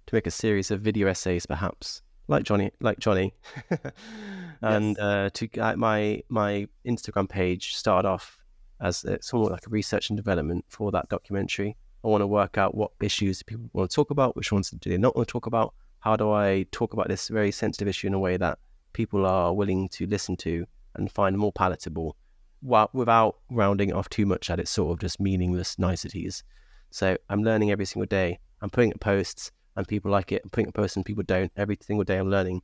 to 0.06 0.14
make 0.14 0.26
a 0.26 0.30
series 0.30 0.70
of 0.70 0.80
video 0.80 1.06
essays, 1.08 1.46
perhaps 1.46 2.02
like 2.28 2.44
Johnny, 2.44 2.70
like 2.80 2.98
Johnny, 2.98 3.34
and 4.62 4.96
yes. 4.96 4.98
uh, 4.98 5.30
to 5.34 5.60
uh, 5.60 5.76
my 5.76 6.22
my 6.28 6.66
Instagram 6.86 7.28
page 7.28 7.76
started 7.76 8.08
off 8.08 8.39
as 8.80 9.04
uh, 9.04 9.18
somewhat 9.20 9.52
like 9.52 9.66
a 9.66 9.70
research 9.70 10.10
and 10.10 10.16
development 10.16 10.64
for 10.68 10.90
that 10.92 11.08
documentary. 11.08 11.76
I 12.02 12.08
want 12.08 12.22
to 12.22 12.26
work 12.26 12.56
out 12.56 12.74
what 12.74 12.92
issues 13.00 13.42
people 13.42 13.68
want 13.72 13.90
to 13.90 13.94
talk 13.94 14.10
about, 14.10 14.36
which 14.36 14.52
ones 14.52 14.70
do 14.70 14.90
they 14.90 14.96
not 14.96 15.14
want 15.16 15.28
to 15.28 15.32
talk 15.32 15.46
about. 15.46 15.74
How 16.00 16.16
do 16.16 16.30
I 16.30 16.64
talk 16.72 16.94
about 16.94 17.08
this 17.08 17.28
very 17.28 17.52
sensitive 17.52 17.88
issue 17.88 18.06
in 18.06 18.14
a 18.14 18.18
way 18.18 18.38
that 18.38 18.58
people 18.94 19.26
are 19.26 19.52
willing 19.52 19.88
to 19.90 20.06
listen 20.06 20.36
to 20.38 20.66
and 20.94 21.12
find 21.12 21.36
more 21.36 21.52
palatable, 21.52 22.16
while, 22.60 22.88
without 22.92 23.36
rounding 23.50 23.92
off 23.92 24.08
too 24.08 24.24
much 24.26 24.50
at 24.50 24.58
its 24.58 24.70
sort 24.70 24.92
of 24.92 24.98
just 24.98 25.20
meaningless 25.20 25.78
niceties. 25.78 26.42
So 26.90 27.16
I'm 27.28 27.44
learning 27.44 27.70
every 27.70 27.84
single 27.84 28.06
day. 28.06 28.38
I'm 28.62 28.70
putting 28.70 28.92
up 28.92 29.00
posts 29.00 29.52
and 29.76 29.86
people 29.86 30.10
like 30.10 30.32
it. 30.32 30.42
I'm 30.42 30.50
putting 30.50 30.68
a 30.68 30.72
post 30.72 30.96
and 30.96 31.04
people 31.04 31.22
don't. 31.22 31.52
Every 31.56 31.78
single 31.80 32.04
day 32.04 32.16
I'm 32.16 32.30
learning 32.30 32.62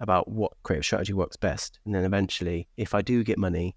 about 0.00 0.28
what 0.28 0.52
creative 0.62 0.84
strategy 0.84 1.12
works 1.12 1.36
best. 1.36 1.78
And 1.84 1.94
then 1.94 2.04
eventually, 2.04 2.68
if 2.76 2.94
I 2.94 3.02
do 3.02 3.24
get 3.24 3.38
money, 3.38 3.76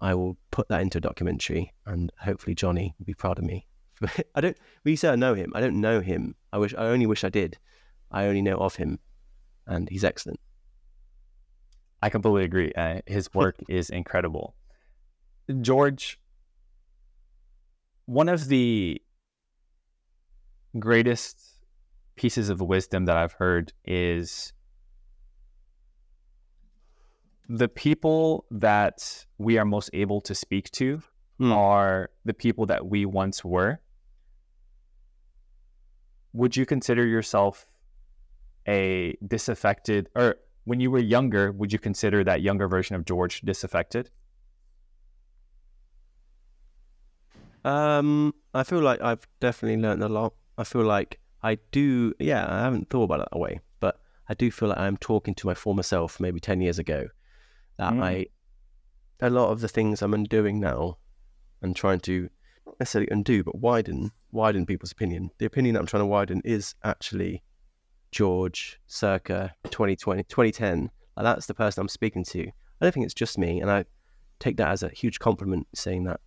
I 0.00 0.14
will 0.14 0.36
put 0.50 0.68
that 0.68 0.82
into 0.82 0.98
a 0.98 1.00
documentary 1.00 1.72
and 1.86 2.12
hopefully 2.20 2.54
Johnny 2.54 2.94
will 2.98 3.06
be 3.06 3.14
proud 3.14 3.38
of 3.38 3.44
me. 3.44 3.66
I 4.34 4.40
don't, 4.40 4.56
when 4.82 4.90
you 4.90 4.96
say 4.96 5.08
I 5.08 5.16
know 5.16 5.34
him, 5.34 5.52
I 5.54 5.60
don't 5.60 5.80
know 5.80 6.00
him. 6.00 6.34
I 6.52 6.58
wish, 6.58 6.74
I 6.74 6.86
only 6.86 7.06
wish 7.06 7.24
I 7.24 7.30
did. 7.30 7.58
I 8.10 8.26
only 8.26 8.42
know 8.42 8.56
of 8.58 8.76
him 8.76 8.98
and 9.66 9.88
he's 9.88 10.04
excellent. 10.04 10.40
I 12.02 12.10
completely 12.10 12.44
agree. 12.44 12.72
Uh, 12.76 13.00
his 13.06 13.32
work 13.32 13.56
is 13.68 13.90
incredible. 13.90 14.54
George, 15.60 16.20
one 18.04 18.28
of 18.28 18.48
the 18.48 19.00
greatest 20.78 21.40
pieces 22.16 22.48
of 22.48 22.60
wisdom 22.60 23.06
that 23.06 23.16
I've 23.16 23.32
heard 23.32 23.72
is 23.84 24.52
the 27.48 27.68
people 27.68 28.44
that 28.50 29.26
we 29.38 29.58
are 29.58 29.64
most 29.64 29.90
able 29.92 30.20
to 30.22 30.34
speak 30.34 30.70
to 30.72 31.02
mm. 31.40 31.52
are 31.52 32.10
the 32.24 32.34
people 32.34 32.66
that 32.66 32.86
we 32.86 33.06
once 33.06 33.44
were. 33.44 33.80
Would 36.32 36.56
you 36.56 36.66
consider 36.66 37.06
yourself 37.06 37.66
a 38.68 39.16
disaffected, 39.26 40.08
or 40.14 40.36
when 40.64 40.80
you 40.80 40.90
were 40.90 40.98
younger, 40.98 41.52
would 41.52 41.72
you 41.72 41.78
consider 41.78 42.24
that 42.24 42.42
younger 42.42 42.68
version 42.68 42.96
of 42.96 43.04
George 43.04 43.40
disaffected? 43.42 44.10
Um, 47.64 48.34
I 48.54 48.64
feel 48.64 48.80
like 48.80 49.00
I've 49.00 49.26
definitely 49.40 49.80
learned 49.80 50.02
a 50.02 50.08
lot. 50.08 50.34
I 50.58 50.64
feel 50.64 50.82
like 50.82 51.20
I 51.42 51.58
do, 51.70 52.12
yeah, 52.18 52.46
I 52.48 52.60
haven't 52.60 52.90
thought 52.90 53.04
about 53.04 53.20
it 53.20 53.28
that 53.32 53.38
way, 53.38 53.60
but 53.80 54.00
I 54.28 54.34
do 54.34 54.50
feel 54.50 54.68
like 54.70 54.78
I'm 54.78 54.96
talking 54.96 55.34
to 55.36 55.46
my 55.46 55.54
former 55.54 55.82
self 55.82 56.20
maybe 56.20 56.40
10 56.40 56.60
years 56.60 56.78
ago 56.78 57.08
that 57.78 57.92
mm. 57.92 58.02
I, 58.02 58.26
a 59.20 59.30
lot 59.30 59.50
of 59.50 59.60
the 59.60 59.68
things 59.68 60.02
I'm 60.02 60.14
undoing 60.14 60.60
now 60.60 60.98
and 61.62 61.74
trying 61.74 62.00
to 62.00 62.28
not 62.66 62.80
necessarily 62.80 63.08
undo, 63.10 63.44
but 63.44 63.58
widen, 63.58 64.10
widen 64.32 64.66
people's 64.66 64.92
opinion. 64.92 65.30
The 65.38 65.46
opinion 65.46 65.74
that 65.74 65.80
I'm 65.80 65.86
trying 65.86 66.02
to 66.02 66.06
widen 66.06 66.42
is 66.44 66.74
actually 66.84 67.42
George 68.10 68.80
circa 68.86 69.54
2020, 69.64 70.22
2010. 70.24 70.90
Like 71.16 71.24
that's 71.24 71.46
the 71.46 71.54
person 71.54 71.80
I'm 71.80 71.88
speaking 71.88 72.24
to. 72.24 72.42
I 72.42 72.84
don't 72.84 72.92
think 72.92 73.04
it's 73.04 73.14
just 73.14 73.38
me. 73.38 73.60
And 73.60 73.70
I 73.70 73.84
take 74.38 74.56
that 74.58 74.70
as 74.70 74.82
a 74.82 74.88
huge 74.88 75.18
compliment 75.18 75.66
saying 75.74 76.04
that 76.04 76.20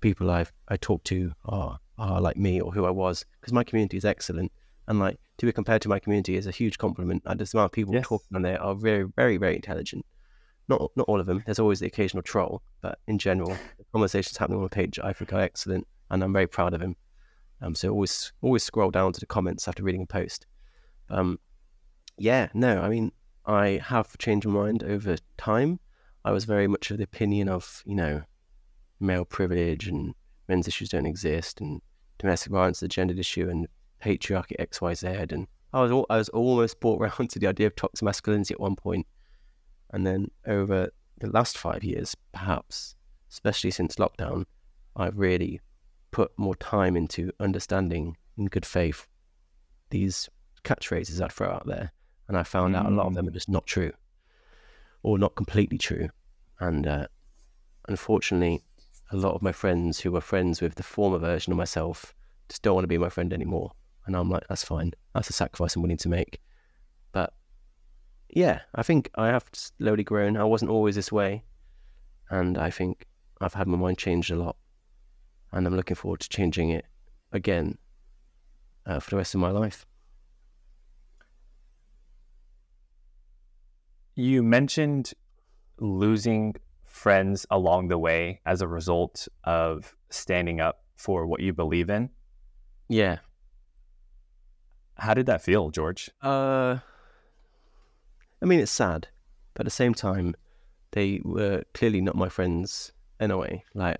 people 0.00 0.30
I've, 0.30 0.52
I 0.68 0.76
talk 0.76 1.02
to 1.04 1.32
are, 1.46 1.78
are 1.98 2.20
like 2.20 2.36
me 2.36 2.60
or 2.60 2.72
who 2.72 2.84
I 2.84 2.90
was 2.90 3.24
because 3.40 3.52
my 3.52 3.64
community 3.64 3.96
is 3.96 4.04
excellent. 4.04 4.52
And 4.86 4.98
like 4.98 5.18
to 5.38 5.46
be 5.46 5.52
compared 5.52 5.80
to 5.82 5.88
my 5.88 5.98
community 5.98 6.36
is 6.36 6.46
a 6.46 6.50
huge 6.50 6.76
compliment. 6.76 7.22
And 7.24 7.40
the 7.40 7.50
amount 7.54 7.68
of 7.68 7.72
people 7.72 7.94
yes. 7.94 8.06
talking 8.06 8.34
on 8.34 8.42
there 8.42 8.60
are 8.60 8.74
very, 8.74 9.04
very, 9.16 9.38
very 9.38 9.56
intelligent 9.56 10.04
not 10.68 10.90
not 10.96 11.08
all 11.08 11.20
of 11.20 11.26
them. 11.26 11.42
There's 11.44 11.58
always 11.58 11.80
the 11.80 11.86
occasional 11.86 12.22
troll, 12.22 12.62
but 12.80 12.98
in 13.06 13.18
general, 13.18 13.56
the 13.78 13.84
conversations 13.92 14.36
happening 14.36 14.58
on 14.58 14.64
my 14.64 14.68
page 14.68 14.98
I 15.02 15.12
think 15.12 15.32
are 15.32 15.40
excellent, 15.40 15.86
and 16.10 16.22
I'm 16.22 16.32
very 16.32 16.46
proud 16.46 16.74
of 16.74 16.80
him. 16.80 16.96
Um, 17.60 17.74
so 17.74 17.90
always 17.90 18.32
always 18.42 18.62
scroll 18.62 18.90
down 18.90 19.12
to 19.12 19.20
the 19.20 19.26
comments 19.26 19.68
after 19.68 19.82
reading 19.82 20.02
a 20.02 20.06
post. 20.06 20.46
Um, 21.10 21.38
yeah, 22.16 22.48
no, 22.54 22.80
I 22.80 22.88
mean 22.88 23.12
I 23.46 23.80
have 23.84 24.16
changed 24.18 24.46
my 24.46 24.54
mind 24.54 24.82
over 24.82 25.16
time. 25.36 25.80
I 26.24 26.30
was 26.32 26.46
very 26.46 26.66
much 26.66 26.90
of 26.90 26.98
the 26.98 27.04
opinion 27.04 27.48
of 27.48 27.82
you 27.84 27.94
know 27.94 28.22
male 29.00 29.24
privilege 29.24 29.88
and 29.88 30.14
men's 30.48 30.68
issues 30.68 30.90
don't 30.90 31.06
exist 31.06 31.60
and 31.60 31.80
domestic 32.18 32.52
violence 32.52 32.78
is 32.78 32.84
a 32.84 32.88
gendered 32.88 33.18
issue 33.18 33.48
and 33.48 33.66
patriarchy 34.02 34.54
X 34.58 34.80
Y 34.80 34.94
Z 34.94 35.06
and 35.30 35.46
I 35.72 35.82
was 35.82 36.06
I 36.08 36.16
was 36.16 36.28
almost 36.30 36.80
brought 36.80 37.00
around 37.02 37.30
to 37.30 37.38
the 37.38 37.48
idea 37.48 37.66
of 37.66 37.76
toxic 37.76 38.04
masculinity 38.04 38.54
at 38.54 38.60
one 38.60 38.76
point 38.76 39.06
and 39.94 40.04
then 40.04 40.28
over 40.44 40.90
the 41.20 41.28
last 41.28 41.56
five 41.56 41.84
years, 41.84 42.16
perhaps, 42.32 42.96
especially 43.30 43.70
since 43.70 43.94
lockdown, 43.94 44.44
I've 44.96 45.16
really 45.16 45.60
put 46.10 46.36
more 46.36 46.56
time 46.56 46.96
into 46.96 47.30
understanding 47.38 48.16
in 48.36 48.46
good 48.46 48.66
faith 48.66 49.06
these 49.90 50.28
catchphrases 50.64 51.22
I'd 51.22 51.30
throw 51.30 51.48
out 51.48 51.68
there. 51.68 51.92
And 52.26 52.36
I 52.36 52.42
found 52.42 52.74
mm. 52.74 52.78
out 52.78 52.86
a 52.86 52.94
lot 52.94 53.06
of 53.06 53.14
them 53.14 53.28
are 53.28 53.30
just 53.30 53.48
not 53.48 53.66
true 53.66 53.92
or 55.04 55.16
not 55.16 55.36
completely 55.36 55.78
true. 55.78 56.08
And 56.58 56.88
uh, 56.88 57.06
unfortunately, 57.86 58.64
a 59.12 59.16
lot 59.16 59.36
of 59.36 59.42
my 59.42 59.52
friends 59.52 60.00
who 60.00 60.10
were 60.10 60.20
friends 60.20 60.60
with 60.60 60.74
the 60.74 60.82
former 60.82 61.18
version 61.18 61.52
of 61.52 61.56
myself 61.56 62.12
just 62.48 62.62
don't 62.62 62.74
want 62.74 62.82
to 62.82 62.88
be 62.88 62.98
my 62.98 63.10
friend 63.10 63.32
anymore. 63.32 63.70
And 64.06 64.16
I'm 64.16 64.28
like, 64.28 64.42
that's 64.48 64.64
fine. 64.64 64.92
That's 65.14 65.30
a 65.30 65.32
sacrifice 65.32 65.76
I'm 65.76 65.82
willing 65.82 65.98
to 65.98 66.08
make 66.08 66.40
yeah, 68.34 68.60
I 68.74 68.82
think 68.82 69.10
I 69.14 69.28
have 69.28 69.44
slowly 69.52 70.02
grown. 70.02 70.36
I 70.36 70.44
wasn't 70.44 70.72
always 70.72 70.96
this 70.96 71.12
way. 71.12 71.44
And 72.30 72.58
I 72.58 72.68
think 72.68 73.06
I've 73.40 73.54
had 73.54 73.68
my 73.68 73.78
mind 73.78 73.96
changed 73.96 74.32
a 74.32 74.36
lot. 74.36 74.56
And 75.52 75.66
I'm 75.66 75.76
looking 75.76 75.94
forward 75.94 76.20
to 76.20 76.28
changing 76.28 76.70
it 76.70 76.84
again 77.32 77.78
uh, 78.86 78.98
for 78.98 79.10
the 79.10 79.16
rest 79.16 79.34
of 79.34 79.40
my 79.40 79.50
life. 79.50 79.86
You 84.16 84.42
mentioned 84.42 85.12
losing 85.78 86.56
friends 86.84 87.46
along 87.50 87.88
the 87.88 87.98
way 87.98 88.40
as 88.46 88.62
a 88.62 88.68
result 88.68 89.28
of 89.44 89.94
standing 90.10 90.60
up 90.60 90.82
for 90.96 91.26
what 91.26 91.40
you 91.40 91.52
believe 91.52 91.88
in. 91.88 92.10
Yeah. 92.88 93.18
How 94.96 95.14
did 95.14 95.26
that 95.26 95.42
feel, 95.42 95.70
George? 95.70 96.10
Uh, 96.20 96.78
I 98.42 98.46
mean, 98.46 98.60
it's 98.60 98.72
sad, 98.72 99.08
but 99.54 99.62
at 99.62 99.64
the 99.66 99.70
same 99.70 99.94
time, 99.94 100.34
they 100.92 101.20
were 101.24 101.64
clearly 101.72 102.00
not 102.00 102.16
my 102.16 102.28
friends 102.28 102.92
anyway. 103.20 103.64
Like 103.74 103.98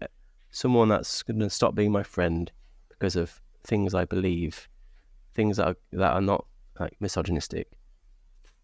someone 0.50 0.88
that's 0.88 1.22
going 1.22 1.40
to 1.40 1.50
stop 1.50 1.74
being 1.74 1.92
my 1.92 2.02
friend 2.02 2.50
because 2.88 3.16
of 3.16 3.40
things 3.64 3.94
I 3.94 4.04
believe, 4.04 4.68
things 5.34 5.56
that 5.56 5.66
are, 5.66 5.76
that 5.92 6.12
are 6.12 6.20
not 6.20 6.46
like 6.78 6.96
misogynistic. 7.00 7.68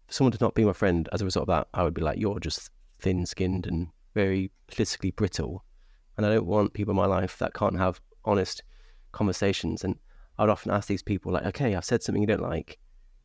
Someone 0.07 0.31
to 0.33 0.37
not 0.41 0.55
be 0.55 0.65
my 0.65 0.73
friend 0.73 1.07
as 1.11 1.21
a 1.21 1.25
result 1.25 1.43
of 1.43 1.55
that, 1.55 1.67
I 1.73 1.83
would 1.83 1.93
be 1.93 2.01
like, 2.01 2.19
you're 2.19 2.39
just 2.39 2.69
thin-skinned 2.99 3.65
and 3.65 3.87
very 4.13 4.51
politically 4.67 5.11
brittle, 5.11 5.63
and 6.17 6.25
I 6.25 6.33
don't 6.33 6.45
want 6.45 6.73
people 6.73 6.91
in 6.91 6.97
my 6.97 7.05
life 7.05 7.37
that 7.37 7.53
can't 7.53 7.77
have 7.77 8.01
honest 8.25 8.61
conversations. 9.13 9.83
And 9.83 9.97
I'd 10.37 10.49
often 10.49 10.71
ask 10.71 10.87
these 10.87 11.01
people, 11.01 11.31
like, 11.31 11.45
okay, 11.45 11.75
I've 11.75 11.85
said 11.85 12.03
something 12.03 12.21
you 12.21 12.27
don't 12.27 12.41
like. 12.41 12.77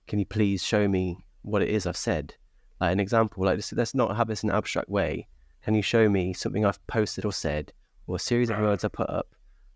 Can 0.07 0.20
you 0.20 0.26
please 0.26 0.62
show 0.62 0.86
me 0.86 1.26
what 1.47 1.62
it 1.62 1.68
is 1.68 1.86
I've 1.86 1.97
said? 1.97 2.34
like 2.80 2.92
an 2.92 3.01
example, 3.01 3.44
like 3.44 3.57
this, 3.57 3.72
let's 3.72 3.94
not 3.94 4.16
have 4.16 4.28
this 4.28 4.42
in 4.42 4.51
an 4.51 4.57
abstract 4.57 4.88
way. 4.88 5.26
Can 5.62 5.74
you 5.74 5.82
show 5.82 6.09
me 6.09 6.32
something 6.32 6.64
I've 6.64 6.84
posted 6.86 7.24
or 7.24 7.32
said, 7.32 7.72
or 8.07 8.16
a 8.16 8.18
series 8.18 8.51
of 8.51 8.59
words 8.59 8.84
I 8.84 8.88
put 8.88 9.09
up 9.09 9.28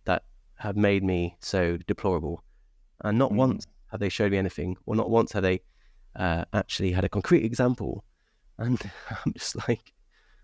that 0.04 0.24
have 0.56 0.76
made 0.76 1.02
me 1.02 1.36
so 1.40 1.78
deplorable? 1.86 2.42
And 3.02 3.18
not 3.18 3.32
mm. 3.32 3.36
once 3.36 3.66
have 3.90 4.00
they 4.00 4.08
showed 4.08 4.32
me 4.32 4.38
anything, 4.38 4.76
or 4.86 4.94
not 4.96 5.10
once 5.10 5.32
have 5.32 5.42
they 5.42 5.60
uh, 6.16 6.44
actually 6.52 6.92
had 6.92 7.04
a 7.04 7.08
concrete 7.08 7.44
example. 7.44 8.04
And 8.58 8.80
I'm 9.24 9.32
just 9.32 9.56
like, 9.68 9.92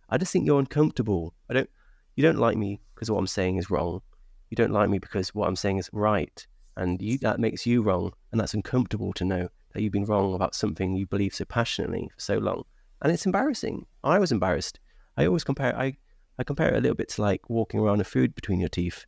I 0.08 0.16
just 0.16 0.32
think 0.32 0.46
you're 0.46 0.58
uncomfortable. 0.58 1.34
I 1.50 1.54
don't, 1.54 1.70
you 2.14 2.22
don't 2.22 2.38
like 2.38 2.56
me 2.56 2.80
because 2.94 3.10
what 3.10 3.18
I'm 3.18 3.26
saying 3.26 3.56
is 3.56 3.70
wrong. 3.70 4.00
You 4.50 4.56
don't 4.56 4.72
like 4.72 4.88
me 4.88 4.98
because 4.98 5.34
what 5.34 5.48
I'm 5.48 5.56
saying 5.56 5.78
is 5.78 5.90
right, 5.92 6.46
and 6.76 7.02
you 7.02 7.18
that 7.18 7.40
makes 7.40 7.66
you 7.66 7.82
wrong, 7.82 8.12
and 8.30 8.40
that's 8.40 8.54
uncomfortable 8.54 9.12
to 9.14 9.24
know 9.24 9.48
that 9.76 9.82
you've 9.82 9.92
been 9.92 10.06
wrong 10.06 10.32
about 10.32 10.54
something 10.54 10.96
you 10.96 11.06
believe 11.06 11.34
so 11.34 11.44
passionately 11.44 12.08
for 12.14 12.20
so 12.20 12.38
long. 12.38 12.64
And 13.02 13.12
it's 13.12 13.26
embarrassing. 13.26 13.84
I 14.02 14.18
was 14.18 14.32
embarrassed. 14.32 14.80
I 15.18 15.26
always 15.26 15.44
compare 15.44 15.78
I, 15.78 15.98
I 16.38 16.44
compare 16.44 16.72
it 16.72 16.78
a 16.78 16.80
little 16.80 16.96
bit 16.96 17.10
to 17.10 17.22
like 17.22 17.50
walking 17.50 17.78
around 17.80 17.98
with 17.98 18.06
food 18.06 18.34
between 18.34 18.58
your 18.58 18.70
teeth 18.70 19.04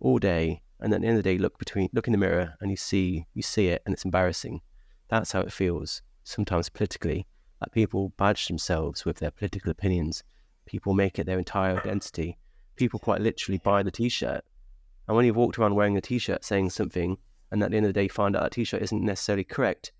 all 0.00 0.18
day 0.18 0.62
and 0.80 0.92
at 0.92 1.00
the 1.00 1.06
end 1.06 1.16
of 1.16 1.22
the 1.22 1.30
day 1.30 1.38
look 1.38 1.60
between 1.60 1.90
look 1.92 2.08
in 2.08 2.12
the 2.12 2.18
mirror 2.18 2.54
and 2.60 2.72
you 2.72 2.76
see 2.76 3.24
you 3.34 3.42
see 3.42 3.68
it 3.68 3.82
and 3.86 3.92
it's 3.92 4.04
embarrassing. 4.04 4.60
That's 5.08 5.30
how 5.30 5.42
it 5.42 5.52
feels 5.52 6.02
sometimes 6.24 6.68
politically. 6.68 7.28
Like 7.60 7.70
people 7.70 8.12
badge 8.16 8.48
themselves 8.48 9.04
with 9.04 9.18
their 9.18 9.30
political 9.30 9.70
opinions. 9.70 10.24
People 10.66 10.92
make 10.92 11.20
it 11.20 11.26
their 11.26 11.38
entire 11.38 11.78
identity. 11.78 12.36
People 12.74 12.98
quite 12.98 13.20
literally 13.20 13.58
buy 13.58 13.84
the 13.84 13.92
t 13.92 14.08
shirt. 14.08 14.44
And 15.06 15.16
when 15.16 15.24
you've 15.24 15.36
walked 15.36 15.60
around 15.60 15.76
wearing 15.76 15.96
a 15.96 16.00
t 16.00 16.18
shirt 16.18 16.44
saying 16.44 16.70
something 16.70 17.16
and 17.52 17.62
at 17.62 17.70
the 17.70 17.76
end 17.76 17.86
of 17.86 17.90
the 17.90 18.00
day 18.00 18.08
find 18.08 18.34
out 18.34 18.42
that 18.42 18.52
t 18.52 18.64
shirt 18.64 18.82
isn't 18.82 19.04
necessarily 19.04 19.44
correct, 19.44 19.92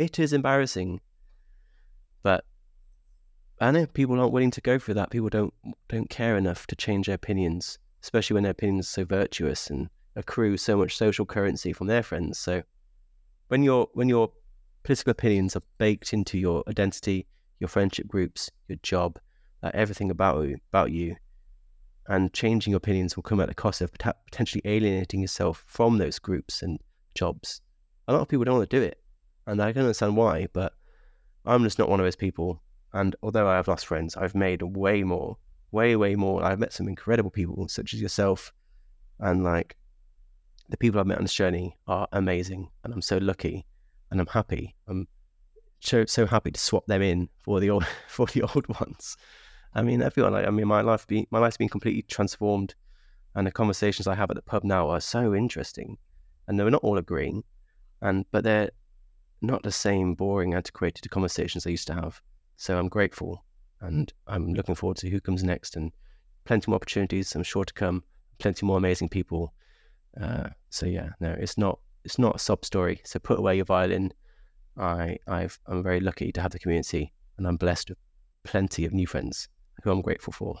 it 0.00 0.18
is 0.18 0.32
embarrassing. 0.32 0.98
But 2.22 2.44
I 3.60 3.70
know 3.70 3.84
people 3.86 4.18
aren't 4.18 4.32
willing 4.32 4.50
to 4.52 4.62
go 4.62 4.78
through 4.78 4.94
that. 4.94 5.10
People 5.10 5.28
don't 5.28 5.52
don't 5.88 6.08
care 6.08 6.38
enough 6.38 6.66
to 6.68 6.74
change 6.74 7.06
their 7.06 7.16
opinions, 7.16 7.78
especially 8.02 8.34
when 8.34 8.44
their 8.44 8.52
opinions 8.52 8.86
are 8.86 9.02
so 9.02 9.04
virtuous 9.04 9.68
and 9.68 9.90
accrue 10.16 10.56
so 10.56 10.78
much 10.78 10.96
social 10.96 11.26
currency 11.26 11.74
from 11.74 11.86
their 11.86 12.02
friends. 12.02 12.38
So 12.38 12.62
when 13.48 13.62
your 13.62 13.88
when 13.92 14.08
your 14.08 14.32
political 14.84 15.10
opinions 15.10 15.54
are 15.54 15.62
baked 15.76 16.14
into 16.14 16.38
your 16.38 16.64
identity, 16.66 17.26
your 17.58 17.68
friendship 17.68 18.08
groups, 18.08 18.50
your 18.68 18.78
job, 18.82 19.18
uh, 19.62 19.70
everything 19.74 20.10
about 20.10 20.42
you, 20.44 20.56
about 20.72 20.92
you, 20.92 21.16
and 22.06 22.32
changing 22.32 22.70
your 22.70 22.78
opinions 22.78 23.16
will 23.16 23.22
come 23.22 23.40
at 23.40 23.48
the 23.48 23.54
cost 23.54 23.82
of 23.82 23.92
potentially 23.92 24.62
alienating 24.64 25.20
yourself 25.20 25.62
from 25.66 25.98
those 25.98 26.18
groups 26.18 26.62
and 26.62 26.80
jobs 27.14 27.60
a 28.10 28.12
lot 28.12 28.22
of 28.22 28.28
people 28.28 28.44
don't 28.44 28.56
want 28.56 28.68
to 28.68 28.76
do 28.76 28.82
it, 28.82 28.99
and 29.50 29.60
I 29.60 29.72
can 29.72 29.82
understand 29.82 30.16
why. 30.16 30.46
But 30.52 30.74
I'm 31.44 31.64
just 31.64 31.78
not 31.78 31.88
one 31.88 32.00
of 32.00 32.06
those 32.06 32.16
people. 32.16 32.62
And 32.92 33.16
although 33.22 33.48
I 33.48 33.56
have 33.56 33.68
lost 33.68 33.86
friends, 33.86 34.16
I've 34.16 34.34
made 34.34 34.62
way 34.62 35.02
more, 35.02 35.36
way 35.72 35.96
way 35.96 36.14
more. 36.14 36.42
I've 36.42 36.58
met 36.58 36.72
some 36.72 36.88
incredible 36.88 37.30
people, 37.30 37.68
such 37.68 37.92
as 37.94 38.00
yourself, 38.00 38.52
and 39.18 39.44
like 39.44 39.76
the 40.68 40.76
people 40.76 41.00
I've 41.00 41.06
met 41.06 41.18
on 41.18 41.24
this 41.24 41.34
journey 41.34 41.76
are 41.86 42.08
amazing, 42.12 42.68
and 42.84 42.92
I'm 42.92 43.02
so 43.02 43.18
lucky, 43.18 43.66
and 44.10 44.20
I'm 44.20 44.26
happy. 44.26 44.74
I'm 44.88 45.06
so 45.80 46.04
so 46.04 46.26
happy 46.26 46.50
to 46.50 46.60
swap 46.60 46.86
them 46.86 47.02
in 47.02 47.28
for 47.38 47.60
the 47.60 47.70
old 47.70 47.86
for 48.08 48.26
the 48.26 48.42
old 48.42 48.66
ones. 48.80 49.16
I 49.74 49.82
mean, 49.82 50.08
feel 50.10 50.30
like 50.30 50.46
I 50.46 50.50
mean 50.50 50.66
my 50.66 50.80
life 50.80 51.06
be 51.06 51.28
my 51.30 51.38
life's 51.38 51.56
been 51.56 51.68
completely 51.68 52.02
transformed, 52.02 52.74
and 53.34 53.46
the 53.46 53.52
conversations 53.52 54.06
I 54.06 54.16
have 54.16 54.30
at 54.30 54.36
the 54.36 54.42
pub 54.42 54.64
now 54.64 54.88
are 54.88 55.00
so 55.00 55.34
interesting, 55.34 55.96
and 56.48 56.58
they're 56.58 56.70
not 56.70 56.82
all 56.82 56.98
agreeing, 56.98 57.44
and 58.00 58.26
but 58.32 58.42
they're 58.42 58.70
not 59.42 59.62
the 59.62 59.72
same 59.72 60.14
boring, 60.14 60.54
antiquated 60.54 61.10
conversations 61.10 61.66
I 61.66 61.70
used 61.70 61.86
to 61.88 61.94
have. 61.94 62.20
So 62.56 62.78
I'm 62.78 62.88
grateful, 62.88 63.44
and 63.80 64.12
I'm 64.26 64.52
looking 64.52 64.74
forward 64.74 64.98
to 64.98 65.10
who 65.10 65.20
comes 65.20 65.42
next, 65.42 65.76
and 65.76 65.92
plenty 66.44 66.70
more 66.70 66.76
opportunities. 66.76 67.34
I'm 67.34 67.42
sure 67.42 67.64
to 67.64 67.74
come, 67.74 68.02
plenty 68.38 68.66
more 68.66 68.76
amazing 68.76 69.08
people. 69.08 69.54
Uh, 70.20 70.48
so 70.68 70.86
yeah, 70.86 71.10
no, 71.20 71.34
it's 71.38 71.56
not 71.56 71.78
it's 72.04 72.18
not 72.18 72.36
a 72.36 72.38
sob 72.38 72.64
story. 72.64 73.00
So 73.04 73.18
put 73.18 73.38
away 73.38 73.56
your 73.56 73.64
violin. 73.64 74.12
I 74.76 75.18
I've 75.26 75.58
I'm 75.66 75.82
very 75.82 76.00
lucky 76.00 76.32
to 76.32 76.40
have 76.40 76.52
the 76.52 76.58
community, 76.58 77.12
and 77.38 77.46
I'm 77.46 77.56
blessed 77.56 77.90
with 77.90 77.98
plenty 78.44 78.84
of 78.84 78.92
new 78.92 79.06
friends 79.06 79.48
who 79.82 79.90
I'm 79.90 80.02
grateful 80.02 80.32
for. 80.32 80.58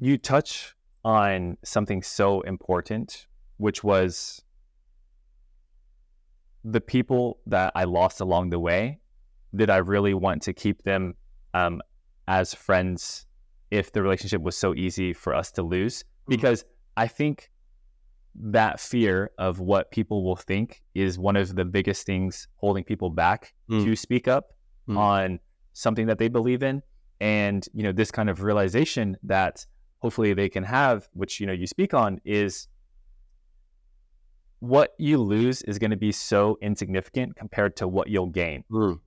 You 0.00 0.16
touch 0.18 0.74
on 1.04 1.56
something 1.64 2.02
so 2.02 2.40
important, 2.42 3.26
which 3.56 3.82
was 3.82 4.42
the 6.64 6.80
people 6.80 7.38
that 7.46 7.72
I 7.74 7.84
lost 7.84 8.20
along 8.20 8.50
the 8.50 8.58
way. 8.58 8.98
Did 9.54 9.70
I 9.70 9.78
really 9.78 10.14
want 10.14 10.42
to 10.42 10.52
keep 10.52 10.82
them 10.82 11.14
um, 11.54 11.80
as 12.26 12.52
friends 12.52 13.26
if 13.70 13.92
the 13.92 14.02
relationship 14.02 14.42
was 14.42 14.56
so 14.56 14.74
easy 14.74 15.12
for 15.12 15.34
us 15.34 15.50
to 15.52 15.62
lose? 15.62 16.02
Mm. 16.02 16.04
Because 16.28 16.64
I 16.96 17.06
think 17.06 17.50
that 18.40 18.78
fear 18.80 19.30
of 19.38 19.60
what 19.60 19.90
people 19.90 20.24
will 20.24 20.36
think 20.36 20.82
is 20.94 21.18
one 21.18 21.36
of 21.36 21.54
the 21.54 21.64
biggest 21.64 22.06
things 22.06 22.46
holding 22.56 22.84
people 22.84 23.10
back 23.10 23.54
mm. 23.70 23.84
to 23.84 23.96
speak 23.96 24.28
up 24.28 24.52
mm. 24.88 24.96
on 24.96 25.40
something 25.72 26.06
that 26.06 26.18
they 26.18 26.28
believe 26.28 26.62
in 26.62 26.82
and 27.20 27.66
you 27.72 27.82
know 27.82 27.92
this 27.92 28.10
kind 28.10 28.30
of 28.30 28.42
realization 28.42 29.16
that 29.22 29.66
hopefully 30.00 30.34
they 30.34 30.48
can 30.48 30.62
have 30.62 31.08
which 31.12 31.40
you 31.40 31.46
know 31.46 31.52
you 31.52 31.66
speak 31.66 31.94
on 31.94 32.20
is 32.24 32.68
what 34.60 34.94
you 34.98 35.18
lose 35.18 35.62
is 35.62 35.78
going 35.78 35.90
to 35.90 35.96
be 35.96 36.12
so 36.12 36.58
insignificant 36.60 37.36
compared 37.36 37.76
to 37.76 37.88
what 37.88 38.08
you'll 38.08 38.26
gain. 38.26 38.64
Mm. 38.70 39.00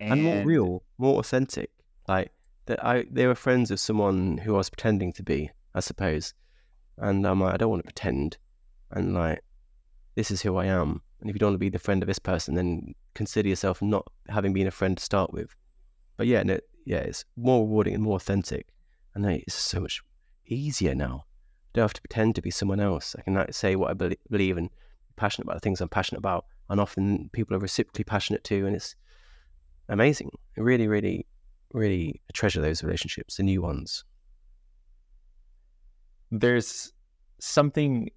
and, 0.00 0.12
and, 0.12 0.22
more 0.22 0.44
real 0.44 0.82
more 0.98 1.18
authentic. 1.18 1.70
Like 2.06 2.30
that 2.66 2.84
i 2.84 3.04
they 3.10 3.26
were 3.26 3.34
friends 3.34 3.70
with 3.70 3.80
someone 3.80 4.38
who 4.38 4.54
i 4.54 4.58
was 4.58 4.70
pretending 4.70 5.12
to 5.14 5.22
be 5.22 5.50
i 5.74 5.80
suppose. 5.80 6.34
And 6.98 7.26
i'm 7.26 7.40
like 7.40 7.54
i 7.54 7.56
don't 7.56 7.70
want 7.70 7.80
to 7.80 7.92
pretend. 7.92 8.38
And 8.90 9.14
like 9.14 9.40
this 10.14 10.30
is 10.30 10.42
who 10.42 10.56
i 10.56 10.66
am. 10.66 11.02
And 11.20 11.30
if 11.30 11.34
you 11.34 11.38
don't 11.38 11.50
want 11.50 11.54
to 11.54 11.58
be 11.58 11.70
the 11.70 11.78
friend 11.78 12.02
of 12.02 12.06
this 12.06 12.18
person 12.18 12.54
then 12.54 12.94
consider 13.14 13.48
yourself 13.48 13.80
not 13.80 14.06
having 14.28 14.52
been 14.52 14.66
a 14.66 14.72
friend 14.72 14.96
to 14.98 15.04
start 15.04 15.32
with. 15.32 15.54
But 16.16 16.26
yeah, 16.26 16.42
no, 16.42 16.58
yeah, 16.84 16.98
it's 16.98 17.24
more 17.36 17.64
rewarding 17.64 17.94
and 17.94 18.02
more 18.02 18.16
authentic, 18.16 18.68
and 19.14 19.24
it's 19.26 19.54
so 19.54 19.80
much 19.80 20.02
easier 20.46 20.94
now. 20.94 21.24
I 21.74 21.78
don't 21.78 21.84
have 21.84 21.94
to 21.94 22.02
pretend 22.02 22.36
to 22.36 22.42
be 22.42 22.50
someone 22.52 22.78
else. 22.78 23.16
I 23.18 23.22
can 23.22 23.52
say 23.52 23.74
what 23.74 23.90
I 23.90 23.94
be- 23.94 24.18
believe 24.30 24.56
and 24.56 24.70
be 24.70 25.14
passionate 25.16 25.46
about 25.46 25.56
the 25.56 25.60
things 25.60 25.80
I'm 25.80 25.88
passionate 25.88 26.18
about, 26.18 26.46
and 26.70 26.80
often 26.80 27.30
people 27.32 27.56
are 27.56 27.60
reciprocally 27.60 28.04
passionate 28.04 28.44
too, 28.44 28.66
and 28.66 28.76
it's 28.76 28.94
amazing. 29.88 30.30
I 30.56 30.60
really, 30.60 30.86
really, 30.86 31.26
really 31.72 32.22
treasure 32.32 32.60
those 32.60 32.84
relationships, 32.84 33.38
the 33.38 33.42
new 33.42 33.60
ones. 33.60 34.04
There's 36.30 36.92
something 37.40 38.10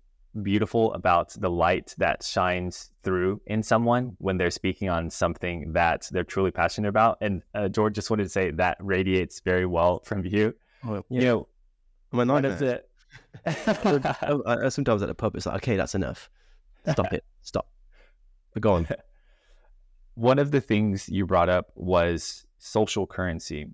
beautiful 0.44 0.94
about 0.94 1.30
the 1.40 1.50
light 1.50 1.96
that 1.98 2.24
shines 2.24 2.92
through 3.02 3.42
in 3.48 3.64
someone 3.64 4.16
when 4.20 4.38
they're 4.38 4.52
speaking 4.52 4.88
on 4.88 5.10
something 5.10 5.74
that 5.74 6.08
they're 6.12 6.24
truly 6.24 6.52
passionate 6.52 6.90
about. 6.90 7.18
And 7.22 7.42
uh, 7.56 7.70
George 7.70 7.96
just 7.96 8.12
wanted 8.12 8.26
to 8.26 8.30
say 8.30 8.52
that 8.52 8.78
radiates 8.80 9.40
very 9.40 9.66
well 9.66 10.02
from 10.06 10.26
you. 10.26 10.54
Oh, 10.86 10.94
yeah. 10.96 11.02
You 11.10 11.22
know, 11.22 11.48
I'm 12.14 12.20
a 12.20 12.26
nightmare. 12.26 12.56
The... 12.56 12.84
Oh, 13.46 14.44
uh, 14.46 14.50
uh, 14.66 14.70
sometimes 14.70 15.02
at 15.02 15.08
the 15.08 15.16
pub, 15.16 15.36
it's 15.36 15.46
like, 15.46 15.56
okay, 15.58 15.78
that's 15.78 15.96
enough. 15.96 16.30
Stop 16.92 17.14
it. 17.14 17.24
Stop. 17.42 17.70
We're 18.56 18.60
gone. 18.60 18.88
One 20.16 20.40
of 20.40 20.52
the 20.52 20.62
things 20.62 21.08
you 21.08 21.26
brought 21.26 21.50
up 21.50 21.68
was 21.76 22.46
social 22.58 23.08
currency. 23.08 23.68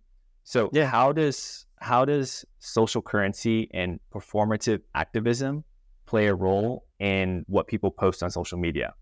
So, 0.43 0.69
yeah. 0.73 0.85
how 0.85 1.11
does 1.11 1.65
how 1.77 2.05
does 2.05 2.45
social 2.59 3.01
currency 3.01 3.69
and 3.73 3.99
performative 4.13 4.81
activism 4.93 5.63
play 6.05 6.27
a 6.27 6.35
role 6.35 6.85
in 6.99 7.45
what 7.47 7.67
people 7.67 7.91
post 7.91 8.23
on 8.23 8.29
social 8.29 8.57
media? 8.57 8.93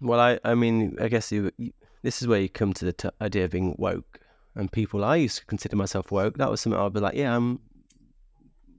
Well, 0.00 0.20
I, 0.20 0.38
I 0.44 0.54
mean, 0.54 0.96
I 1.00 1.08
guess 1.08 1.32
you, 1.32 1.50
you, 1.56 1.72
this 2.02 2.20
is 2.20 2.28
where 2.28 2.40
you 2.40 2.48
come 2.48 2.72
to 2.74 2.84
the 2.84 2.92
t- 2.92 3.08
idea 3.20 3.44
of 3.44 3.52
being 3.52 3.74
woke. 3.78 4.20
And 4.54 4.70
people, 4.70 5.04
I 5.04 5.16
used 5.16 5.38
to 5.38 5.46
consider 5.46 5.76
myself 5.76 6.12
woke. 6.12 6.36
That 6.38 6.50
was 6.50 6.60
something 6.60 6.80
I'd 6.80 6.92
be 6.92 7.00
like, 7.00 7.14
yeah, 7.14 7.34
I'm 7.34 7.60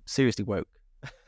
seriously 0.06 0.46
woke. 0.46 0.68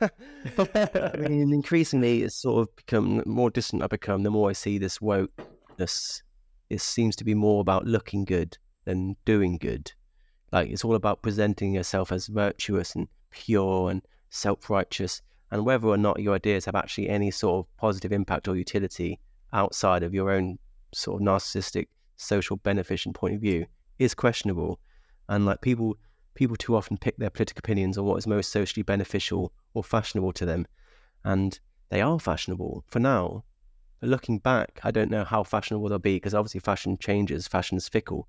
I 0.00 1.14
mean, 1.18 1.52
increasingly, 1.52 2.22
it's 2.22 2.36
sort 2.36 2.68
of 2.68 2.76
become 2.76 3.22
more 3.26 3.50
distant. 3.50 3.82
I 3.82 3.86
become 3.86 4.22
the 4.22 4.30
more 4.30 4.50
I 4.50 4.52
see 4.52 4.78
this 4.78 4.98
wokeness. 4.98 6.22
It 6.70 6.80
seems 6.80 7.16
to 7.16 7.24
be 7.24 7.34
more 7.34 7.60
about 7.60 7.86
looking 7.86 8.24
good 8.24 8.58
than 8.84 9.16
doing 9.24 9.58
good. 9.58 9.92
Like 10.52 10.70
it's 10.70 10.84
all 10.84 10.94
about 10.94 11.22
presenting 11.22 11.74
yourself 11.74 12.10
as 12.12 12.26
virtuous 12.26 12.94
and 12.94 13.08
pure 13.30 13.90
and 13.90 14.02
self-righteous 14.30 15.22
and 15.50 15.64
whether 15.64 15.86
or 15.86 15.96
not 15.96 16.20
your 16.20 16.34
ideas 16.34 16.64
have 16.66 16.74
actually 16.74 17.08
any 17.08 17.30
sort 17.30 17.60
of 17.60 17.76
positive 17.76 18.12
impact 18.12 18.48
or 18.48 18.56
utility 18.56 19.18
outside 19.52 20.02
of 20.02 20.14
your 20.14 20.30
own 20.30 20.58
sort 20.92 21.20
of 21.20 21.26
narcissistic 21.26 21.86
social 22.16 22.56
beneficent 22.56 23.14
point 23.14 23.34
of 23.34 23.40
view 23.40 23.66
is 23.98 24.14
questionable. 24.14 24.78
And 25.28 25.46
like 25.46 25.60
people 25.60 25.96
people 26.38 26.56
too 26.56 26.76
often 26.76 26.96
pick 26.96 27.16
their 27.16 27.30
political 27.30 27.58
opinions 27.58 27.98
on 27.98 28.04
what 28.04 28.16
is 28.16 28.26
most 28.26 28.52
socially 28.52 28.84
beneficial 28.84 29.52
or 29.74 29.82
fashionable 29.82 30.32
to 30.32 30.46
them. 30.46 30.66
And 31.24 31.58
they 31.88 32.00
are 32.00 32.20
fashionable 32.20 32.84
for 32.86 33.00
now. 33.00 33.42
But 33.98 34.10
looking 34.10 34.38
back, 34.38 34.78
I 34.84 34.92
don't 34.92 35.10
know 35.10 35.24
how 35.24 35.42
fashionable 35.42 35.88
they'll 35.88 35.98
be 35.98 36.14
because 36.14 36.34
obviously 36.34 36.60
fashion 36.60 36.96
changes, 36.96 37.48
fashion's 37.48 37.88
fickle. 37.88 38.28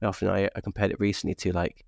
I 0.00 0.06
often 0.06 0.28
I, 0.28 0.48
I 0.56 0.62
compared 0.62 0.90
it 0.90 0.98
recently 0.98 1.34
to 1.34 1.52
like 1.52 1.84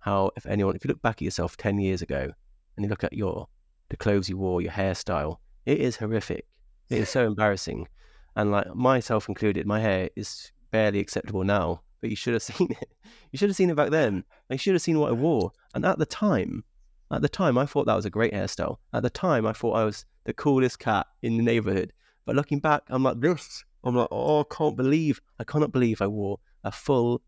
how 0.00 0.32
if 0.36 0.44
anyone 0.46 0.74
if 0.74 0.84
you 0.84 0.88
look 0.88 1.00
back 1.02 1.18
at 1.18 1.22
yourself 1.22 1.56
ten 1.56 1.78
years 1.78 2.02
ago 2.02 2.32
and 2.76 2.84
you 2.84 2.90
look 2.90 3.04
at 3.04 3.12
your 3.12 3.46
the 3.90 3.96
clothes 3.96 4.28
you 4.28 4.36
wore, 4.36 4.60
your 4.60 4.72
hairstyle. 4.72 5.36
It 5.64 5.78
is 5.78 5.96
horrific. 5.96 6.46
It 6.90 6.98
is 6.98 7.08
so 7.08 7.24
embarrassing. 7.32 7.86
And 8.34 8.50
like 8.50 8.74
myself 8.74 9.28
included, 9.28 9.68
my 9.68 9.78
hair 9.78 10.10
is 10.16 10.50
barely 10.72 10.98
acceptable 10.98 11.44
now, 11.44 11.82
but 12.02 12.10
you 12.10 12.16
should 12.16 12.34
have 12.34 12.42
seen 12.58 12.72
it. 12.72 12.90
You 13.30 13.38
should 13.38 13.48
have 13.48 13.56
seen 13.56 13.70
it 13.70 13.76
back 13.76 13.90
then. 13.90 14.24
You 14.50 14.58
should 14.58 14.74
have 14.74 14.82
seen 14.82 14.98
what 14.98 15.08
I 15.08 15.14
wore. 15.14 15.52
And 15.74 15.86
at 15.86 15.98
the 15.98 16.04
time, 16.04 16.64
at 17.10 17.22
the 17.22 17.28
time, 17.28 17.56
I 17.56 17.64
thought 17.64 17.86
that 17.86 17.96
was 17.96 18.04
a 18.04 18.10
great 18.10 18.34
hairstyle. 18.34 18.76
At 18.92 19.02
the 19.02 19.10
time, 19.10 19.46
I 19.46 19.52
thought 19.52 19.72
I 19.72 19.84
was 19.84 20.04
the 20.24 20.34
coolest 20.34 20.78
cat 20.78 21.06
in 21.22 21.38
the 21.38 21.42
neighborhood. 21.42 21.94
But 22.26 22.36
looking 22.36 22.58
back, 22.58 22.82
I'm 22.88 23.02
like 23.02 23.20
this. 23.20 23.64
I'm 23.84 23.96
like, 23.96 24.08
oh, 24.10 24.40
I 24.40 24.54
can't 24.54 24.76
believe, 24.76 25.20
I 25.38 25.44
cannot 25.44 25.72
believe 25.72 26.02
I 26.02 26.06
wore 26.06 26.38
a 26.62 26.70
full 26.70 27.22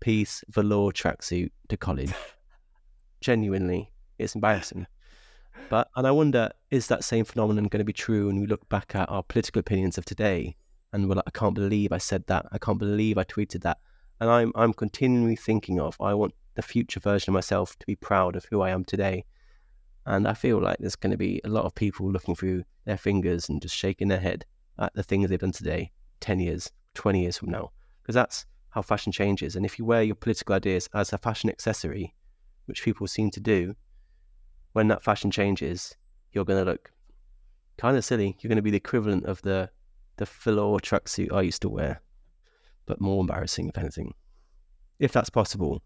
piece 0.00 0.44
velour 0.48 0.92
tracksuit 0.92 1.50
to 1.68 1.76
college. 1.76 2.12
Genuinely, 3.20 3.92
it's 4.18 4.34
embarrassing. 4.34 4.86
But 5.70 5.88
and 5.96 6.06
I 6.06 6.10
wonder, 6.12 6.52
is 6.70 6.86
that 6.88 7.02
same 7.02 7.24
phenomenon 7.24 7.64
going 7.64 7.80
to 7.80 7.84
be 7.84 7.92
true 7.92 8.26
when 8.26 8.38
we 8.38 8.46
look 8.46 8.68
back 8.68 8.94
at 8.94 9.08
our 9.08 9.22
political 9.22 9.58
opinions 9.58 9.96
of 9.98 10.04
today? 10.04 10.54
And 10.92 11.08
we're 11.08 11.16
like, 11.16 11.24
I 11.26 11.30
can't 11.30 11.54
believe 11.54 11.92
I 11.92 11.98
said 11.98 12.26
that. 12.26 12.46
I 12.52 12.58
can't 12.58 12.78
believe 12.78 13.18
I 13.18 13.24
tweeted 13.24 13.62
that. 13.62 13.78
And 14.20 14.30
I'm 14.30 14.52
I'm 14.54 14.72
continually 14.72 15.36
thinking 15.36 15.80
of 15.80 15.96
I 16.00 16.14
want 16.14 16.34
the 16.54 16.62
future 16.62 17.00
version 17.00 17.30
of 17.30 17.34
myself 17.34 17.78
to 17.78 17.86
be 17.86 17.96
proud 17.96 18.34
of 18.36 18.46
who 18.46 18.62
I 18.62 18.70
am 18.70 18.84
today. 18.84 19.24
And 20.06 20.26
I 20.26 20.34
feel 20.34 20.60
like 20.60 20.78
there's 20.78 20.96
going 20.96 21.10
to 21.10 21.16
be 21.16 21.40
a 21.44 21.48
lot 21.48 21.64
of 21.64 21.74
people 21.74 22.10
looking 22.10 22.34
through 22.34 22.64
their 22.84 22.96
fingers 22.96 23.48
and 23.48 23.60
just 23.60 23.74
shaking 23.74 24.08
their 24.08 24.20
head 24.20 24.44
at 24.78 24.94
the 24.94 25.02
things 25.02 25.28
they've 25.28 25.38
done 25.38 25.52
today, 25.52 25.90
10 26.20 26.38
years, 26.38 26.70
20 26.94 27.22
years 27.22 27.36
from 27.36 27.50
now. 27.50 27.72
Because 28.02 28.14
that's 28.14 28.46
how 28.70 28.82
fashion 28.82 29.10
changes. 29.10 29.56
And 29.56 29.66
if 29.66 29.78
you 29.78 29.84
wear 29.84 30.02
your 30.02 30.14
political 30.14 30.54
ideas 30.54 30.88
as 30.94 31.12
a 31.12 31.18
fashion 31.18 31.50
accessory, 31.50 32.14
which 32.66 32.84
people 32.84 33.06
seem 33.08 33.30
to 33.32 33.40
do, 33.40 33.74
when 34.74 34.88
that 34.88 35.02
fashion 35.02 35.30
changes, 35.30 35.96
you're 36.32 36.44
going 36.44 36.64
to 36.64 36.70
look 36.70 36.92
kind 37.78 37.96
of 37.96 38.04
silly. 38.04 38.36
You're 38.40 38.48
going 38.48 38.56
to 38.56 38.62
be 38.62 38.70
the 38.70 38.76
equivalent 38.76 39.24
of 39.24 39.42
the 39.42 39.70
the 40.18 40.24
velour 40.24 40.78
tracksuit 40.78 41.32
I 41.32 41.42
used 41.42 41.62
to 41.62 41.68
wear, 41.68 42.00
but 42.86 43.00
more 43.00 43.20
embarrassing, 43.20 43.68
if 43.68 43.78
anything. 43.78 44.14
If 44.98 45.12
that's 45.12 45.30
possible. 45.30 45.82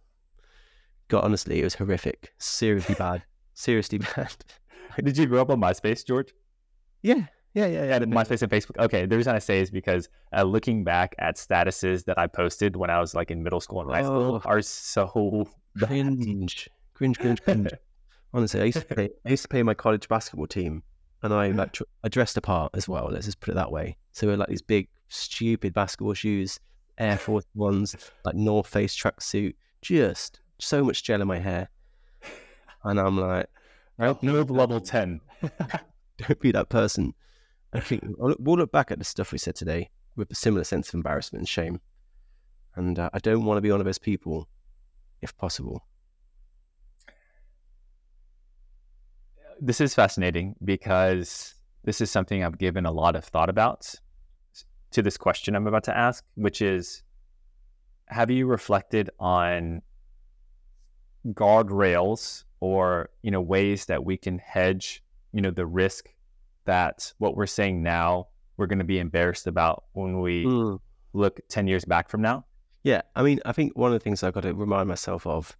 God, 1.08 1.24
honestly, 1.24 1.60
it 1.60 1.64
was 1.64 1.74
horrific. 1.74 2.32
Seriously 2.38 2.94
bad. 2.98 3.22
Seriously 3.54 3.98
bad. 3.98 4.32
Did 5.04 5.16
you 5.18 5.26
grow 5.26 5.42
up 5.42 5.50
on 5.50 5.60
MySpace, 5.60 6.06
George? 6.06 6.32
Yeah, 7.02 7.26
Yeah, 7.54 7.66
yeah, 7.66 7.84
yeah. 7.84 7.98
MySpace 8.00 8.42
and 8.42 8.50
Facebook. 8.52 8.78
Okay, 8.84 9.06
the 9.06 9.16
reason 9.16 9.34
I 9.34 9.38
say 9.38 9.60
is 9.60 9.70
because 9.70 10.08
uh, 10.36 10.42
looking 10.42 10.84
back 10.84 11.14
at 11.18 11.36
statuses 11.36 12.04
that 12.04 12.18
I 12.18 12.26
posted 12.26 12.76
when 12.76 12.90
I 12.90 13.00
was 13.00 13.14
like 13.14 13.30
in 13.30 13.42
middle 13.42 13.60
school 13.60 13.80
and 13.80 13.90
high 13.90 14.02
school 14.02 14.40
Oh. 14.44 14.48
are 14.48 14.62
so 14.62 15.46
cringe, 15.78 16.68
cringe, 16.94 17.18
cringe, 17.18 17.42
cringe. 17.42 17.70
Honestly, 18.32 18.60
I 18.60 18.64
used 18.64 18.78
to 18.86 18.94
play. 18.94 19.10
I 19.26 19.30
used 19.30 19.42
to 19.42 19.48
play 19.48 19.62
my 19.64 19.74
college 19.74 20.08
basketball 20.08 20.46
team, 20.46 20.82
and 21.22 21.32
I 21.34 21.48
like 21.48 21.72
tr- 21.76 21.82
I 22.04 22.08
dressed 22.08 22.36
apart 22.36 22.70
as 22.74 22.88
well. 22.88 23.08
Let's 23.10 23.26
just 23.26 23.40
put 23.40 23.50
it 23.50 23.54
that 23.54 23.72
way. 23.72 23.96
So 24.12 24.26
we 24.26 24.32
had 24.32 24.38
like 24.40 24.48
these 24.50 24.62
big, 24.62 24.88
stupid 25.08 25.72
basketball 25.74 26.14
shoes, 26.14 26.60
Air 27.00 27.16
Force 27.16 27.46
Ones, 27.54 27.96
like 28.24 28.34
North 28.36 28.66
Face 28.66 28.94
tracksuit, 28.94 29.54
just 29.82 30.40
so 30.58 30.84
much 30.84 31.02
gel 31.02 31.22
in 31.22 31.26
my 31.26 31.38
hair, 31.38 31.70
and 32.84 33.00
I'm 33.00 33.18
like, 33.18 33.46
Nope, 33.98 34.22
no 34.22 34.40
level 34.42 34.80
ten. 34.80 35.20
don't 36.18 36.40
be 36.40 36.52
that 36.52 36.68
person. 36.68 37.14
I 37.72 37.80
think 37.80 38.02
we'll 38.16 38.30
look, 38.30 38.38
we'll 38.40 38.56
look 38.56 38.72
back 38.72 38.90
at 38.90 38.98
the 38.98 39.04
stuff 39.04 39.32
we 39.32 39.38
said 39.38 39.54
today 39.54 39.90
with 40.16 40.30
a 40.30 40.34
similar 40.34 40.64
sense 40.64 40.88
of 40.88 40.94
embarrassment 40.94 41.40
and 41.40 41.48
shame, 41.48 41.80
and 42.76 42.98
uh, 42.98 43.10
I 43.12 43.18
don't 43.18 43.44
want 43.44 43.58
to 43.58 43.62
be 43.62 43.70
one 43.70 43.80
of 43.80 43.86
those 43.86 43.98
people, 43.98 44.48
if 45.22 45.36
possible. 45.36 45.84
This 49.60 49.80
is 49.80 49.94
fascinating 49.94 50.56
because 50.64 51.54
this 51.84 52.00
is 52.00 52.10
something 52.10 52.42
I've 52.42 52.58
given 52.58 52.86
a 52.86 52.92
lot 52.92 53.16
of 53.16 53.24
thought 53.24 53.50
about 53.50 53.94
to 54.92 55.02
this 55.02 55.16
question 55.16 55.54
I'm 55.54 55.66
about 55.66 55.84
to 55.84 55.96
ask, 55.96 56.24
which 56.34 56.60
is 56.62 57.02
have 58.06 58.30
you 58.30 58.46
reflected 58.46 59.10
on 59.18 59.82
guardrails 61.28 62.44
or 62.60 63.10
you 63.22 63.30
know 63.30 63.40
ways 63.40 63.86
that 63.86 64.04
we 64.04 64.16
can 64.16 64.38
hedge 64.38 65.02
you 65.32 65.40
know 65.40 65.50
the 65.50 65.66
risk 65.66 66.08
that 66.64 67.12
what 67.18 67.36
we're 67.36 67.46
saying 67.46 67.82
now 67.82 68.26
we're 68.56 68.66
going 68.66 68.78
to 68.78 68.84
be 68.84 68.98
embarrassed 68.98 69.46
about 69.46 69.84
when 69.92 70.20
we 70.20 70.44
Mm. 70.44 70.78
look 71.12 71.40
10 71.48 71.66
years 71.66 71.84
back 71.84 72.08
from 72.08 72.22
now 72.22 72.44
Yeah, 72.82 73.02
I 73.14 73.22
mean, 73.22 73.40
I 73.44 73.52
think 73.52 73.76
one 73.76 73.92
of 73.92 73.98
the 73.98 74.02
things 74.02 74.22
I've 74.22 74.32
got 74.32 74.44
to 74.44 74.54
remind 74.54 74.88
myself 74.88 75.26
of 75.26 75.54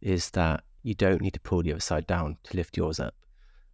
is 0.00 0.30
that 0.30 0.64
you 0.82 0.94
don't 0.94 1.20
need 1.20 1.34
to 1.34 1.40
pull 1.40 1.62
the 1.62 1.72
other 1.72 1.80
side 1.80 2.06
down 2.06 2.38
to 2.44 2.56
lift 2.56 2.76
yours 2.78 2.98
up, 2.98 3.14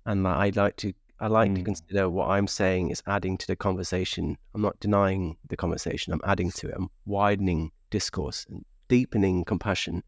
and 0.04 0.24
that 0.26 0.36
I 0.36 0.50
like 0.54 0.76
to 0.78 0.92
I 1.22 1.28
like 1.28 1.54
to 1.54 1.60
Mm. 1.60 1.64
consider 1.64 2.10
what 2.10 2.30
I'm 2.30 2.48
saying 2.48 2.90
is 2.90 3.00
adding 3.06 3.38
to 3.38 3.46
the 3.46 3.54
conversation. 3.54 4.36
I'm 4.54 4.60
not 4.60 4.80
denying 4.80 5.36
the 5.48 5.56
conversation. 5.56 6.12
I'm 6.12 6.20
adding 6.24 6.50
to 6.50 6.68
it. 6.68 6.74
I'm 6.76 6.90
widening 7.04 7.70
discourse 7.90 8.44
and 8.50 8.64
deepening 8.88 9.44
compassion. 9.44 10.02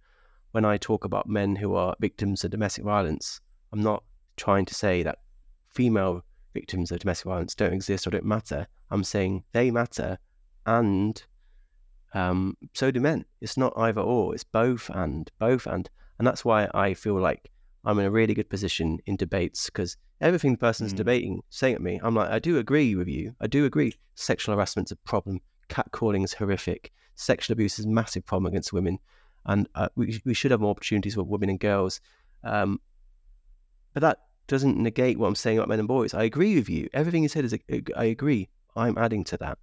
When 0.50 0.64
I 0.64 0.76
talk 0.76 1.04
about 1.04 1.28
men 1.28 1.54
who 1.54 1.76
are 1.76 1.94
victims 2.00 2.42
of 2.42 2.50
domestic 2.50 2.84
violence, 2.84 3.40
I'm 3.72 3.80
not 3.80 4.02
trying 4.36 4.64
to 4.64 4.74
say 4.74 5.04
that 5.04 5.20
female 5.68 6.24
victims 6.52 6.90
of 6.90 6.98
domestic 6.98 7.26
violence 7.26 7.54
don't 7.54 7.72
exist 7.72 8.08
or 8.08 8.10
don't 8.10 8.24
matter. 8.24 8.66
I'm 8.90 9.04
saying 9.04 9.44
they 9.52 9.70
matter, 9.70 10.18
and 10.66 11.22
um, 12.12 12.56
so 12.72 12.90
do 12.90 13.00
men. 13.00 13.24
It's 13.40 13.56
not 13.56 13.72
either 13.76 14.00
or. 14.00 14.34
It's 14.34 14.42
both 14.44 14.90
and 14.90 15.30
both 15.38 15.66
and, 15.66 15.88
and 16.18 16.26
that's 16.26 16.44
why 16.44 16.68
I 16.74 16.94
feel 16.94 17.20
like 17.20 17.52
I'm 17.84 17.98
in 17.98 18.06
a 18.06 18.10
really 18.10 18.34
good 18.34 18.48
position 18.48 18.98
in 19.06 19.16
debates 19.16 19.66
because 19.66 19.96
everything 20.20 20.52
the 20.52 20.58
person's 20.58 20.94
Mm. 20.94 20.96
debating, 20.96 21.42
saying 21.50 21.74
at 21.74 21.82
me, 21.82 22.00
I'm 22.02 22.14
like, 22.14 22.30
I 22.30 22.38
do 22.38 22.58
agree 22.58 22.94
with 22.94 23.08
you. 23.08 23.34
I 23.40 23.46
do 23.46 23.64
agree. 23.64 23.94
Sexual 24.14 24.54
harassment's 24.54 24.90
a 24.92 24.96
problem. 24.96 25.40
Catcalling 25.68 26.24
is 26.24 26.34
horrific. 26.34 26.92
Sexual 27.14 27.54
abuse 27.54 27.78
is 27.78 27.84
a 27.84 27.88
massive 27.88 28.24
problem 28.24 28.46
against 28.46 28.72
women, 28.72 28.98
and 29.46 29.68
uh, 29.74 29.88
we 29.96 30.20
we 30.24 30.34
should 30.34 30.50
have 30.50 30.60
more 30.60 30.70
opportunities 30.70 31.14
for 31.14 31.22
women 31.22 31.50
and 31.50 31.60
girls. 31.60 32.00
Um, 32.42 32.80
but 33.92 34.00
that 34.00 34.18
doesn't 34.46 34.76
negate 34.76 35.18
what 35.18 35.28
I'm 35.28 35.34
saying 35.34 35.58
about 35.58 35.68
men 35.68 35.78
and 35.78 35.88
boys. 35.88 36.12
I 36.14 36.24
agree 36.24 36.56
with 36.56 36.68
you. 36.68 36.88
Everything 36.92 37.22
you 37.22 37.28
said 37.28 37.44
is, 37.44 37.56
I 37.96 38.04
agree. 38.04 38.48
I'm 38.76 38.98
adding 38.98 39.24
to 39.24 39.36
that, 39.38 39.58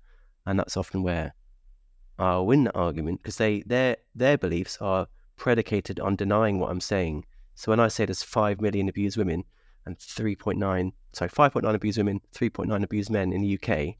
and 0.46 0.58
that's 0.58 0.78
often 0.78 1.04
where 1.04 1.34
I'll 2.18 2.46
win 2.46 2.64
the 2.66 2.76
argument 2.76 3.22
because 3.22 3.38
they 3.38 3.62
their 3.62 3.98
their 4.16 4.38
beliefs 4.38 4.78
are 4.80 5.08
predicated 5.36 6.00
on 6.00 6.16
denying 6.16 6.60
what 6.60 6.70
I'm 6.72 6.82
saying. 6.82 7.26
So 7.56 7.72
when 7.72 7.80
I 7.80 7.88
say 7.88 8.06
there's 8.06 8.24
five 8.24 8.62
million 8.62 8.90
abused 8.90 9.18
women 9.18 9.44
and 9.86 9.98
3.9, 9.98 10.92
sorry, 11.14 11.30
5.9 11.30 11.74
abused 11.74 11.98
women, 11.98 12.22
3.9 12.34 12.84
abused 12.84 13.10
men 13.10 13.34
in 13.34 13.42
the 13.42 13.60
UK, 13.60 13.96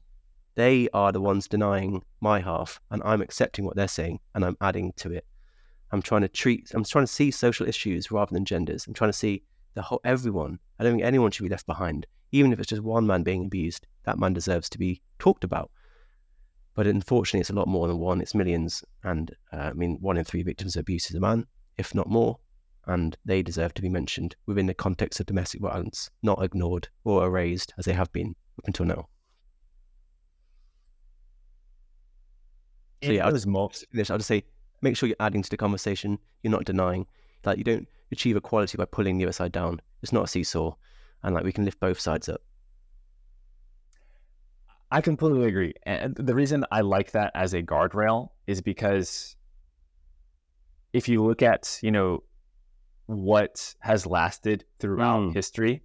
they 0.54 0.88
are 0.92 1.12
the 1.12 1.20
ones 1.20 1.48
denying 1.48 2.02
my 2.20 2.40
half, 2.40 2.80
and 2.90 3.02
I'm 3.04 3.22
accepting 3.22 3.64
what 3.64 3.74
they're 3.74 3.88
saying 3.88 4.20
and 4.34 4.44
I'm 4.44 4.56
adding 4.60 4.92
to 4.96 5.12
it. 5.12 5.26
I'm 5.90 6.02
trying 6.02 6.22
to 6.22 6.28
treat, 6.28 6.70
I'm 6.74 6.84
trying 6.84 7.06
to 7.06 7.12
see 7.12 7.30
social 7.30 7.68
issues 7.68 8.10
rather 8.10 8.32
than 8.32 8.44
genders. 8.44 8.86
I'm 8.86 8.94
trying 8.94 9.10
to 9.10 9.18
see 9.18 9.42
the 9.74 9.82
whole 9.82 10.00
everyone. 10.04 10.58
I 10.78 10.84
don't 10.84 10.94
think 10.94 11.04
anyone 11.04 11.30
should 11.30 11.44
be 11.44 11.48
left 11.48 11.66
behind, 11.66 12.06
even 12.32 12.52
if 12.52 12.58
it's 12.58 12.68
just 12.68 12.82
one 12.82 13.06
man 13.06 13.22
being 13.22 13.44
abused. 13.46 13.86
That 14.04 14.18
man 14.18 14.32
deserves 14.32 14.68
to 14.70 14.78
be 14.78 15.00
talked 15.18 15.44
about. 15.44 15.70
But 16.74 16.86
unfortunately, 16.86 17.40
it's 17.40 17.50
a 17.50 17.54
lot 17.54 17.68
more 17.68 17.86
than 17.86 17.98
one. 17.98 18.20
It's 18.20 18.34
millions, 18.34 18.82
and 19.04 19.34
uh, 19.52 19.56
I 19.56 19.72
mean, 19.74 19.98
one 20.00 20.16
in 20.16 20.24
three 20.24 20.42
victims 20.42 20.76
of 20.76 20.80
abuse 20.80 21.10
is 21.10 21.16
a 21.16 21.20
man, 21.20 21.46
if 21.76 21.94
not 21.94 22.08
more, 22.08 22.38
and 22.86 23.16
they 23.24 23.42
deserve 23.42 23.74
to 23.74 23.82
be 23.82 23.88
mentioned 23.88 24.36
within 24.46 24.66
the 24.66 24.74
context 24.74 25.20
of 25.20 25.26
domestic 25.26 25.60
violence, 25.60 26.10
not 26.22 26.42
ignored 26.42 26.88
or 27.04 27.24
erased 27.24 27.72
as 27.78 27.84
they 27.84 27.92
have 27.92 28.12
been 28.12 28.34
up 28.58 28.66
until 28.66 28.86
now. 28.86 29.08
So 33.02 33.10
yeah, 33.10 33.26
I'll 33.26 33.32
just 33.32 33.46
finish. 33.90 34.10
I'll 34.10 34.18
just 34.18 34.28
say, 34.28 34.44
make 34.80 34.96
sure 34.96 35.08
you're 35.08 35.16
adding 35.18 35.42
to 35.42 35.50
the 35.50 35.56
conversation. 35.56 36.18
You're 36.42 36.52
not 36.52 36.64
denying. 36.64 37.06
Like 37.44 37.58
you 37.58 37.64
don't 37.64 37.88
achieve 38.12 38.36
equality 38.36 38.76
by 38.76 38.84
pulling 38.84 39.18
the 39.18 39.24
other 39.24 39.32
side 39.32 39.52
down. 39.52 39.80
It's 40.02 40.12
not 40.12 40.24
a 40.24 40.28
seesaw, 40.28 40.74
and 41.22 41.34
like 41.34 41.44
we 41.44 41.52
can 41.52 41.64
lift 41.64 41.80
both 41.80 41.98
sides 41.98 42.28
up. 42.28 42.40
I 44.92 45.00
completely 45.00 45.46
agree. 45.46 45.74
And 45.84 46.14
the 46.14 46.34
reason 46.34 46.64
I 46.70 46.82
like 46.82 47.12
that 47.12 47.32
as 47.34 47.54
a 47.54 47.62
guardrail 47.62 48.28
is 48.46 48.60
because 48.60 49.36
if 50.92 51.08
you 51.08 51.24
look 51.24 51.42
at, 51.42 51.78
you 51.82 51.90
know, 51.90 52.22
what 53.06 53.74
has 53.80 54.06
lasted 54.06 54.64
throughout 54.78 55.20
Mm. 55.20 55.34
history, 55.34 55.82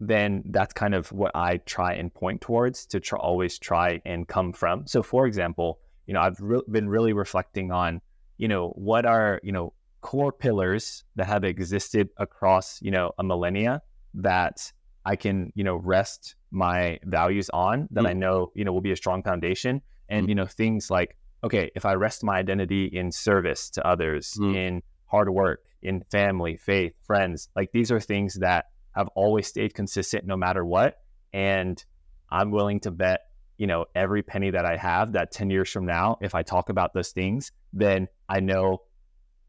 then 0.00 0.42
that's 0.50 0.72
kind 0.74 0.94
of 0.94 1.10
what 1.12 1.32
I 1.34 1.58
try 1.58 1.94
and 1.94 2.12
point 2.12 2.40
towards 2.40 2.86
to 2.86 3.00
try, 3.00 3.18
always 3.18 3.58
try 3.58 4.00
and 4.04 4.28
come 4.28 4.52
from. 4.52 4.86
So, 4.86 5.02
for 5.02 5.26
example, 5.26 5.80
you 6.06 6.14
know, 6.14 6.20
I've 6.20 6.38
re- 6.40 6.62
been 6.70 6.88
really 6.88 7.12
reflecting 7.12 7.72
on, 7.72 8.00
you 8.36 8.48
know, 8.48 8.68
what 8.70 9.06
are, 9.06 9.40
you 9.42 9.52
know, 9.52 9.72
core 10.02 10.32
pillars 10.32 11.04
that 11.16 11.26
have 11.26 11.44
existed 11.44 12.10
across, 12.18 12.80
you 12.82 12.90
know, 12.90 13.12
a 13.18 13.24
millennia 13.24 13.82
that 14.14 14.72
I 15.04 15.16
can, 15.16 15.52
you 15.54 15.64
know, 15.64 15.76
rest 15.76 16.36
my 16.50 16.98
values 17.04 17.48
on 17.50 17.88
that 17.92 18.06
I 18.06 18.12
know, 18.12 18.52
you 18.54 18.64
know, 18.64 18.72
will 18.72 18.80
be 18.80 18.92
a 18.92 18.96
strong 18.96 19.22
foundation. 19.22 19.80
And, 20.08 20.26
Mm. 20.26 20.28
you 20.28 20.34
know, 20.36 20.46
things 20.46 20.90
like, 20.90 21.16
okay, 21.42 21.70
if 21.74 21.84
I 21.84 21.94
rest 21.94 22.22
my 22.22 22.36
identity 22.38 22.84
in 22.86 23.10
service 23.10 23.70
to 23.70 23.86
others, 23.86 24.34
Mm. 24.38 24.54
in 24.54 24.82
hard 25.06 25.28
work, 25.30 25.60
in 25.82 26.02
family, 26.10 26.56
faith, 26.56 26.94
friends, 27.04 27.48
like 27.54 27.70
these 27.72 27.92
are 27.92 28.00
things 28.00 28.34
that 28.40 28.66
have 28.94 29.08
always 29.14 29.46
stayed 29.46 29.74
consistent 29.74 30.24
no 30.26 30.36
matter 30.36 30.64
what. 30.64 30.98
And 31.32 31.82
I'm 32.30 32.50
willing 32.50 32.80
to 32.80 32.90
bet, 32.90 33.20
you 33.58 33.66
know, 33.66 33.84
every 33.94 34.22
penny 34.22 34.50
that 34.50 34.64
I 34.64 34.76
have 34.76 35.12
that 35.12 35.30
10 35.32 35.50
years 35.50 35.70
from 35.70 35.86
now, 35.86 36.18
if 36.20 36.34
I 36.34 36.42
talk 36.42 36.70
about 36.70 36.92
those 36.94 37.10
things, 37.12 37.52
then 37.72 38.08
I 38.28 38.40
know 38.40 38.82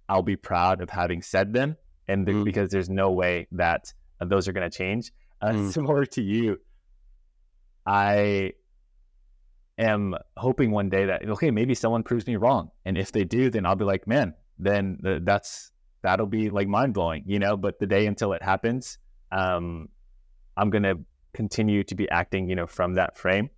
I'll 0.10 0.22
be 0.22 0.36
proud 0.36 0.82
of 0.82 0.90
having 0.90 1.22
said 1.22 1.54
them. 1.54 1.76
And 2.08 2.26
the, 2.28 2.34
Mm. 2.34 2.46
because 2.46 2.70
there's 2.70 2.90
no 2.90 3.12
way 3.12 3.48
that 3.54 3.94
those 4.20 4.48
are 4.48 4.54
going 4.54 4.70
to 4.70 4.78
change. 4.78 5.12
Uh, 5.42 5.52
Mm. 5.54 5.72
Similar 5.72 6.06
to 6.06 6.22
you, 6.22 6.60
I 7.86 8.54
am 9.78 10.16
hoping 10.36 10.72
one 10.72 10.90
day 10.90 11.06
that, 11.06 11.28
okay, 11.28 11.52
maybe 11.52 11.76
someone 11.76 12.04
proves 12.04 12.28
me 12.28 12.36
wrong. 12.36 12.72
And 12.86 12.98
if 12.98 13.12
they 13.12 13.24
do, 13.24 13.50
then 13.50 13.66
I'll 13.66 13.76
be 13.76 13.86
like, 13.86 14.08
man, 14.08 14.34
then 14.60 15.00
th- 15.04 15.22
that's, 15.24 15.72
that'll 16.02 16.26
be 16.26 16.50
like 16.50 16.68
mind 16.68 16.94
blowing, 16.94 17.24
you 17.26 17.40
know, 17.40 17.58
but 17.58 17.80
the 17.80 17.88
day 17.88 18.08
until 18.08 18.34
it 18.34 18.44
happens, 18.44 18.98
um, 19.32 19.90
I'm 20.56 20.70
going 20.70 20.84
to 20.84 21.00
continue 21.34 21.84
to 21.84 21.96
be 21.96 22.10
acting, 22.10 22.50
you 22.50 22.56
know, 22.56 22.68
from 22.68 22.96
that 22.96 23.18
frame. 23.18 23.50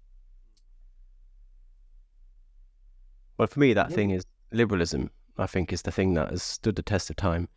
Well, 3.37 3.47
for 3.47 3.59
me, 3.59 3.73
that 3.73 3.89
Yeah. 3.89 3.95
thing 3.95 4.09
is 4.11 4.25
liberalism. 4.51 5.11
I 5.37 5.47
think 5.47 5.71
is 5.71 5.83
the 5.83 5.91
thing 5.91 6.15
that 6.15 6.31
has 6.31 6.43
stood 6.43 6.75
the 6.75 6.81
test 6.81 7.09
of 7.09 7.15
time, 7.15 7.47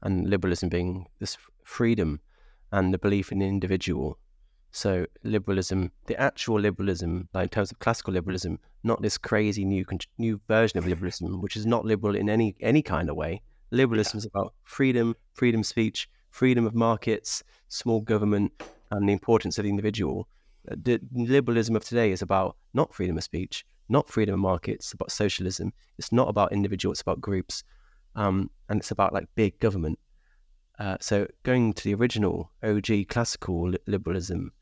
and 0.00 0.30
liberalism 0.30 0.68
being 0.68 1.08
this 1.18 1.36
freedom 1.64 2.20
and 2.70 2.94
the 2.94 2.98
belief 2.98 3.32
in 3.32 3.40
the 3.40 3.46
individual. 3.46 4.18
So 4.72 5.06
liberalism, 5.22 5.92
the 6.06 6.18
actual 6.18 6.58
liberalism, 6.58 7.28
like 7.34 7.44
in 7.44 7.48
terms 7.50 7.70
of 7.70 7.78
classical 7.78 8.14
liberalism, 8.14 8.58
not 8.82 9.02
this 9.02 9.18
crazy 9.18 9.64
new 9.64 9.84
new 10.18 10.40
version 10.48 10.78
of 10.78 10.86
liberalism, 10.86 11.40
which 11.42 11.56
is 11.56 11.66
not 11.66 11.84
liberal 11.84 12.16
in 12.16 12.28
any 12.30 12.56
any 12.60 12.82
kind 12.82 13.10
of 13.10 13.16
way. 13.16 13.42
Liberalism 13.70 14.18
is 14.18 14.24
about 14.24 14.54
freedom, 14.64 15.14
freedom 15.34 15.60
of 15.60 15.66
speech, 15.66 16.08
freedom 16.30 16.66
of 16.66 16.74
markets, 16.74 17.42
small 17.68 18.00
government, 18.00 18.50
and 18.90 19.08
the 19.08 19.12
importance 19.12 19.58
of 19.58 19.64
the 19.64 19.70
individual. 19.70 20.26
Uh, 20.70 20.76
The 20.82 21.00
liberalism 21.12 21.76
of 21.76 21.84
today 21.84 22.10
is 22.10 22.22
about 22.22 22.56
not 22.72 22.94
freedom 22.94 23.18
of 23.18 23.24
speech, 23.24 23.66
not 23.88 24.08
freedom 24.08 24.34
of 24.34 24.40
markets, 24.40 24.86
it's 24.86 24.92
about 24.94 25.10
socialism. 25.10 25.72
It's 25.98 26.12
not 26.12 26.28
about 26.28 26.52
individuals, 26.52 26.96
it's 26.96 27.02
about 27.02 27.20
groups. 27.20 27.64
Um, 28.14 28.50
and 28.68 28.80
it's 28.80 28.90
about 28.90 29.12
like 29.12 29.26
big 29.34 29.58
government. 29.60 29.98
Uh, 30.78 30.96
so 31.00 31.26
going 31.42 31.72
to 31.74 31.84
the 31.84 31.94
original 31.94 32.50
OG 32.62 33.08
classical 33.08 33.70
li- 33.70 33.78
liberalism, 33.86 34.52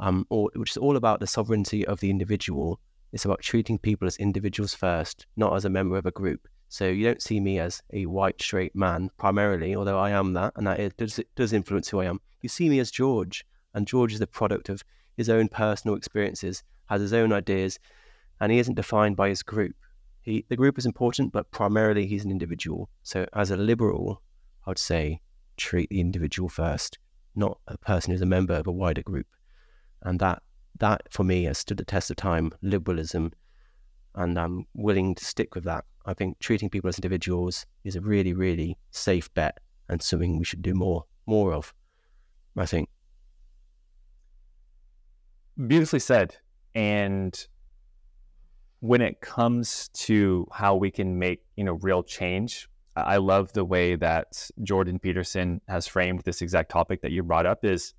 um, 0.00 0.26
or, 0.30 0.50
which 0.56 0.72
is 0.72 0.76
all 0.76 0.96
about 0.96 1.20
the 1.20 1.26
sovereignty 1.26 1.86
of 1.86 2.00
the 2.00 2.10
individual. 2.10 2.80
It's 3.12 3.24
about 3.24 3.40
treating 3.40 3.78
people 3.78 4.06
as 4.06 4.16
individuals 4.16 4.74
first, 4.74 5.26
not 5.36 5.54
as 5.54 5.64
a 5.64 5.70
member 5.70 5.96
of 5.96 6.06
a 6.06 6.10
group. 6.10 6.48
So 6.68 6.86
you 6.86 7.04
don't 7.04 7.22
see 7.22 7.40
me 7.40 7.58
as 7.58 7.82
a 7.92 8.06
white 8.06 8.40
straight 8.40 8.74
man 8.74 9.10
primarily, 9.18 9.74
although 9.74 9.98
I 9.98 10.10
am 10.10 10.32
that, 10.34 10.52
and 10.56 10.66
that 10.66 10.96
does, 10.96 11.20
does 11.34 11.52
influence 11.52 11.88
who 11.88 12.00
I 12.00 12.04
am. 12.06 12.20
You 12.42 12.48
see 12.48 12.68
me 12.68 12.78
as 12.78 12.90
George, 12.90 13.44
and 13.74 13.86
George 13.86 14.12
is 14.12 14.20
the 14.20 14.26
product 14.26 14.68
of 14.68 14.82
his 15.16 15.28
own 15.28 15.48
personal 15.48 15.96
experiences, 15.96 16.62
has 16.86 17.00
his 17.00 17.12
own 17.12 17.32
ideas, 17.32 17.78
and 18.40 18.50
he 18.52 18.58
isn't 18.58 18.74
defined 18.74 19.16
by 19.16 19.28
his 19.28 19.42
group. 19.42 19.74
He, 20.22 20.44
the 20.48 20.56
group 20.56 20.78
is 20.78 20.86
important, 20.86 21.32
but 21.32 21.50
primarily 21.50 22.06
he's 22.06 22.24
an 22.24 22.30
individual. 22.30 22.88
So 23.02 23.26
as 23.34 23.50
a 23.50 23.56
liberal, 23.56 24.22
I 24.64 24.70
would 24.70 24.78
say 24.78 25.20
treat 25.56 25.90
the 25.90 26.00
individual 26.00 26.48
first, 26.48 26.98
not 27.34 27.58
a 27.66 27.76
person 27.78 28.12
who's 28.12 28.22
a 28.22 28.26
member 28.26 28.54
of 28.54 28.66
a 28.66 28.72
wider 28.72 29.02
group. 29.02 29.26
And 30.02 30.18
that 30.20 30.42
that 30.78 31.02
for 31.10 31.24
me 31.24 31.44
has 31.44 31.58
stood 31.58 31.76
the 31.76 31.84
test 31.84 32.10
of 32.10 32.16
time, 32.16 32.52
liberalism, 32.62 33.32
and 34.14 34.38
I'm 34.38 34.66
willing 34.74 35.14
to 35.14 35.24
stick 35.24 35.54
with 35.54 35.64
that. 35.64 35.84
I 36.06 36.14
think 36.14 36.38
treating 36.38 36.70
people 36.70 36.88
as 36.88 36.98
individuals 36.98 37.66
is 37.84 37.96
a 37.96 38.00
really, 38.00 38.32
really 38.32 38.78
safe 38.90 39.32
bet 39.34 39.58
and 39.88 40.02
something 40.02 40.38
we 40.38 40.44
should 40.44 40.62
do 40.62 40.74
more 40.74 41.04
more 41.26 41.52
of. 41.52 41.72
I 42.56 42.66
think. 42.66 42.88
Beautifully 45.66 46.00
said. 46.00 46.36
And 46.74 47.38
when 48.80 49.02
it 49.02 49.20
comes 49.20 49.88
to 49.88 50.46
how 50.52 50.74
we 50.74 50.90
can 50.90 51.18
make, 51.18 51.42
you 51.56 51.64
know, 51.64 51.74
real 51.74 52.02
change, 52.02 52.68
I 52.96 53.18
love 53.18 53.52
the 53.52 53.64
way 53.64 53.94
that 53.96 54.50
Jordan 54.62 54.98
Peterson 54.98 55.60
has 55.68 55.86
framed 55.86 56.22
this 56.22 56.42
exact 56.42 56.70
topic 56.70 57.02
that 57.02 57.12
you 57.12 57.22
brought 57.22 57.46
up 57.46 57.64
is 57.64 57.94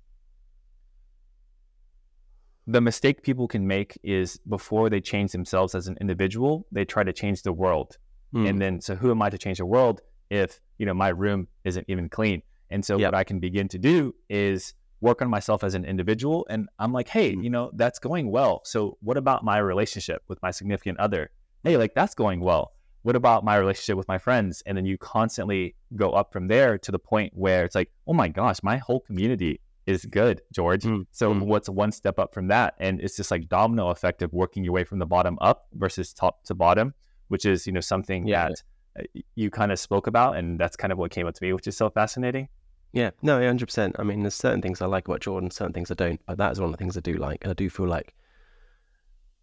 the 2.66 2.80
mistake 2.80 3.22
people 3.22 3.48
can 3.48 3.66
make 3.66 3.98
is 4.02 4.38
before 4.48 4.88
they 4.88 5.00
change 5.00 5.32
themselves 5.32 5.74
as 5.74 5.88
an 5.88 5.96
individual, 6.00 6.66
they 6.70 6.84
try 6.84 7.02
to 7.02 7.12
change 7.12 7.42
the 7.42 7.52
world. 7.52 7.96
Mm. 8.34 8.48
And 8.48 8.62
then, 8.62 8.80
so 8.80 8.94
who 8.94 9.10
am 9.10 9.20
I 9.20 9.30
to 9.30 9.38
change 9.38 9.58
the 9.58 9.66
world 9.66 10.00
if, 10.30 10.60
you 10.78 10.86
know, 10.86 10.94
my 10.94 11.08
room 11.08 11.48
isn't 11.64 11.84
even 11.88 12.08
clean? 12.08 12.42
And 12.70 12.84
so, 12.84 12.98
yep. 12.98 13.12
what 13.12 13.18
I 13.18 13.24
can 13.24 13.40
begin 13.40 13.68
to 13.68 13.78
do 13.78 14.14
is 14.30 14.74
work 15.00 15.20
on 15.20 15.28
myself 15.28 15.64
as 15.64 15.74
an 15.74 15.84
individual. 15.84 16.46
And 16.48 16.68
I'm 16.78 16.92
like, 16.92 17.08
hey, 17.08 17.34
mm. 17.34 17.42
you 17.42 17.50
know, 17.50 17.70
that's 17.74 17.98
going 17.98 18.30
well. 18.30 18.62
So, 18.64 18.96
what 19.02 19.16
about 19.16 19.44
my 19.44 19.58
relationship 19.58 20.22
with 20.28 20.40
my 20.42 20.50
significant 20.50 20.98
other? 20.98 21.30
Hey, 21.64 21.76
like, 21.76 21.94
that's 21.94 22.14
going 22.14 22.40
well. 22.40 22.72
What 23.02 23.16
about 23.16 23.44
my 23.44 23.56
relationship 23.56 23.96
with 23.96 24.06
my 24.06 24.18
friends? 24.18 24.62
And 24.64 24.78
then 24.78 24.86
you 24.86 24.96
constantly 24.96 25.74
go 25.96 26.10
up 26.10 26.32
from 26.32 26.46
there 26.46 26.78
to 26.78 26.92
the 26.92 27.00
point 27.00 27.32
where 27.34 27.64
it's 27.64 27.74
like, 27.74 27.90
oh 28.06 28.12
my 28.12 28.28
gosh, 28.28 28.62
my 28.62 28.76
whole 28.76 29.00
community 29.00 29.60
is 29.86 30.04
good, 30.04 30.42
George. 30.52 30.82
Mm, 30.82 31.06
so 31.10 31.34
mm. 31.34 31.42
what's 31.42 31.68
one 31.68 31.92
step 31.92 32.18
up 32.18 32.32
from 32.32 32.48
that? 32.48 32.74
And 32.78 33.00
it's 33.00 33.16
just 33.16 33.30
like 33.30 33.48
domino 33.48 33.88
effect 33.88 34.22
of 34.22 34.32
working 34.32 34.64
your 34.64 34.72
way 34.72 34.84
from 34.84 34.98
the 34.98 35.06
bottom 35.06 35.38
up 35.40 35.66
versus 35.74 36.12
top 36.12 36.44
to 36.44 36.54
bottom, 36.54 36.94
which 37.28 37.44
is, 37.44 37.66
you 37.66 37.72
know, 37.72 37.80
something 37.80 38.26
yeah. 38.26 38.48
that 38.48 38.62
uh, 39.00 39.20
you 39.34 39.50
kind 39.50 39.72
of 39.72 39.78
spoke 39.78 40.06
about. 40.06 40.36
And 40.36 40.58
that's 40.58 40.76
kind 40.76 40.92
of 40.92 40.98
what 40.98 41.10
came 41.10 41.26
up 41.26 41.34
to 41.34 41.44
me, 41.44 41.52
which 41.52 41.66
is 41.66 41.76
so 41.76 41.90
fascinating. 41.90 42.48
Yeah, 42.92 43.10
no, 43.22 43.40
100%. 43.40 43.94
I 43.98 44.02
mean, 44.02 44.22
there's 44.22 44.34
certain 44.34 44.60
things 44.60 44.82
I 44.82 44.86
like 44.86 45.08
about 45.08 45.20
Jordan, 45.20 45.50
certain 45.50 45.72
things 45.72 45.90
I 45.90 45.94
don't. 45.94 46.20
But 46.26 46.38
that 46.38 46.52
is 46.52 46.60
one 46.60 46.66
of 46.66 46.72
the 46.72 46.78
things 46.78 46.96
I 46.96 47.00
do 47.00 47.14
like. 47.14 47.42
And 47.42 47.50
I 47.50 47.54
do 47.54 47.70
feel 47.70 47.86
like 47.86 48.14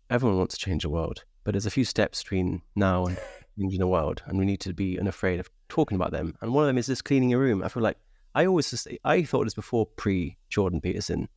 everyone 0.10 0.38
wants 0.38 0.58
to 0.58 0.64
change 0.64 0.84
the 0.84 0.90
world, 0.90 1.24
but 1.44 1.54
there's 1.54 1.66
a 1.66 1.72
few 1.72 1.84
steps 1.84 2.24
between 2.24 2.62
now 2.76 3.06
and 3.06 3.18
changing 3.60 3.80
the 3.80 3.88
world. 3.88 4.22
And 4.28 4.38
we 4.38 4.46
need 4.46 4.60
to 4.62 4.74
be 4.74 5.00
unafraid 5.00 5.40
of 5.40 5.50
talking 5.68 5.96
about 5.96 6.12
them. 6.12 6.36
And 6.42 6.54
one 6.54 6.64
of 6.64 6.68
them 6.68 6.78
is 6.78 6.88
just 6.88 7.06
cleaning 7.06 7.30
your 7.30 7.40
room. 7.40 7.64
I 7.64 7.70
feel 7.70 7.84
like 7.84 7.98
I 8.36 8.46
always 8.46 8.70
just, 8.70 8.88
I 9.04 9.24
thought 9.24 9.46
this 9.46 9.54
before 9.54 9.86
pre 9.86 10.38
Jordan 10.50 10.82
Peterson, 10.82 11.28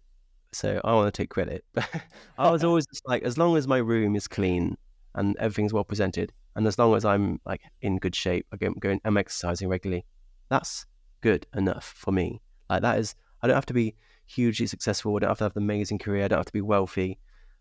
so 0.52 0.80
I 0.84 0.92
want 0.92 1.12
to 1.12 1.22
take 1.22 1.30
credit. 1.30 1.64
I 2.38 2.50
was 2.50 2.64
always 2.64 2.86
just 2.86 3.06
like, 3.06 3.22
as 3.22 3.38
long 3.38 3.56
as 3.56 3.66
my 3.66 3.78
room 3.78 4.14
is 4.14 4.28
clean 4.28 4.76
and 5.14 5.36
everything's 5.38 5.72
well 5.72 5.84
presented, 5.84 6.32
and 6.54 6.66
as 6.66 6.78
long 6.78 6.94
as 6.94 7.04
I'm 7.04 7.40
like 7.46 7.62
in 7.80 7.98
good 7.98 8.14
shape, 8.14 8.46
I'm 8.52 8.74
going, 8.74 9.00
I'm 9.04 9.16
exercising 9.16 9.68
regularly, 9.68 10.04
that's 10.48 10.84
good 11.22 11.46
enough 11.56 11.94
for 11.96 12.12
me. 12.12 12.42
Like 12.68 12.82
that 12.82 12.98
is, 12.98 13.14
I 13.42 13.46
don't 13.46 13.56
have 13.56 13.66
to 13.66 13.74
be 13.74 13.94
hugely 14.26 14.66
successful. 14.66 15.16
I 15.16 15.20
don't 15.20 15.30
have 15.30 15.38
to 15.38 15.44
have 15.44 15.56
an 15.56 15.62
amazing 15.62 15.98
career. 15.98 16.24
I 16.24 16.28
don't 16.28 16.38
have 16.38 16.46
to 16.46 16.52
be 16.52 16.60
wealthy. 16.60 17.18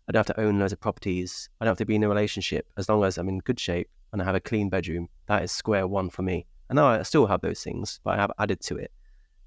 I 0.08 0.12
don't 0.12 0.26
have 0.26 0.36
to 0.36 0.40
own 0.40 0.58
loads 0.58 0.72
of 0.72 0.80
properties. 0.80 1.48
I 1.60 1.64
don't 1.64 1.72
have 1.72 1.78
to 1.78 1.86
be 1.86 1.94
in 1.94 2.02
a 2.02 2.08
relationship. 2.08 2.66
As 2.76 2.88
long 2.88 3.02
as 3.04 3.18
I'm 3.18 3.28
in 3.28 3.38
good 3.38 3.58
shape 3.58 3.88
and 4.12 4.20
I 4.20 4.24
have 4.24 4.34
a 4.34 4.40
clean 4.40 4.68
bedroom, 4.68 5.08
that 5.26 5.42
is 5.42 5.52
square 5.52 5.86
one 5.86 6.10
for 6.10 6.22
me. 6.22 6.46
And 6.68 6.76
now 6.76 6.86
I 6.86 7.02
still 7.02 7.26
have 7.26 7.40
those 7.40 7.62
things, 7.62 8.00
but 8.04 8.14
I 8.14 8.16
have 8.16 8.32
added 8.38 8.60
to 8.62 8.76
it. 8.76 8.90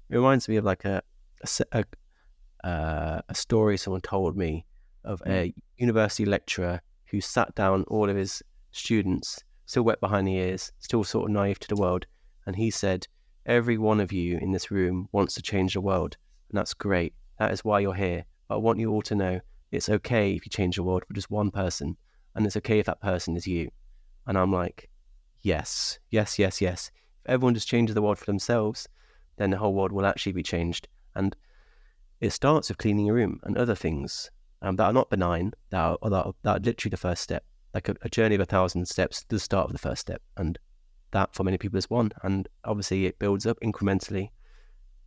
It 0.08 0.16
reminds 0.16 0.48
me 0.48 0.56
of 0.56 0.64
like 0.64 0.84
a 0.84 1.02
a, 1.42 1.64
a, 1.72 2.66
uh, 2.66 3.20
a 3.28 3.34
story 3.34 3.76
someone 3.76 4.00
told 4.00 4.36
me 4.36 4.64
of 5.04 5.20
a 5.26 5.48
hmm. 5.48 5.60
university 5.78 6.24
lecturer 6.24 6.80
who 7.06 7.20
sat 7.20 7.54
down 7.54 7.84
all 7.84 8.08
of 8.08 8.16
his 8.16 8.42
students, 8.70 9.42
still 9.66 9.82
wet 9.82 10.00
behind 10.00 10.26
the 10.26 10.36
ears, 10.36 10.72
still 10.78 11.04
sort 11.04 11.28
of 11.28 11.34
naive 11.34 11.58
to 11.60 11.68
the 11.68 11.80
world, 11.80 12.06
and 12.46 12.54
he 12.54 12.70
said, 12.70 13.06
"Every 13.46 13.78
one 13.78 14.00
of 14.00 14.12
you 14.12 14.38
in 14.38 14.52
this 14.52 14.70
room 14.70 15.08
wants 15.12 15.34
to 15.34 15.42
change 15.42 15.74
the 15.74 15.80
world, 15.80 16.16
and 16.50 16.58
that's 16.58 16.74
great. 16.74 17.12
That 17.38 17.52
is 17.52 17.64
why 17.64 17.80
you're 17.80 17.94
here. 17.94 18.24
But 18.48 18.56
I 18.56 18.58
want 18.58 18.78
you 18.78 18.92
all 18.92 19.02
to 19.02 19.14
know 19.16 19.40
it's 19.72 19.88
okay 19.88 20.34
if 20.34 20.46
you 20.46 20.50
change 20.50 20.76
the 20.76 20.84
world 20.84 21.04
for 21.04 21.14
just 21.14 21.30
one 21.30 21.50
person, 21.50 21.96
and 22.34 22.46
it's 22.46 22.56
okay 22.58 22.78
if 22.78 22.86
that 22.86 23.00
person 23.00 23.36
is 23.36 23.46
you." 23.46 23.70
And 24.26 24.38
I'm 24.38 24.52
like, 24.52 24.88
"Yes, 25.42 25.98
yes, 26.10 26.38
yes, 26.38 26.60
yes. 26.60 26.92
If 27.24 27.30
everyone 27.30 27.54
just 27.54 27.68
changes 27.68 27.94
the 27.94 28.02
world 28.02 28.18
for 28.18 28.26
themselves." 28.26 28.88
Then 29.36 29.50
the 29.50 29.56
whole 29.56 29.74
world 29.74 29.92
will 29.92 30.06
actually 30.06 30.32
be 30.32 30.42
changed. 30.42 30.88
And 31.14 31.34
it 32.20 32.30
starts 32.30 32.68
with 32.68 32.78
cleaning 32.78 33.06
your 33.06 33.14
room 33.14 33.40
and 33.44 33.56
other 33.56 33.74
things 33.74 34.30
um, 34.62 34.76
that 34.76 34.84
are 34.84 34.92
not 34.92 35.10
benign, 35.10 35.52
that 35.70 35.78
are, 35.80 35.98
that 36.02 36.24
are, 36.24 36.32
that 36.42 36.56
are 36.56 36.60
literally 36.60 36.90
the 36.90 36.96
first 36.96 37.22
step. 37.22 37.44
Like 37.74 37.88
a, 37.88 37.96
a, 38.02 38.08
journey 38.08 38.34
of 38.34 38.40
a 38.40 38.46
thousand 38.46 38.86
steps, 38.88 39.24
the 39.28 39.38
start 39.38 39.66
of 39.66 39.72
the 39.72 39.78
first 39.78 40.00
step. 40.00 40.22
And 40.38 40.58
that 41.10 41.34
for 41.34 41.44
many 41.44 41.58
people 41.58 41.76
is 41.76 41.90
one. 41.90 42.10
And 42.22 42.48
obviously 42.64 43.06
it 43.06 43.18
builds 43.18 43.46
up 43.46 43.58
incrementally 43.60 44.30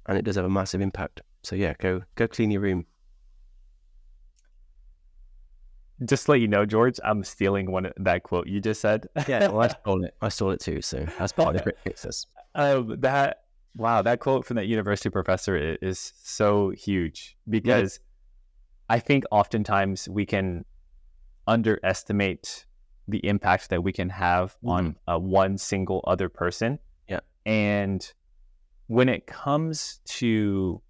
and 0.07 0.17
it 0.17 0.23
does 0.23 0.35
have 0.35 0.45
a 0.45 0.49
massive 0.49 0.81
impact. 0.81 1.21
So 1.43 1.55
yeah, 1.55 1.73
go 1.79 2.01
go 2.15 2.27
clean 2.27 2.51
your 2.51 2.61
room. 2.61 2.85
Just 6.05 6.25
to 6.25 6.31
let 6.31 6.41
you 6.41 6.47
know, 6.47 6.65
George, 6.65 6.99
I'm 7.03 7.23
stealing 7.23 7.71
one 7.71 7.91
that 7.97 8.23
quote 8.23 8.47
you 8.47 8.61
just 8.61 8.81
said. 8.81 9.07
yeah, 9.27 9.47
well, 9.47 9.61
I 9.61 9.67
stole 9.81 10.03
it. 10.03 10.15
I 10.21 10.29
stole 10.29 10.51
it 10.51 10.61
too. 10.61 10.81
So 10.81 11.05
that's 11.17 11.33
part 11.33 11.55
of 11.55 11.63
the 11.63 11.73
fixes. 11.83 12.25
Um, 12.55 12.99
that 13.01 13.43
Wow, 13.75 14.01
that 14.01 14.19
quote 14.19 14.45
from 14.45 14.55
that 14.57 14.67
university 14.67 15.09
professor 15.09 15.77
is 15.81 16.13
so 16.21 16.71
huge 16.71 17.37
because 17.47 17.99
yeah. 18.89 18.95
I 18.95 18.99
think 18.99 19.23
oftentimes 19.31 20.09
we 20.09 20.25
can 20.25 20.65
underestimate 21.47 22.65
the 23.07 23.25
impact 23.25 23.69
that 23.69 23.83
we 23.83 23.91
can 23.91 24.09
have 24.09 24.51
mm-hmm. 24.57 24.69
on 24.69 24.95
uh, 25.07 25.19
one 25.19 25.57
single 25.57 26.03
other 26.07 26.29
person. 26.29 26.79
Yeah. 27.07 27.19
And 27.45 28.11
when 28.87 29.09
it 29.09 29.27
comes 29.27 29.99
to 30.05 30.81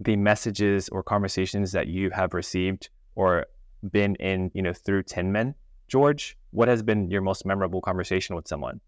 the 0.00 0.16
messages 0.16 0.88
or 0.90 1.02
conversations 1.02 1.72
that 1.72 1.88
you 1.88 2.10
have 2.10 2.34
received 2.34 2.88
or 3.16 3.46
been 3.90 4.14
in, 4.16 4.50
you 4.54 4.62
know, 4.62 4.72
through 4.72 5.02
Tin 5.02 5.32
Men, 5.32 5.54
George, 5.88 6.36
what 6.50 6.68
has 6.68 6.82
been 6.82 7.10
your 7.10 7.20
most 7.20 7.44
memorable 7.44 7.80
conversation 7.80 8.36
with 8.36 8.46
someone? 8.46 8.80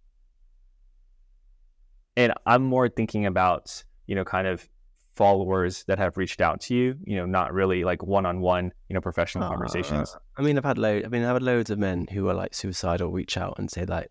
And 2.16 2.32
I'm 2.46 2.62
more 2.62 2.88
thinking 2.88 3.26
about, 3.26 3.84
you 4.06 4.14
know, 4.14 4.24
kind 4.24 4.46
of 4.46 4.68
followers 5.14 5.84
that 5.84 5.98
have 5.98 6.16
reached 6.16 6.40
out 6.40 6.60
to 6.62 6.74
you, 6.74 6.96
you 7.04 7.16
know, 7.16 7.26
not 7.26 7.52
really 7.52 7.84
like 7.84 8.02
one-on-one, 8.02 8.72
you 8.88 8.94
know, 8.94 9.00
professional 9.00 9.44
uh, 9.44 9.48
conversations. 9.48 10.16
I 10.36 10.42
mean, 10.42 10.56
I've 10.56 10.64
had 10.64 10.78
loads. 10.78 11.04
I 11.04 11.08
mean, 11.08 11.22
I've 11.24 11.34
had 11.34 11.42
loads 11.42 11.70
of 11.70 11.78
men 11.78 12.06
who 12.10 12.28
are 12.28 12.34
like 12.34 12.54
suicidal 12.54 13.10
reach 13.10 13.36
out 13.36 13.58
and 13.58 13.70
say 13.70 13.84
like, 13.84 14.10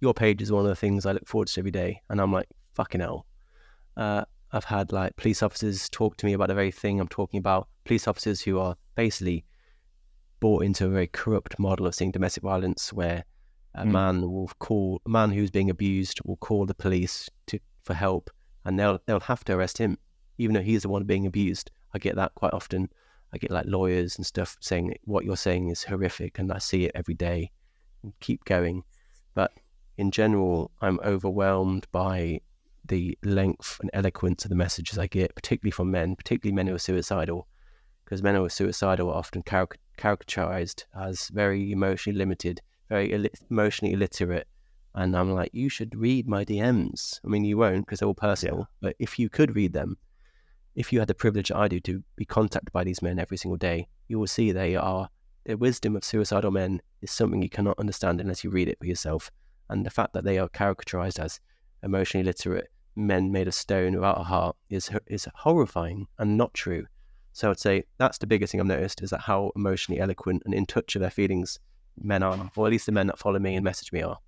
"Your 0.00 0.14
page 0.14 0.40
is 0.40 0.52
one 0.52 0.62
of 0.62 0.68
the 0.68 0.76
things 0.76 1.06
I 1.06 1.12
look 1.12 1.26
forward 1.26 1.48
to 1.48 1.60
every 1.60 1.70
day," 1.70 2.00
and 2.08 2.20
I'm 2.20 2.32
like, 2.32 2.48
"Fucking 2.74 3.00
hell." 3.00 3.26
Uh, 3.96 4.24
I've 4.52 4.64
had 4.64 4.92
like 4.92 5.16
police 5.16 5.42
officers 5.42 5.88
talk 5.88 6.16
to 6.18 6.26
me 6.26 6.34
about 6.34 6.48
the 6.48 6.54
very 6.54 6.70
thing 6.70 7.00
I'm 7.00 7.08
talking 7.08 7.38
about. 7.38 7.68
Police 7.84 8.06
officers 8.06 8.40
who 8.42 8.58
are 8.58 8.76
basically 8.94 9.44
bought 10.40 10.64
into 10.64 10.86
a 10.86 10.90
very 10.90 11.06
corrupt 11.06 11.58
model 11.58 11.86
of 11.86 11.94
seeing 11.94 12.10
domestic 12.10 12.42
violence, 12.42 12.92
where 12.92 13.24
a 13.74 13.84
mm. 13.84 13.90
man 13.90 14.30
will 14.30 14.50
call 14.58 15.00
a 15.06 15.08
man 15.08 15.30
who's 15.30 15.50
being 15.50 15.70
abused 15.70 16.20
will 16.24 16.36
call 16.36 16.66
the 16.66 16.74
police 16.74 17.30
to 17.46 17.58
for 17.82 17.94
help, 17.94 18.30
and 18.64 18.78
they'll 18.78 19.00
they'll 19.06 19.20
have 19.20 19.44
to 19.44 19.54
arrest 19.54 19.78
him, 19.78 19.98
even 20.38 20.54
though 20.54 20.62
he's 20.62 20.82
the 20.82 20.88
one 20.88 21.04
being 21.04 21.26
abused. 21.26 21.70
I 21.94 21.98
get 21.98 22.16
that 22.16 22.34
quite 22.34 22.52
often. 22.52 22.90
I 23.32 23.38
get 23.38 23.50
like 23.50 23.66
lawyers 23.66 24.16
and 24.16 24.26
stuff 24.26 24.56
saying 24.60 24.94
what 25.04 25.24
you're 25.24 25.36
saying 25.36 25.70
is 25.70 25.84
horrific, 25.84 26.38
and 26.38 26.52
I 26.52 26.58
see 26.58 26.84
it 26.84 26.92
every 26.94 27.14
day. 27.14 27.50
Keep 28.20 28.44
going, 28.44 28.84
but 29.34 29.52
in 29.96 30.10
general, 30.10 30.70
I'm 30.80 31.00
overwhelmed 31.04 31.86
by 31.92 32.40
the 32.84 33.16
length 33.22 33.78
and 33.80 33.90
eloquence 33.92 34.44
of 34.44 34.48
the 34.48 34.56
messages 34.56 34.98
I 34.98 35.06
get, 35.06 35.34
particularly 35.34 35.70
from 35.70 35.90
men, 35.90 36.16
particularly 36.16 36.54
men 36.54 36.66
who 36.66 36.74
are 36.74 36.80
suicidal, 36.80 37.46
because 38.04 38.22
men 38.22 38.34
who 38.34 38.44
are 38.44 38.50
suicidal 38.50 39.08
are 39.08 39.16
often 39.16 39.42
caric- 39.42 39.78
caricaturized 39.96 40.84
as 40.98 41.28
very 41.28 41.70
emotionally 41.70 42.18
limited 42.18 42.60
very 42.92 43.30
emotionally 43.48 43.94
illiterate. 43.94 44.46
And 44.94 45.16
I'm 45.16 45.32
like, 45.32 45.50
you 45.54 45.70
should 45.70 45.94
read 45.96 46.28
my 46.28 46.44
DMs. 46.44 47.20
I 47.24 47.28
mean, 47.28 47.44
you 47.44 47.56
won't 47.56 47.86
because 47.86 48.00
they're 48.00 48.08
all 48.08 48.14
personal, 48.14 48.58
yeah. 48.58 48.64
but 48.82 48.96
if 48.98 49.18
you 49.18 49.30
could 49.30 49.56
read 49.56 49.72
them, 49.72 49.96
if 50.74 50.92
you 50.92 50.98
had 50.98 51.08
the 51.08 51.14
privilege 51.14 51.48
that 51.48 51.56
I 51.56 51.68
do 51.68 51.80
to 51.80 52.02
be 52.16 52.26
contacted 52.26 52.72
by 52.72 52.84
these 52.84 53.00
men 53.00 53.18
every 53.18 53.38
single 53.38 53.56
day, 53.56 53.88
you 54.08 54.18
will 54.18 54.26
see 54.26 54.52
they 54.52 54.76
are 54.76 55.08
the 55.44 55.56
wisdom 55.56 55.96
of 55.96 56.04
suicidal 56.04 56.50
men 56.50 56.82
is 57.00 57.10
something 57.10 57.42
you 57.42 57.48
cannot 57.48 57.78
understand 57.78 58.20
unless 58.20 58.44
you 58.44 58.50
read 58.50 58.68
it 58.68 58.78
for 58.78 58.86
yourself. 58.86 59.30
And 59.70 59.86
the 59.86 59.90
fact 59.90 60.12
that 60.12 60.24
they 60.24 60.38
are 60.38 60.48
caricaturized 60.50 61.18
as 61.18 61.40
emotionally 61.82 62.24
literate 62.24 62.68
men 62.94 63.32
made 63.32 63.48
of 63.48 63.54
stone 63.54 63.94
without 63.94 64.20
a 64.20 64.24
heart 64.24 64.54
is 64.68 64.90
is 65.06 65.26
horrifying 65.34 66.06
and 66.18 66.36
not 66.36 66.52
true. 66.52 66.84
So 67.32 67.50
I'd 67.50 67.58
say 67.58 67.84
that's 67.96 68.18
the 68.18 68.26
biggest 68.26 68.52
thing 68.52 68.60
I've 68.60 68.66
noticed 68.66 69.02
is 69.02 69.10
that 69.10 69.20
how 69.20 69.50
emotionally 69.56 70.00
eloquent 70.00 70.42
and 70.44 70.52
in 70.52 70.66
touch 70.66 70.94
of 70.94 71.00
their 71.00 71.10
feelings 71.10 71.58
men 72.00 72.22
are, 72.22 72.50
or 72.56 72.66
at 72.66 72.70
least 72.70 72.86
the 72.86 72.92
men 72.92 73.06
that 73.08 73.18
follow 73.18 73.38
me 73.38 73.54
and 73.54 73.64
message 73.64 73.92
me 73.92 74.02
are. 74.02 74.18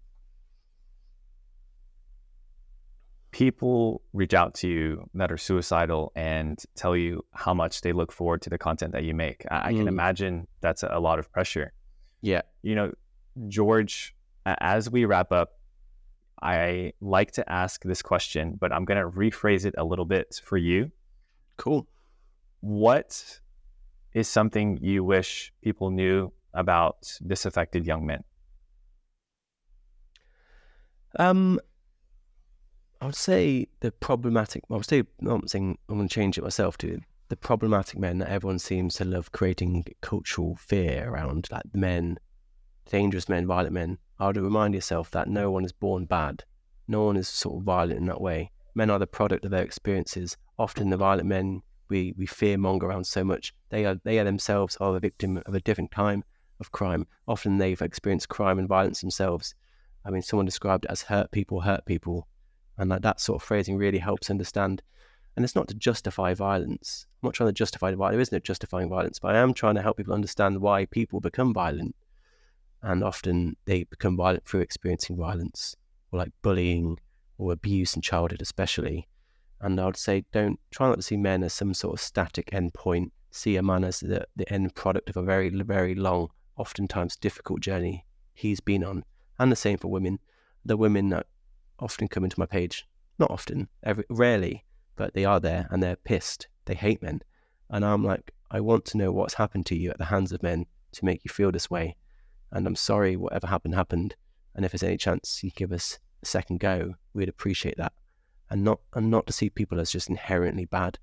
people 3.35 4.01
reach 4.13 4.33
out 4.33 4.55
to 4.55 4.69
you 4.69 5.11
that 5.13 5.33
are 5.33 5.37
suicidal 5.37 6.13
and 6.15 6.63
tell 6.77 6.97
you 6.97 7.21
how 7.33 7.53
much 7.53 7.81
they 7.81 7.93
look 7.93 8.13
forward 8.13 8.41
to 8.41 8.49
the 8.49 8.57
content 8.57 8.93
that 8.93 9.03
you 9.03 9.13
make. 9.13 9.45
I, 9.51 9.71
I 9.71 9.73
can 9.73 9.87
mm. 9.87 9.89
imagine 9.89 10.47
that's 10.61 10.85
a 10.85 11.01
lot 11.01 11.19
of 11.19 11.33
pressure. 11.33 11.73
Yeah. 12.21 12.43
You 12.63 12.77
know, 12.77 12.93
George, 13.49 14.15
as 14.47 14.89
we 14.89 15.05
wrap 15.05 15.33
up, 15.33 15.59
I 16.41 16.93
like 17.01 17.33
to 17.33 17.53
ask 17.53 17.83
this 17.83 18.03
question, 18.03 18.57
but 18.61 18.73
I'm 18.73 18.85
going 18.85 19.01
to 19.01 19.11
rephrase 19.11 19.65
it 19.65 19.75
a 19.77 19.85
little 19.85 20.05
bit 20.05 20.41
for 20.45 20.57
you. 20.57 20.93
Cool. 21.57 21.89
What 22.61 23.41
is 24.13 24.29
something 24.29 24.79
you 24.81 25.03
wish 25.03 25.53
people 25.61 25.91
knew 25.91 26.33
about 26.55 27.19
disaffected 27.27 27.87
young 27.87 28.07
men? 28.07 28.25
Um, 31.19 31.61
I 33.01 33.07
would 33.07 33.15
say 33.15 33.69
the 33.81 33.93
problematic. 33.93 34.65
I 34.71 34.75
would 34.75 34.87
say 34.87 35.03
I'm 35.27 35.47
saying 35.47 35.79
I'm 35.89 35.97
going 35.97 36.09
to 36.09 36.15
change 36.15 36.39
it 36.39 36.43
myself 36.45 36.79
to 36.79 37.01
the 37.29 37.37
problematic 37.37 37.99
men 37.99 38.19
that 38.19 38.31
everyone 38.31 38.59
seems 38.59 38.95
to 38.95 39.05
love 39.05 39.33
creating 39.33 39.85
cultural 40.01 40.57
fear 40.57 41.09
around, 41.09 41.49
like 41.51 41.63
men, 41.75 42.19
dangerous 42.91 43.29
men, 43.29 43.47
violent 43.47 43.73
men. 43.73 43.99
I 44.19 44.29
would 44.29 44.37
remind 44.37 44.75
yourself 44.75 45.11
that 45.13 45.29
no 45.29 45.51
one 45.51 45.65
is 45.65 45.73
born 45.73 46.05
bad. 46.05 46.45
No 46.87 47.05
one 47.05 47.17
is 47.17 47.29
sort 47.29 47.59
of 47.59 47.65
violent 47.65 47.99
in 47.99 48.07
that 48.07 48.21
way. 48.21 48.51
Men 48.75 48.91
are 48.91 48.99
the 48.99 49.07
product 49.07 49.45
of 49.45 49.51
their 49.51 49.63
experiences. 49.63 50.37
Often 50.59 50.91
the 50.91 50.97
violent 50.97 51.29
men 51.29 51.63
we, 51.89 52.15
we 52.17 52.27
fear 52.27 52.57
monger 52.57 52.87
around 52.87 53.07
so 53.07 53.25
much. 53.25 53.53
They 53.69 53.85
are 53.85 54.01
they 54.05 54.19
are 54.19 54.25
themselves 54.25 54.77
are 54.81 54.93
the 54.93 55.01
victim 55.01 55.43
of 55.45 55.55
a 55.55 55.61
different 55.61 55.91
time 55.91 56.25
of 56.65 56.73
crime. 56.73 57.07
Often 57.29 57.59
they've 57.59 57.81
experienced 57.81 58.29
crime 58.29 58.59
and 58.59 58.69
violence 58.69 59.01
themselves. 59.01 59.55
I 60.05 60.11
mean, 60.11 60.23
someone 60.23 60.47
described 60.47 60.85
it 60.85 60.91
as 60.91 61.03
hurt 61.03 61.31
people 61.31 61.61
hurt 61.61 61.87
people. 61.87 62.27
And 62.79 62.91
like 62.91 63.03
that 63.03 63.21
sort 63.21 63.41
of 63.41 63.47
phrasing 63.47 63.77
really 63.77 63.99
helps 63.99 64.31
understand. 64.31 64.83
And 65.37 65.45
it's 65.45 65.55
not 65.55 65.69
to 65.69 65.75
justify 65.75 66.35
violence. 66.35 67.07
I'm 67.23 67.29
not 67.29 67.35
trying 67.35 67.49
to 67.49 67.53
justify 67.53 67.93
violence. 67.95 68.15
There 68.15 68.21
is 68.21 68.33
no 68.33 68.39
justifying 68.39 68.89
violence, 68.89 69.19
but 69.19 69.35
I 69.35 69.39
am 69.39 69.55
trying 69.55 69.75
to 69.77 69.83
help 69.83 69.97
people 69.97 70.15
understand 70.15 70.61
why 70.61 70.85
people 70.87 71.21
become 71.21 71.53
violent. 71.53 71.95
And 72.83 73.03
often 73.03 73.57
they 73.65 73.85
become 73.85 74.17
violent 74.17 74.45
through 74.45 74.61
experiencing 74.61 75.17
violence 75.17 75.75
or 76.13 76.19
like 76.19 76.33
bullying 76.43 76.99
or 77.39 77.53
abuse 77.53 77.97
in 77.97 78.03
childhood, 78.03 78.43
especially. 78.43 79.09
And 79.61 79.81
I 79.81 79.87
would 79.87 79.97
say, 79.97 80.25
don't 80.33 80.61
try 80.71 80.89
not 80.89 80.97
to 80.97 81.03
see 81.03 81.17
men 81.17 81.43
as 81.43 81.55
some 81.55 81.75
sort 81.75 81.95
of 81.95 82.01
static 82.01 82.51
endpoint. 82.53 83.11
See 83.31 83.57
a 83.57 83.63
man 83.63 83.83
as 83.83 84.01
the, 84.01 84.27
the 84.37 84.53
end 84.53 84.75
product 84.75 85.09
of 85.09 85.17
a 85.17 85.23
very, 85.23 85.49
very 85.49 85.95
long, 85.95 86.29
oftentimes 86.57 87.17
difficult 87.17 87.61
journey 87.61 88.05
he's 88.35 88.61
been 88.61 88.85
on. 88.85 89.05
And 89.39 89.51
the 89.51 89.57
same 89.57 89.79
for 89.79 89.89
women. 89.89 90.19
The 90.65 90.77
women 90.77 91.09
that 91.11 91.27
often 91.79 92.09
come 92.09 92.25
into 92.25 92.39
my 92.39 92.47
page. 92.47 92.87
Not 93.19 93.31
often, 93.31 93.69
every, 93.83 94.05
rarely, 94.11 94.65
but 94.97 95.15
they 95.15 95.25
are 95.25 95.41
there 95.41 95.69
and 95.71 95.83
they're 95.83 95.97
pissed. 95.97 96.49
They 96.65 96.75
hate 96.75 97.03
men. 97.03 97.21
And 97.71 97.85
I'm 97.85 98.05
like, 98.05 98.33
I 98.51 98.61
want 98.61 98.85
to 98.87 98.99
know 98.99 99.13
what's 99.13 99.35
happened 99.35 99.67
to 99.67 99.77
you 99.77 99.91
at 99.91 99.99
the 99.99 100.05
hands 100.05 100.33
of 100.33 100.43
men 100.43 100.67
to 100.93 101.05
make 101.05 101.25
you 101.25 101.29
feel 101.29 101.53
this 101.53 101.71
way. 101.71 101.97
And 102.53 102.67
I'm 102.67 102.77
sorry, 102.77 103.17
whatever 103.17 103.47
happened, 103.47 103.75
happened. 103.75 104.15
And 104.55 104.65
if 104.65 104.73
there's 104.73 104.83
any 104.83 104.97
chance 104.97 105.43
you 105.43 105.51
give 105.51 105.73
us 105.73 105.99
a 106.23 106.27
second 106.27 106.61
go, 106.61 106.95
we'd 107.13 107.29
appreciate 107.29 107.77
that. 107.77 107.93
And 108.51 108.63
not 108.63 108.81
and 108.93 109.11
not 109.11 109.27
to 109.27 109.33
see 109.33 109.51
people 109.51 109.81
as 109.81 109.91
just 109.91 110.09
inherently 110.09 110.65
bad. 110.67 110.99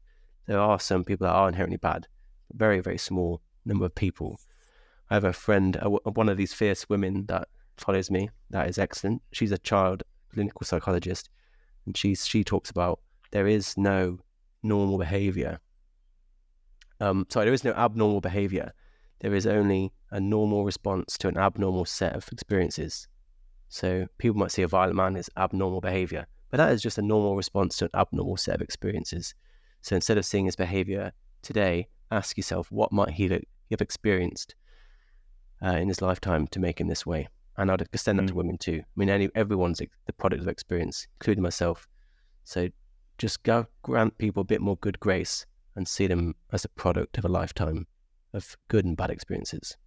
There 0.46 0.60
are 0.60 0.80
some 0.80 1.04
people 1.04 1.28
that 1.28 1.34
are 1.34 1.50
inherently 1.50 1.78
bad, 1.78 2.08
very, 2.54 2.80
very 2.80 2.98
small 2.98 3.42
number 3.66 3.86
of 3.86 3.96
people. 3.96 4.40
I 5.12 5.16
have 5.16 5.26
a 5.26 5.34
friend, 5.34 5.78
one 6.04 6.30
of 6.30 6.38
these 6.38 6.54
fierce 6.54 6.88
women 6.88 7.26
that 7.26 7.50
follows 7.76 8.10
me. 8.10 8.30
That 8.50 8.70
is 8.70 8.78
excellent. 8.78 9.22
She's 9.34 9.52
a 9.52 9.58
child 9.58 10.04
clinical 10.34 10.66
psychologist, 10.66 11.30
and 11.86 11.98
she 11.98 12.16
she 12.16 12.46
talks 12.46 12.70
about 12.70 13.02
there 13.32 13.46
is 13.46 13.78
no 13.78 14.20
normal 14.64 14.98
behavior. 14.98 15.60
Um, 17.02 17.26
sorry, 17.28 17.44
there 17.44 17.54
is 17.54 17.66
no 17.66 17.74
abnormal 17.74 18.22
behavior. 18.22 18.72
There 19.20 19.36
is 19.36 19.46
only 19.46 19.92
a 20.12 20.20
normal 20.22 20.64
response 20.64 21.18
to 21.18 21.28
an 21.28 21.38
abnormal 21.38 21.84
set 21.84 22.16
of 22.16 22.26
experiences. 22.32 23.10
So 23.68 24.08
people 24.18 24.40
might 24.40 24.54
see 24.54 24.62
a 24.62 24.68
violent 24.70 24.96
man 24.96 25.18
as 25.18 25.30
abnormal 25.36 25.82
behavior, 25.82 26.26
but 26.52 26.58
that 26.58 26.72
is 26.72 26.82
just 26.82 26.98
a 26.98 27.02
normal 27.02 27.36
response 27.36 27.76
to 27.78 27.86
an 27.86 27.92
abnormal 27.96 28.38
set 28.38 28.56
of 28.56 28.62
experiences. 28.62 29.36
So 29.82 29.94
instead 29.94 30.18
of 30.18 30.24
seeing 30.26 30.46
his 30.46 30.56
behavior 30.56 31.12
today, 31.42 31.90
ask 32.12 32.38
yourself 32.38 32.72
what 32.72 32.94
might 32.94 33.10
he 33.10 33.28
have 33.28 33.82
experienced 33.82 34.56
uh, 35.64 35.78
in 35.78 35.88
his 35.88 36.02
lifetime 36.02 36.48
to 36.48 36.60
make 36.60 36.80
him 36.80 36.88
this 36.88 37.06
way 37.06 37.28
and 37.58 37.70
I'd 37.70 37.82
extend 37.82 38.20
that 38.20 38.24
mm. 38.24 38.30
to 38.30 38.36
women 38.36 38.58
too. 38.58 38.80
I 38.82 38.86
mean, 38.96 39.10
any, 39.10 39.30
everyone's 39.36 39.80
the 39.80 40.14
product 40.14 40.42
of 40.42 40.48
experience, 40.48 41.08
including 41.20 41.44
myself. 41.44 41.88
So 42.44 42.70
just 43.18 43.44
go 43.44 43.68
grant 43.84 44.18
people 44.18 44.42
a 44.42 44.46
bit 44.46 44.62
more 44.62 44.78
good 44.78 45.00
grace 45.00 45.46
and 45.76 45.88
see 45.88 46.08
them 46.08 46.36
as 46.52 46.66
a 46.66 46.70
product 46.70 47.18
of 47.18 47.26
a 47.26 47.30
lifetime 47.30 47.88
of 48.34 48.58
good 48.68 48.86
and 48.86 48.98
bad 48.98 49.10
experiences. 49.10 49.78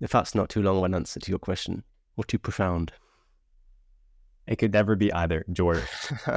If 0.00 0.12
that's 0.12 0.34
not 0.34 0.50
too 0.50 0.62
long 0.62 0.78
of 0.78 0.84
an 0.84 0.94
answer 0.94 1.20
to 1.20 1.30
your 1.30 1.38
question, 1.38 1.82
or 2.16 2.24
too 2.24 2.38
profound. 2.38 2.92
It 4.46 4.56
could 4.56 4.72
never 4.72 4.94
be 4.94 5.12
either, 5.12 5.44
George. 5.52 5.82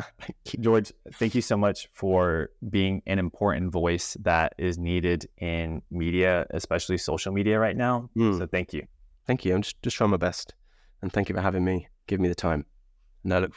George, 0.60 0.93
thank 1.14 1.36
you 1.36 1.41
so 1.41 1.58
much 1.58 1.89
for 1.91 2.49
being 2.70 3.01
an 3.05 3.20
important 3.20 3.72
voice 3.72 4.16
that 4.22 4.53
is 4.58 4.78
needed 4.78 5.28
in 5.38 5.82
media, 5.91 6.45
especially 6.51 6.97
social 6.97 7.34
media 7.34 7.60
right 7.60 7.76
now. 7.76 8.10
Mm. 8.16 8.38
So 8.38 8.47
thank 8.47 8.74
you. 8.74 8.88
Thank 9.26 9.43
you. 9.43 9.53
I'm 9.53 9.62
just, 9.62 9.82
just 9.82 9.97
trying 9.97 10.12
my 10.12 10.18
best. 10.18 10.53
And 11.01 11.12
thank 11.12 11.28
you 11.28 11.36
for 11.36 11.41
having 11.41 11.66
me, 11.66 11.89
giving 12.08 12.24
me 12.24 12.30
the 12.30 12.36
time. 12.36 12.66
And 13.26 13.34
I 13.34 13.39
look 13.39 13.53